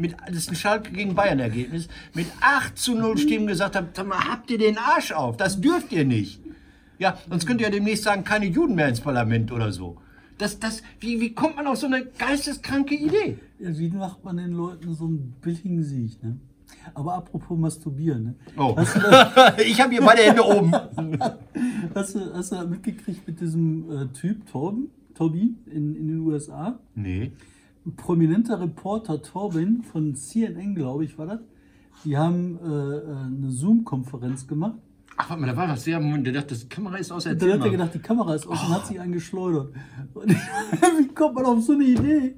mit, 0.00 0.16
das 0.26 0.36
ist 0.36 0.50
ein 0.50 0.56
Schalke 0.56 0.90
gegen 0.92 1.14
Bayern-Ergebnis, 1.14 1.88
mit 2.14 2.26
8 2.40 2.76
zu 2.76 2.94
0 2.94 3.18
Stimmen 3.18 3.46
gesagt 3.46 3.74
mal, 4.06 4.18
habt 4.18 4.50
ihr 4.50 4.58
den 4.58 4.78
Arsch 4.78 5.12
auf, 5.12 5.36
das 5.36 5.60
dürft 5.60 5.92
ihr 5.92 6.04
nicht. 6.04 6.40
Ja, 6.98 7.18
sonst 7.28 7.46
könnt 7.46 7.60
ihr 7.60 7.68
ja 7.68 7.72
demnächst 7.72 8.04
sagen, 8.04 8.24
keine 8.24 8.46
Juden 8.46 8.74
mehr 8.74 8.88
ins 8.88 9.00
Parlament 9.00 9.52
oder 9.52 9.72
so. 9.72 9.96
Das, 10.36 10.58
das, 10.58 10.82
wie, 11.00 11.20
wie 11.20 11.34
kommt 11.34 11.56
man 11.56 11.66
auf 11.66 11.76
so 11.76 11.86
eine 11.86 12.04
geisteskranke 12.04 12.94
Idee? 12.94 13.38
Ja, 13.58 13.76
wie 13.78 13.90
macht 13.90 14.24
man 14.24 14.38
den 14.38 14.52
Leuten 14.52 14.94
so 14.94 15.04
einen 15.04 15.34
billigen 15.40 15.82
Sieg, 15.82 16.22
ne? 16.22 16.36
Aber 16.94 17.14
apropos 17.14 17.58
Masturbieren, 17.58 18.24
ne? 18.24 18.34
Oh. 18.56 18.76
Ich 19.66 19.80
habe 19.80 19.92
hier 19.92 20.02
beide 20.02 20.22
Hände 20.22 20.42
oben. 20.42 20.72
hast 21.94 22.14
du, 22.14 22.34
hast 22.34 22.52
du 22.52 22.66
mitgekriegt 22.66 23.26
mit 23.26 23.40
diesem 23.40 23.90
äh, 23.90 24.06
Typ, 24.08 24.46
Torben, 24.50 24.88
Tobin 25.14 25.58
in, 25.66 25.94
in 25.94 26.08
den 26.08 26.20
USA? 26.20 26.78
Nee. 26.94 27.32
Prominenter 27.96 28.60
Reporter 28.60 29.22
Torben 29.22 29.82
von 29.82 30.14
CNN, 30.14 30.74
glaube 30.74 31.04
ich, 31.04 31.18
war 31.18 31.26
das. 31.26 31.40
Die 32.04 32.16
haben 32.16 32.58
äh, 32.62 32.68
äh, 32.68 33.16
eine 33.26 33.50
Zoom-Konferenz 33.50 34.46
gemacht. 34.46 34.78
Ach, 35.16 35.28
warte 35.28 35.42
mal, 35.42 35.46
da 35.48 35.56
war 35.56 35.68
was 35.68 35.84
sehr, 35.84 36.00
Moment, 36.00 36.26
der 36.26 36.32
dachte, 36.32 36.54
das 36.54 36.68
Kamera 36.68 36.96
ist 36.96 37.12
aus, 37.12 37.24
dann 37.24 37.34
hat 37.34 37.42
er 37.42 37.58
mal. 37.58 37.70
gedacht, 37.70 37.94
die 37.94 37.98
Kamera 37.98 38.34
ist 38.34 38.46
aus 38.46 38.62
und 38.62 38.68
hat 38.70 38.86
sich 38.86 38.98
einen 38.98 39.12
geschleudert. 39.12 39.74
Und 40.14 40.30
ich, 40.30 40.36
wie 40.98 41.08
kommt 41.08 41.34
man 41.34 41.44
auf 41.44 41.62
so 41.62 41.72
eine 41.72 41.84
Idee? 41.84 42.36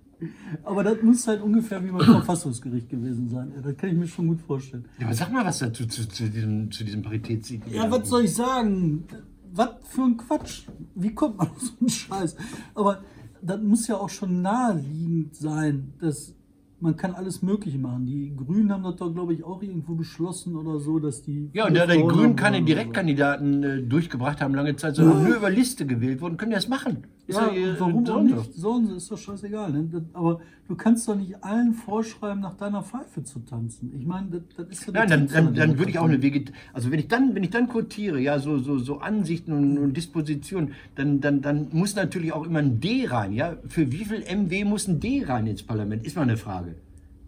Aber 0.65 0.85
das 0.85 1.03
muss 1.03 1.27
halt 1.27 1.43
ungefähr 1.43 1.83
wie 1.85 1.91
beim 1.91 2.01
Verfassungsgericht 2.05 2.89
gewesen 2.89 3.29
sein. 3.29 3.53
Das 3.63 3.77
kann 3.77 3.91
ich 3.91 3.97
mir 3.97 4.07
schon 4.07 4.29
gut 4.29 4.41
vorstellen. 4.41 4.85
Ja, 4.99 5.07
aber 5.07 5.15
sag 5.15 5.33
mal 5.33 5.45
was 5.45 5.59
dazu, 5.59 5.87
zu, 5.87 6.09
zu 6.09 6.29
diesem, 6.29 6.71
zu 6.71 6.85
diesem 6.85 7.03
Paritätssieg. 7.03 7.63
Ja, 7.71 7.91
was 7.91 8.09
soll 8.09 8.25
ich 8.25 8.35
sagen? 8.35 9.05
Was 9.53 9.71
für 9.83 10.03
ein 10.03 10.17
Quatsch. 10.17 10.65
Wie 10.95 11.15
kommt 11.15 11.39
man 11.39 11.49
auf 11.49 11.61
so 11.61 11.73
einen 11.81 11.89
Scheiß? 11.89 12.37
Aber 12.75 13.03
das 13.43 13.61
muss 13.61 13.89
ja 13.89 13.97
auch 13.97 14.09
schon 14.09 14.43
naheliegend 14.43 15.35
sein, 15.35 15.93
dass 16.01 16.35
man 16.81 16.97
kann 16.97 17.15
alles 17.15 17.43
Mögliche 17.43 17.79
machen. 17.79 18.07
Die 18.07 18.35
Grünen 18.35 18.73
haben 18.73 18.83
das 18.83 18.97
doch, 18.97 19.13
glaube 19.13 19.35
ich, 19.35 19.45
auch 19.45 19.63
irgendwo 19.63 19.95
beschlossen 19.95 20.57
oder 20.57 20.81
so, 20.81 20.99
dass 20.99 21.23
die... 21.23 21.49
Ja, 21.53 21.67
und 21.67 21.75
da 21.75 21.87
die 21.87 22.03
Grünen 22.03 22.35
keine 22.35 22.63
Direktkandidaten 22.63 23.63
äh, 23.63 23.83
durchgebracht 23.83 24.41
haben 24.41 24.55
lange 24.55 24.75
Zeit, 24.75 24.97
sondern 24.97 25.23
nur 25.23 25.37
über 25.37 25.51
Liste 25.51 25.87
gewählt 25.87 26.21
wurden, 26.21 26.37
können 26.37 26.51
die 26.51 26.57
das 26.57 26.69
machen. 26.69 27.05
Ist 27.27 27.37
Ja, 27.37 27.51
warum 27.79 28.07
auch 28.09 28.23
nicht? 28.23 28.55
Sie, 28.55 28.97
ist 28.97 29.11
doch 29.11 29.17
scheißegal. 29.17 29.71
Ne? 29.71 30.05
Aber 30.13 30.41
du 30.67 30.75
kannst 30.75 31.07
doch 31.07 31.15
nicht 31.15 31.43
allen 31.45 31.73
vorschreiben, 31.73 32.41
nach 32.41 32.55
deiner 32.55 32.83
Pfeife 32.83 33.23
zu 33.23 33.39
tanzen. 33.41 33.93
Ich 33.97 34.05
meine, 34.05 34.29
das, 34.31 34.43
das 34.57 34.69
ist 34.69 34.87
ja 34.87 34.93
Nein, 34.93 35.09
dann, 35.09 35.29
dann, 35.29 35.55
dann 35.55 35.79
würde 35.79 35.91
ich 35.91 35.99
auch 35.99 36.07
eine. 36.09 36.21
Veget 36.21 36.53
also 36.73 36.91
wenn 36.91 36.99
ich 36.99 37.07
dann, 37.07 37.35
wenn 37.35 37.45
ich 37.45 37.51
dann 37.51 37.69
quotiere, 37.69 38.19
ja, 38.19 38.41
so, 38.41 38.59
so, 38.59 38.79
so 38.79 38.99
Ansichten 38.99 39.53
und, 39.53 39.79
und 39.79 39.97
Dispositionen, 39.97 40.73
dann, 40.97 41.21
dann, 41.21 41.43
dann 41.43 41.69
muss 41.73 41.95
natürlich 41.95 42.33
auch 42.33 42.45
immer 42.45 42.59
ein 42.59 42.81
D 42.81 43.07
rein, 43.07 43.33
ja. 43.33 43.57
Für 43.69 43.93
wie 43.93 44.05
viel 44.05 44.23
MW 44.23 44.65
muss 44.65 44.89
ein 44.89 44.99
D 44.99 45.25
rein 45.25 45.47
ins 45.47 45.63
Parlament? 45.63 46.05
Ist 46.05 46.17
mal 46.17 46.23
eine 46.23 46.37
Frage. 46.37 46.75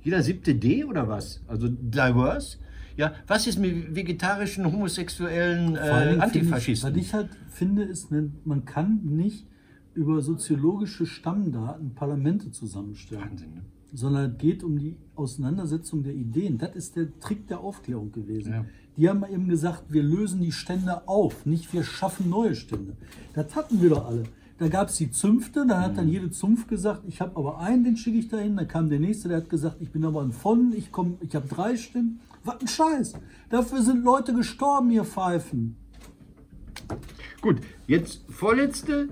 Jeder 0.02 0.22
siebte 0.22 0.56
D 0.56 0.84
oder 0.84 1.08
was? 1.08 1.40
Also 1.46 1.68
diverse? 1.68 2.58
Ja, 2.96 3.14
was 3.26 3.46
ist 3.46 3.58
mit 3.58 3.94
vegetarischen, 3.94 4.64
homosexuellen 4.66 5.76
äh, 5.76 6.16
Antifaschisten? 6.18 6.90
Ich, 6.90 6.96
was 6.96 7.06
ich 7.06 7.14
halt 7.14 7.28
finde, 7.50 7.82
ist, 7.84 8.10
ne, 8.10 8.30
man 8.44 8.64
kann 8.64 9.00
nicht 9.02 9.46
über 9.94 10.20
soziologische 10.20 11.06
Stammdaten 11.06 11.94
Parlamente 11.94 12.50
zusammenstellen. 12.50 13.30
Wahnsinn, 13.30 13.54
ne? 13.54 13.62
sondern 13.94 14.32
es 14.32 14.38
geht 14.38 14.64
um 14.64 14.78
die 14.78 14.96
Auseinandersetzung 15.14 16.02
der 16.02 16.14
Ideen. 16.14 16.58
Das 16.58 16.74
ist 16.74 16.96
der 16.96 17.18
Trick 17.20 17.46
der 17.46 17.60
Aufklärung 17.60 18.10
gewesen. 18.12 18.52
Ja. 18.52 18.64
Die 18.96 19.08
haben 19.08 19.24
eben 19.24 19.48
gesagt, 19.48 19.84
wir 19.88 20.02
lösen 20.02 20.40
die 20.40 20.52
Stände 20.52 21.08
auf, 21.08 21.46
nicht 21.46 21.72
wir 21.72 21.84
schaffen 21.84 22.28
neue 22.28 22.54
Stände. 22.54 22.96
Das 23.34 23.54
hatten 23.56 23.80
wir 23.80 23.90
doch 23.90 24.06
alle. 24.06 24.24
Da 24.58 24.68
gab 24.68 24.88
es 24.88 24.96
die 24.96 25.10
Zünfte, 25.10 25.66
dann 25.66 25.80
hat 25.80 25.92
Mhm. 25.92 25.96
dann 25.96 26.08
jede 26.08 26.30
Zunft 26.30 26.68
gesagt, 26.68 27.02
ich 27.08 27.20
habe 27.20 27.36
aber 27.36 27.58
einen, 27.58 27.84
den 27.84 27.96
schicke 27.96 28.18
ich 28.18 28.28
dahin. 28.28 28.56
Dann 28.56 28.68
kam 28.68 28.88
der 28.88 29.00
nächste, 29.00 29.28
der 29.28 29.38
hat 29.38 29.50
gesagt, 29.50 29.76
ich 29.80 29.90
bin 29.90 30.04
aber 30.04 30.22
ein 30.22 30.30
von, 30.30 30.72
ich, 30.76 30.92
komm, 30.92 31.16
ich 31.20 31.34
habe 31.34 31.48
drei 31.48 31.76
Stimmen. 31.76 32.20
Was 32.44 32.60
ein 32.60 32.68
Scheiß. 32.68 33.14
Dafür 33.50 33.82
sind 33.82 34.04
Leute 34.04 34.34
gestorben, 34.34 34.90
ihr 34.90 35.04
Pfeifen. 35.04 35.76
Gut, 37.40 37.56
jetzt 37.86 38.22
vorletzte 38.28 39.08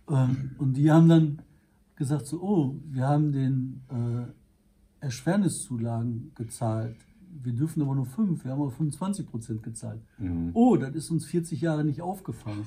Ähm, 0.09 0.51
und 0.57 0.73
die 0.75 0.91
haben 0.91 1.07
dann 1.07 1.41
gesagt 1.95 2.25
so, 2.25 2.41
oh, 2.41 2.75
wir 2.89 3.07
haben 3.07 3.31
den 3.31 3.81
äh, 3.89 5.05
Erschwerniszulagen 5.05 6.31
gezahlt. 6.35 6.97
Wir 7.41 7.53
dürfen 7.53 7.81
aber 7.81 7.95
nur 7.95 8.05
fünf, 8.05 8.43
wir 8.43 8.51
haben 8.51 8.61
aber 8.61 8.71
25 8.71 9.25
Prozent 9.27 9.63
gezahlt. 9.63 10.01
Oh, 10.53 10.75
das 10.75 10.93
ist 10.93 11.09
uns 11.09 11.25
40 11.25 11.61
Jahre 11.61 11.83
nicht 11.83 12.01
aufgefallen. 12.01 12.65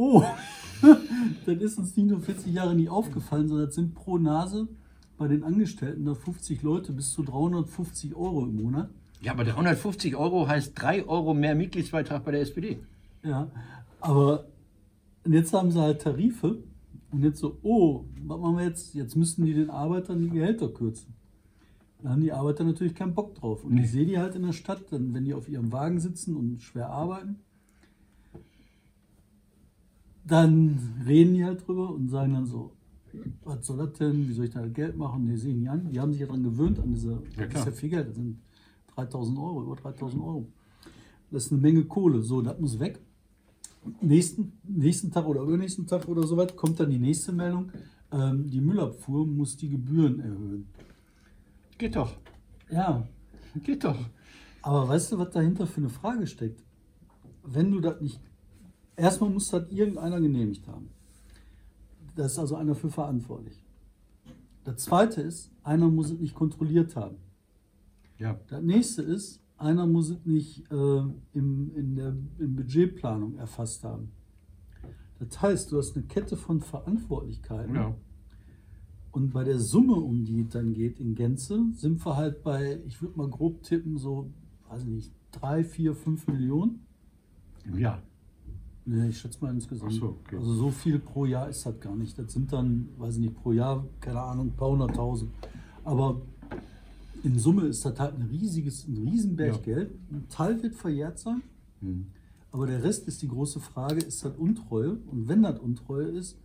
Oh, 0.00 0.24
das 1.44 1.56
ist 1.58 1.78
uns 1.78 1.94
nicht 1.94 2.08
nur 2.08 2.22
40 2.22 2.54
Jahre 2.54 2.74
nicht 2.74 2.88
aufgefallen, 2.88 3.48
sondern 3.48 3.66
das 3.66 3.74
sind 3.74 3.94
pro 3.94 4.16
Nase 4.16 4.66
bei 5.18 5.28
den 5.28 5.44
Angestellten 5.44 6.06
da 6.06 6.14
50 6.14 6.62
Leute 6.62 6.92
bis 6.92 7.12
zu 7.12 7.22
350 7.22 8.14
Euro 8.14 8.44
im 8.44 8.62
Monat. 8.62 8.88
Ja, 9.20 9.32
aber 9.32 9.44
350 9.44 10.16
Euro 10.16 10.48
heißt 10.48 10.72
3 10.80 11.06
Euro 11.06 11.34
mehr 11.34 11.54
Mitgliedsbeitrag 11.54 12.24
bei 12.24 12.30
der 12.30 12.40
SPD. 12.40 12.78
Ja, 13.22 13.50
aber 14.00 14.46
jetzt 15.26 15.52
haben 15.52 15.70
sie 15.70 15.82
halt 15.82 16.00
Tarife 16.00 16.62
und 17.12 17.22
jetzt 17.22 17.40
so, 17.40 17.58
oh, 17.62 18.06
was 18.26 18.40
machen 18.40 18.56
wir 18.56 18.64
jetzt? 18.64 18.94
Jetzt 18.94 19.16
müssten 19.16 19.44
die 19.44 19.52
den 19.52 19.68
Arbeitern 19.68 20.18
die 20.20 20.30
Gehälter 20.30 20.70
kürzen. 20.70 21.12
Da 22.02 22.08
haben 22.08 22.22
die 22.22 22.32
Arbeiter 22.32 22.64
natürlich 22.64 22.94
keinen 22.94 23.12
Bock 23.12 23.34
drauf. 23.34 23.64
Und 23.64 23.76
ich 23.76 23.90
sehe 23.90 24.06
die 24.06 24.18
halt 24.18 24.34
in 24.34 24.44
der 24.44 24.54
Stadt, 24.54 24.84
dann, 24.90 25.12
wenn 25.12 25.26
die 25.26 25.34
auf 25.34 25.46
ihrem 25.46 25.70
Wagen 25.72 26.00
sitzen 26.00 26.34
und 26.36 26.62
schwer 26.62 26.88
arbeiten, 26.88 27.40
dann 30.30 30.78
reden 31.06 31.34
die 31.34 31.44
halt 31.44 31.66
drüber 31.66 31.90
und 31.90 32.08
sagen 32.08 32.34
dann 32.34 32.46
so, 32.46 32.72
was 33.42 33.66
soll 33.66 33.78
das 33.78 33.92
denn? 33.94 34.28
Wie 34.28 34.32
soll 34.32 34.44
ich 34.46 34.52
da 34.52 34.66
Geld 34.68 34.96
machen? 34.96 35.26
Die 35.26 35.36
sehen 35.36 35.60
die 35.60 35.68
an. 35.68 35.88
Die 35.90 35.98
haben 35.98 36.12
sich 36.12 36.20
ja 36.20 36.26
daran 36.26 36.42
gewöhnt, 36.44 36.78
an 36.78 36.92
diese, 36.92 37.22
Ja, 37.36 37.46
das 37.46 37.60
ist 37.60 37.66
ja 37.66 37.72
viel 37.72 37.88
Geld. 37.90 38.08
Das 38.08 38.14
sind 38.16 38.38
3000 38.94 39.38
Euro, 39.38 39.62
über 39.62 39.76
3000 39.76 40.22
Euro. 40.22 40.46
Das 41.30 41.46
ist 41.46 41.52
eine 41.52 41.60
Menge 41.60 41.84
Kohle. 41.84 42.22
So, 42.22 42.40
das 42.42 42.58
muss 42.60 42.78
weg. 42.78 43.00
Nächsten, 44.00 44.52
nächsten 44.62 45.10
Tag 45.10 45.26
oder 45.26 45.40
übernächsten 45.42 45.86
Tag 45.86 46.06
oder 46.06 46.24
so 46.26 46.36
weit 46.36 46.54
kommt 46.56 46.78
dann 46.80 46.90
die 46.90 46.98
nächste 46.98 47.32
Meldung. 47.32 47.72
Ähm, 48.12 48.48
die 48.50 48.60
Müllabfuhr 48.60 49.26
muss 49.26 49.56
die 49.56 49.70
Gebühren 49.70 50.20
erhöhen. 50.20 50.66
Geht 51.78 51.96
doch. 51.96 52.16
Ja, 52.70 53.08
Geht 53.64 53.82
doch. 53.84 53.96
aber 54.62 54.86
weißt 54.88 55.12
du, 55.12 55.18
was 55.18 55.30
dahinter 55.30 55.66
für 55.66 55.78
eine 55.80 55.88
Frage 55.88 56.26
steckt? 56.26 56.62
Wenn 57.42 57.70
du 57.72 57.80
das 57.80 58.00
nicht. 58.00 58.20
Erstmal 59.00 59.30
muss 59.30 59.48
das 59.48 59.70
irgendeiner 59.70 60.20
genehmigt 60.20 60.68
haben. 60.68 60.90
Da 62.16 62.26
ist 62.26 62.38
also 62.38 62.56
einer 62.56 62.74
für 62.74 62.90
verantwortlich. 62.90 63.64
Das 64.64 64.76
zweite 64.84 65.22
ist, 65.22 65.50
einer 65.62 65.88
muss 65.88 66.10
es 66.10 66.20
nicht 66.20 66.34
kontrolliert 66.34 66.96
haben. 66.96 67.16
Ja. 68.18 68.38
Das 68.48 68.62
nächste 68.62 69.00
ist, 69.00 69.40
einer 69.56 69.86
muss 69.86 70.10
es 70.10 70.26
nicht 70.26 70.70
äh, 70.70 71.02
im, 71.32 71.74
in 71.74 71.96
der 71.96 72.14
in 72.38 72.56
Budgetplanung 72.56 73.38
erfasst 73.38 73.84
haben. 73.84 74.10
Das 75.18 75.40
heißt, 75.40 75.72
du 75.72 75.78
hast 75.78 75.96
eine 75.96 76.04
Kette 76.04 76.36
von 76.36 76.60
Verantwortlichkeiten. 76.60 77.74
ja. 77.74 77.96
Und 79.12 79.32
bei 79.32 79.44
der 79.44 79.58
Summe, 79.58 79.94
um 79.94 80.24
die 80.24 80.42
es 80.42 80.50
dann 80.50 80.74
geht 80.74 81.00
in 81.00 81.14
Gänze, 81.14 81.64
sind 81.72 82.04
wir 82.04 82.16
halt 82.16 82.42
bei, 82.44 82.80
ich 82.86 83.00
würde 83.00 83.16
mal 83.16 83.28
grob 83.28 83.62
tippen, 83.62 83.96
so, 83.96 84.30
weiß 84.68 84.82
ich 84.82 84.88
nicht, 84.88 85.12
drei, 85.32 85.64
vier, 85.64 85.94
fünf 85.96 86.28
Millionen. 86.28 86.86
Ja. 87.76 88.02
Nee, 88.92 89.10
ich 89.10 89.18
schätze 89.18 89.38
mal 89.40 89.52
insgesamt. 89.54 89.92
So, 89.92 90.16
okay. 90.24 90.36
Also 90.36 90.52
so 90.52 90.70
viel 90.72 90.98
pro 90.98 91.24
Jahr 91.24 91.48
ist 91.48 91.64
das 91.64 91.78
gar 91.78 91.94
nicht. 91.94 92.18
Das 92.18 92.32
sind 92.32 92.52
dann, 92.52 92.88
weiß 92.98 93.14
ich 93.14 93.20
nicht, 93.20 93.36
pro 93.40 93.52
Jahr, 93.52 93.84
keine 94.00 94.20
Ahnung, 94.20 94.48
ein 94.48 94.56
paar 94.56 94.70
hunderttausend. 94.70 95.30
Aber 95.84 96.20
in 97.22 97.38
Summe 97.38 97.66
ist 97.66 97.84
das 97.84 98.00
halt 98.00 98.14
ein 98.16 98.22
riesiges, 98.22 98.88
ein 98.88 98.96
Riesenberg 99.06 99.54
Ja. 99.54 99.74
Geld. 99.74 99.90
Ein 100.10 100.26
Teil 100.28 100.60
wird 100.60 100.74
verjährt 100.74 101.20
sein, 101.20 101.40
Hm. 101.80 102.06
aber 102.50 102.66
der 102.66 102.82
Rest 102.82 103.06
ist 103.06 103.22
die 103.22 103.28
große 103.28 103.60
Frage, 103.60 104.00
ist 104.00 104.24
das 104.24 104.36
Untreue? 104.36 104.98
Und 105.12 105.28
wenn 105.28 105.42
das 105.44 105.60
Untreue 105.60 106.06
ist, 106.08 106.36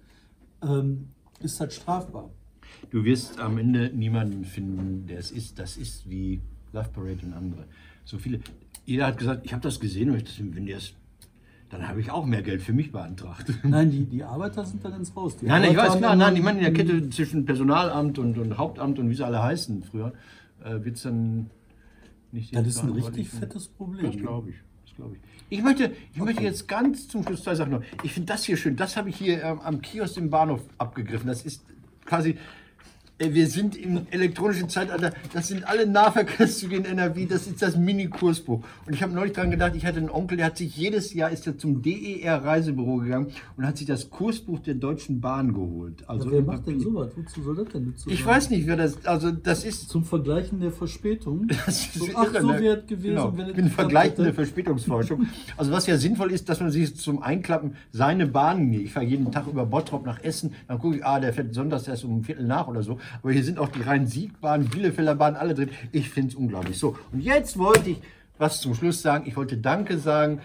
ähm, 0.62 1.08
ist 1.40 1.60
das 1.60 1.74
strafbar. 1.74 2.30
Du 2.92 3.04
wirst 3.04 3.40
am 3.40 3.58
Ende 3.58 3.92
niemanden 3.92 4.46
finden, 4.46 5.08
der 5.08 5.18
es 5.18 5.32
ist. 5.32 5.58
Das 5.58 5.78
ist 5.78 6.08
wie 6.08 6.42
Love 6.74 6.90
Parade 6.94 7.26
und 7.26 7.34
andere. 7.34 7.66
So 8.04 8.20
viele. 8.20 8.40
Jeder 8.86 9.08
hat 9.08 9.18
gesagt, 9.18 9.46
ich 9.46 9.52
habe 9.54 9.64
das 9.64 9.80
gesehen, 9.80 10.14
wenn 10.54 10.66
der 10.68 10.78
es. 10.78 10.94
Dann 11.70 11.88
habe 11.88 12.00
ich 12.00 12.12
auch 12.12 12.26
mehr 12.26 12.44
Geld 12.44 12.62
für 12.62 12.74
mich 12.74 12.92
beantragt. 12.92 13.52
Nein, 13.64 13.90
die, 13.90 14.06
die 14.06 14.24
Arbeiter 14.24 14.66
sind 14.66 14.86
dann 14.86 14.94
ins 14.94 15.16
Raus. 15.16 15.38
Die 15.38 15.46
Nein, 15.46 15.62
nein, 15.62 15.72
ich 15.72 15.78
Arbeiter 15.78 15.94
weiß 15.94 16.00
klar, 16.00 16.16
nein, 16.16 16.36
ich 16.36 16.44
meine 16.44 16.60
in 16.60 16.64
der 16.64 16.74
Kette 16.74 17.10
zwischen 17.10 17.46
Personalamt 17.46 18.20
und, 18.20 18.38
und 18.38 18.58
Hauptamt 18.58 19.00
und 19.00 19.10
wie 19.10 19.16
sie 19.16 19.26
alle 19.26 19.42
heißen 19.42 19.84
früher, 19.84 20.14
äh, 20.64 20.84
wird 20.84 20.98
es 20.98 21.04
dann 21.04 21.50
nicht 22.32 22.56
Das 22.56 22.68
ist 22.68 22.84
ein 22.84 22.92
richtig 22.92 23.30
fettes 23.30 23.68
Problem. 23.68 24.06
Das 24.06 24.18
glaube 24.18 24.52
ich. 24.52 24.56
Das 24.86 24.96
glaube 24.96 25.16
ich. 25.16 25.22
Ich 25.50 25.64
möchte, 25.64 25.92
ich 26.14 26.20
möchte 26.20 26.44
jetzt 26.44 26.68
ganz 26.68 27.08
zum 27.08 27.24
Schluss 27.24 27.44
zwei 27.44 27.56
Sachen 27.56 27.72
noch. 27.72 27.84
Ich 28.04 28.14
finde 28.14 28.28
das 28.28 28.44
hier 28.44 28.58
schön. 28.58 28.76
Das 28.76 28.98
habe 28.98 29.10
ich 29.10 29.16
hier 29.16 29.44
ähm, 29.44 29.60
am 29.62 29.82
Kiosk 29.82 30.18
im 30.18 30.30
Bahnhof 30.30 30.62
abgegriffen. 30.78 31.28
Das 31.28 31.44
ist 31.46 31.64
quasi. 32.06 32.38
Wir 33.18 33.48
sind 33.48 33.78
im 33.78 34.08
elektronischen 34.12 34.68
Zeitalter. 34.68 35.14
Das 35.34 35.48
sind 35.48 35.66
alle 35.66 35.88
Nahverkehrszüge 35.88 36.76
in 36.76 36.84
NRW. 36.84 37.26
Das 37.26 37.48
ist 37.48 37.62
das 37.62 37.78
Mini-Kursbuch. 37.78 38.62
Und 38.86 38.94
ich 38.94 39.02
habe 39.02 39.14
neulich 39.14 39.32
dran 39.32 39.50
gedacht, 39.52 39.72
ich 39.74 39.86
hatte 39.86 40.00
einen 40.00 40.10
Onkel, 40.10 40.36
der 40.36 40.48
hat 40.48 40.58
sich 40.58 40.76
jedes 40.76 41.14
Jahr 41.14 41.30
ist 41.30 41.48
er 41.48 41.58
zum 41.58 41.82
DER 41.82 42.44
Reisebüro 42.44 42.98
gegangen 42.98 43.28
und 43.56 43.66
hat 43.66 43.78
sich 43.78 43.88
das 43.88 44.10
Kursbuch 44.10 44.60
der 44.60 44.74
Deutschen 44.74 45.22
Bahn 45.22 45.54
geholt. 45.54 46.04
Also 46.10 46.26
Ja, 46.26 46.32
wer 46.34 46.42
macht 46.42 46.68
denn 46.68 46.82
sowas? 46.82 47.14
Wozu 47.16 47.42
soll 47.42 47.56
das 47.56 47.70
denn 47.70 47.86
nützen? 47.86 48.10
Ich 48.12 48.26
weiß 48.26 48.50
nicht, 48.50 48.68
wer 48.68 48.76
das. 48.76 49.06
Also 49.06 49.32
das 49.32 49.64
ist. 49.64 49.88
Zum 49.90 50.04
Vergleichen 50.04 50.60
der 50.60 50.72
Verspätung. 50.72 51.48
Das 51.66 51.86
ist 51.86 51.94
so, 51.94 52.06
ach, 52.16 52.26
irre, 52.34 52.42
so 52.42 52.52
ne? 52.52 52.60
wert 52.60 52.88
gewesen, 52.90 53.16
Genau. 53.16 53.32
wenn 53.38 53.46
es 53.48 53.54
geklappt 53.56 53.72
vergleichende 53.76 54.24
hätte. 54.26 54.34
Verspätungsforschung. 54.36 55.26
Also 55.56 55.72
was 55.72 55.88
ja 55.88 55.98
sinnvoll 55.98 56.32
ist, 56.34 56.50
dass 56.50 56.60
man 56.60 56.70
sich 56.70 56.94
zum 56.98 57.24
Einklappen 57.24 57.76
seine 57.94 58.28
Bahnen, 58.28 58.74
ich 58.74 58.92
fahre 58.92 59.06
jeden 59.06 59.32
Tag 59.32 59.48
über 59.48 59.66
Bottrop 59.66 60.06
nach 60.06 60.22
Essen, 60.22 60.54
dann 60.68 60.80
gucke 60.80 60.98
ich, 60.98 61.06
ah, 61.06 61.22
der 61.22 61.32
fährt 61.32 61.54
sonntags 61.54 61.88
erst 61.88 62.04
um 62.04 62.22
Viertel 62.26 62.46
nach 62.46 62.68
oder 62.68 62.84
so. 62.84 63.00
Aber 63.22 63.32
hier 63.32 63.44
sind 63.44 63.60
auch 63.60 63.70
die 63.70 63.82
Rhein-Sieg-Bahn, 63.82 64.66
Bielefelder 64.66 65.16
Bahn, 65.16 65.36
alle 65.36 65.54
drin. 65.54 65.70
Ich 65.92 66.10
finde 66.10 66.30
es 66.30 66.36
unglaublich. 66.36 66.78
So, 66.78 66.98
und 67.12 67.22
jetzt 67.22 67.58
wollte 67.58 67.92
ich 67.92 67.98
was 68.38 68.62
zum 68.62 68.76
Schluss 68.76 69.02
sagen. 69.02 69.26
Ich 69.28 69.36
wollte 69.36 69.58
Danke 69.58 69.98
sagen 69.98 70.42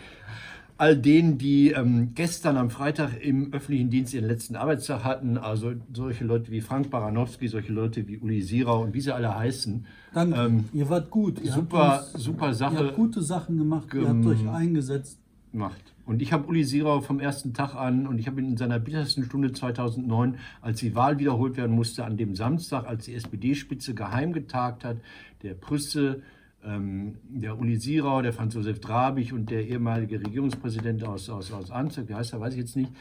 all 0.81 0.97
denen, 0.97 1.37
die 1.37 1.73
ähm, 1.73 2.13
gestern 2.15 2.57
am 2.57 2.71
Freitag 2.71 3.23
im 3.23 3.53
öffentlichen 3.53 3.91
Dienst 3.91 4.15
ihren 4.15 4.25
letzten 4.25 4.57
Arbeitstag 4.57 5.05
hatten, 5.05 5.37
also 5.37 5.75
solche 5.93 6.25
Leute 6.25 6.51
wie 6.51 6.63
Frank 6.63 6.91
Baranowski, 6.91 7.49
solche 7.49 7.71
Leute 7.71 8.09
wie 8.09 8.17
Uli 8.17 8.41
Sierau 8.41 8.83
und 8.83 8.95
wie 8.95 9.03
sie 9.03 9.15
alle 9.15 9.37
heißen. 9.37 9.85
Danke. 10.15 10.41
Ähm, 10.41 10.65
ihr 10.73 10.89
wart 10.89 11.11
gut. 11.11 11.39
Ihr 11.43 11.53
super, 11.53 12.07
uns, 12.15 12.25
super 12.25 12.49
Ihr 12.49 12.55
Sache 12.55 12.79
habt 12.79 12.97
gute 12.97 13.21
Sachen 13.21 13.59
gemacht. 13.59 13.89
Ihr 13.93 14.09
habt 14.09 14.25
euch 14.25 14.49
eingesetzt. 14.49 15.20
Gemacht. 15.53 15.95
Und 16.07 16.23
ich 16.23 16.33
habe 16.33 16.47
Uli 16.47 16.65
Sierau 16.65 17.01
vom 17.01 17.21
ersten 17.21 17.55
Tag 17.55 17.75
an 17.75 18.07
und 18.07 18.19
ich 18.19 18.27
habe 18.27 18.41
ihn 18.41 18.51
in 18.51 18.57
seiner 18.57 18.79
bittersten 18.79 19.25
Stunde 19.25 19.53
2009, 19.53 20.39
als 20.61 20.81
die 20.81 20.95
Wahl 20.95 21.19
wiederholt 21.19 21.57
werden 21.57 21.75
musste, 21.75 22.05
an 22.05 22.17
dem 22.17 22.35
Samstag, 22.35 22.87
als 22.87 23.05
die 23.05 23.15
SPD-Spitze 23.15 23.95
geheim 23.95 24.33
getagt 24.33 24.85
hat, 24.85 24.97
der 25.43 25.55
Prüsse, 25.55 26.23
ähm, 26.65 27.17
der 27.29 27.59
Uli 27.59 27.77
Sierau, 27.77 28.23
der 28.23 28.33
Franz 28.33 28.55
Josef 28.55 28.81
Drabig 28.81 29.33
und 29.33 29.51
der 29.51 29.67
ehemalige 29.67 30.21
Regierungspräsident 30.21 31.05
aus, 31.05 31.31
aus, 31.31 31.53
aus 31.53 31.71
Anzug, 31.71 32.09
wie 32.09 32.15
heißt 32.15 32.33
er, 32.33 32.41
weiß 32.41 32.55
ich 32.55 32.61
jetzt 32.61 32.77
nicht, 32.77 32.93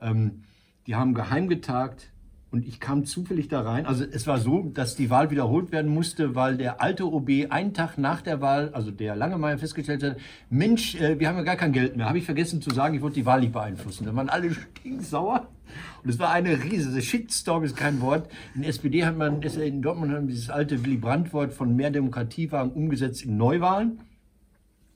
ähm, 0.00 0.42
die 0.86 0.94
haben 0.94 1.14
geheim 1.14 1.48
getagt 1.48 2.10
und 2.50 2.66
ich 2.66 2.80
kam 2.80 3.04
zufällig 3.04 3.48
da 3.48 3.60
rein. 3.60 3.84
Also 3.84 4.04
es 4.10 4.26
war 4.26 4.38
so, 4.38 4.70
dass 4.72 4.96
die 4.96 5.10
Wahl 5.10 5.30
wiederholt 5.30 5.70
werden 5.70 5.92
musste, 5.92 6.34
weil 6.34 6.56
der 6.56 6.80
alte 6.80 7.04
OB 7.04 7.50
einen 7.50 7.74
Tag 7.74 7.98
nach 7.98 8.22
der 8.22 8.40
Wahl, 8.40 8.70
also 8.72 8.90
der 8.90 9.16
Langemeyer 9.16 9.58
festgestellt 9.58 10.02
hat, 10.02 10.16
Mensch, 10.48 10.94
äh, 10.94 11.18
wir 11.20 11.28
haben 11.28 11.36
ja 11.36 11.42
gar 11.42 11.56
kein 11.56 11.72
Geld 11.72 11.96
mehr. 11.96 12.06
Habe 12.06 12.18
ich 12.18 12.24
vergessen 12.24 12.62
zu 12.62 12.70
sagen, 12.70 12.94
ich 12.94 13.02
wollte 13.02 13.16
die 13.16 13.26
Wahl 13.26 13.40
nicht 13.40 13.52
beeinflussen. 13.52 14.06
Da 14.06 14.16
waren 14.16 14.30
alle 14.30 14.52
stinksauer. 14.52 15.48
Und 16.02 16.10
es 16.10 16.18
war 16.18 16.32
eine 16.32 16.64
riesige 16.64 17.02
Shitstorm 17.02 17.64
ist 17.64 17.76
kein 17.76 18.00
Wort. 18.00 18.30
In 18.54 18.64
SPD 18.64 19.04
hat 19.04 19.16
man, 19.16 19.42
in 19.42 19.82
Dortmund 19.82 20.12
haben 20.12 20.26
dieses 20.26 20.48
alte 20.48 20.82
Willy 20.82 20.96
Brandt-Wort 20.96 21.52
von 21.52 21.76
mehr 21.76 21.90
Demokratie 21.90 22.50
waren 22.50 22.70
umgesetzt 22.70 23.24
in 23.24 23.36
Neuwahlen. 23.36 24.00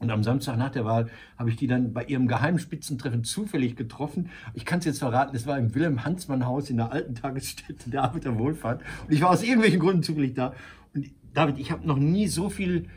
Und 0.02 0.10
am 0.10 0.24
Samstag 0.24 0.58
nach 0.58 0.70
der 0.70 0.84
Wahl 0.84 1.08
habe 1.38 1.48
ich 1.48 1.54
die 1.54 1.68
dann 1.68 1.92
bei 1.92 2.04
ihrem 2.04 2.26
geheimen 2.26 2.58
Spitzentreffen 2.58 3.22
zufällig 3.22 3.76
getroffen. 3.76 4.30
Ich 4.52 4.64
kann 4.64 4.80
es 4.80 4.84
jetzt 4.84 4.98
verraten, 4.98 5.36
es 5.36 5.46
war 5.46 5.56
im 5.56 5.72
Wilhelm-Hansmann-Haus 5.76 6.70
in 6.70 6.78
der 6.78 6.90
alten 6.90 7.14
Tagesstätte 7.14 7.88
der 7.88 8.02
Arbeiterwohlfahrt. 8.02 8.82
Und 9.06 9.12
ich 9.14 9.20
war 9.20 9.30
aus 9.30 9.44
irgendwelchen 9.44 9.78
Gründen 9.78 10.02
zufällig 10.02 10.34
da. 10.34 10.54
Und 10.92 11.08
David, 11.34 11.60
ich 11.60 11.70
habe 11.70 11.86
noch 11.86 11.98
nie 11.98 12.26
so 12.26 12.50
viel, 12.50 12.88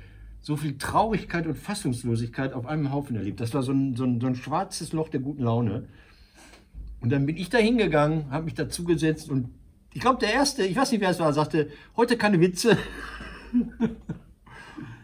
so 0.41 0.57
viel 0.57 0.79
Traurigkeit 0.79 1.45
und 1.45 1.55
Fassungslosigkeit 1.55 2.53
auf 2.53 2.65
einem 2.65 2.91
Haufen 2.91 3.15
erlebt. 3.15 3.39
Das 3.39 3.53
war 3.53 3.61
so 3.61 3.71
ein, 3.71 3.95
so 3.95 4.03
ein, 4.03 4.19
so 4.19 4.25
ein 4.25 4.35
schwarzes 4.35 4.91
Loch 4.91 5.09
der 5.09 5.19
guten 5.19 5.43
Laune. 5.43 5.87
Und 7.01 7.11
dann 7.11 7.27
bin 7.27 7.37
ich 7.37 7.51
da 7.51 7.59
hingegangen, 7.59 8.31
habe 8.31 8.45
mich 8.45 8.55
dazugesetzt 8.55 9.29
und 9.29 9.49
ich 9.93 10.01
glaube, 10.01 10.19
der 10.19 10.33
Erste, 10.33 10.65
ich 10.65 10.75
weiß 10.75 10.91
nicht, 10.91 11.01
wer 11.01 11.11
es 11.11 11.19
war, 11.19 11.31
sagte, 11.33 11.69
heute 11.95 12.17
keine 12.17 12.41
Witze. 12.41 12.79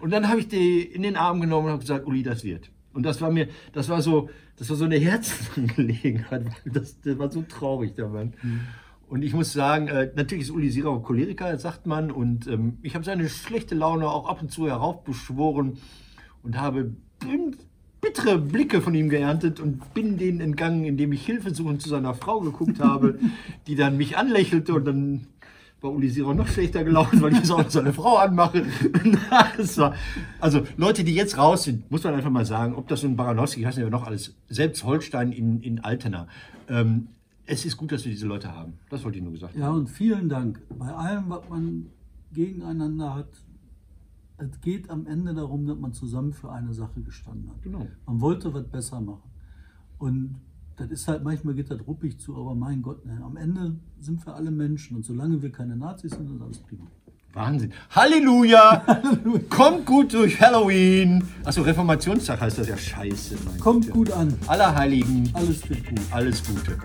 Und 0.01 0.11
dann 0.11 0.27
habe 0.29 0.39
ich 0.39 0.47
die 0.47 0.81
in 0.81 1.03
den 1.03 1.15
Arm 1.15 1.41
genommen 1.41 1.67
und 1.67 1.71
habe 1.73 1.81
gesagt, 1.81 2.07
Uli, 2.07 2.23
das 2.23 2.43
wird. 2.43 2.71
Und 2.93 3.03
das 3.03 3.21
war 3.21 3.31
mir, 3.31 3.47
das 3.73 3.87
war 3.87 4.01
so, 4.01 4.29
das 4.57 4.69
war 4.69 4.75
so 4.75 4.85
eine 4.85 4.97
Herzensangelegenheit, 4.99 6.45
das, 6.65 6.99
das 7.01 7.17
war 7.17 7.31
so 7.31 7.43
traurig, 7.43 7.93
der 7.95 8.07
Mann. 8.07 8.33
Und 9.07 9.23
ich 9.23 9.33
muss 9.33 9.53
sagen, 9.53 9.87
äh, 9.87 10.11
natürlich 10.15 10.45
ist 10.45 10.51
Uli 10.51 10.69
Sierau 10.69 10.99
Choleriker, 10.99 11.57
sagt 11.57 11.85
man, 11.85 12.11
und 12.11 12.47
ähm, 12.47 12.77
ich 12.81 12.95
habe 12.95 13.05
seine 13.05 13.29
schlechte 13.29 13.75
Laune 13.75 14.09
auch 14.09 14.27
ab 14.27 14.41
und 14.41 14.51
zu 14.51 14.67
heraufbeschworen 14.67 15.77
und 16.43 16.59
habe 16.59 16.91
bittere 18.01 18.39
Blicke 18.39 18.81
von 18.81 18.95
ihm 18.95 19.09
geerntet 19.09 19.59
und 19.59 19.93
bin 19.93 20.17
denen 20.17 20.41
entgangen, 20.41 20.85
indem 20.85 21.11
ich 21.11 21.25
hilfesuchend 21.25 21.81
zu 21.81 21.89
seiner 21.89 22.13
Frau 22.13 22.39
geguckt 22.39 22.79
habe, 22.79 23.19
die 23.67 23.75
dann 23.75 23.97
mich 23.97 24.17
anlächelte 24.17 24.73
und 24.73 24.85
dann 24.85 25.27
war 25.81 25.91
Uli 25.91 26.09
Sierau 26.09 26.33
noch 26.33 26.47
schlechter 26.47 26.83
gelaufen, 26.83 27.21
weil 27.21 27.33
ich 27.33 27.51
auch 27.51 27.69
seine 27.69 27.91
Frau 27.91 28.17
anmache. 28.17 28.65
War, 29.77 29.95
also 30.39 30.61
Leute, 30.77 31.03
die 31.03 31.15
jetzt 31.15 31.37
raus 31.37 31.63
sind, 31.63 31.89
muss 31.89 32.03
man 32.03 32.13
einfach 32.13 32.29
mal 32.29 32.45
sagen, 32.45 32.75
ob 32.75 32.87
das 32.87 33.01
so 33.01 33.07
ein 33.07 33.15
Baranowski, 33.15 33.61
ich 33.61 33.65
weiß 33.65 33.77
nicht, 33.77 33.89
noch 33.89 34.05
alles, 34.05 34.35
selbst 34.47 34.83
Holstein 34.83 35.31
in, 35.31 35.61
in 35.61 35.79
Altena. 35.79 36.27
Ähm, 36.67 37.07
es 37.45 37.65
ist 37.65 37.77
gut, 37.77 37.91
dass 37.91 38.05
wir 38.05 38.11
diese 38.11 38.27
Leute 38.27 38.53
haben. 38.53 38.73
Das 38.89 39.03
wollte 39.03 39.17
ich 39.17 39.23
nur 39.23 39.33
gesagt 39.33 39.55
haben. 39.55 39.61
Ja, 39.61 39.71
und 39.71 39.89
vielen 39.89 40.29
Dank. 40.29 40.61
Bei 40.77 40.93
allem, 40.93 41.29
was 41.29 41.41
man 41.49 41.87
gegeneinander 42.31 43.15
hat, 43.15 43.29
es 44.37 44.61
geht 44.61 44.89
am 44.89 45.05
Ende 45.07 45.33
darum, 45.33 45.65
dass 45.67 45.77
man 45.77 45.93
zusammen 45.93 46.33
für 46.33 46.51
eine 46.51 46.73
Sache 46.73 47.01
gestanden 47.01 47.49
hat. 47.49 47.61
Genau. 47.63 47.87
Man 48.05 48.21
wollte 48.21 48.53
was 48.53 48.67
besser 48.67 49.01
machen. 49.01 49.29
Und 49.97 50.35
das 50.81 50.91
ist 50.91 51.07
halt, 51.07 51.23
manchmal 51.23 51.53
geht 51.53 51.69
das 51.71 51.79
ruppig 51.87 52.19
zu, 52.19 52.35
aber 52.35 52.55
mein 52.55 52.81
Gott, 52.81 53.05
ne, 53.05 53.21
am 53.23 53.37
Ende 53.37 53.75
sind 53.99 54.25
wir 54.25 54.35
alle 54.35 54.51
Menschen. 54.51 54.97
Und 54.97 55.05
solange 55.05 55.41
wir 55.41 55.51
keine 55.51 55.75
Nazis 55.75 56.11
sind, 56.11 56.29
ist 56.35 56.41
alles 56.41 56.57
prima. 56.59 56.83
Wahnsinn. 57.33 57.71
Halleluja! 57.91 58.83
Kommt 59.49 59.85
gut 59.85 60.13
durch 60.13 60.41
Halloween! 60.41 61.23
Achso, 61.45 61.61
Reformationstag 61.61 62.41
heißt 62.41 62.57
das 62.59 62.67
ja 62.67 62.75
scheiße. 62.77 63.35
mein 63.45 63.57
Kommt 63.59 63.85
Gott, 63.85 63.93
gut 63.93 64.11
an. 64.11 64.33
Allerheiligen, 64.47 65.29
Alles 65.33 65.69
wird 65.69 65.85
gut. 65.87 65.99
alles 66.11 66.43
Gute. 66.45 66.77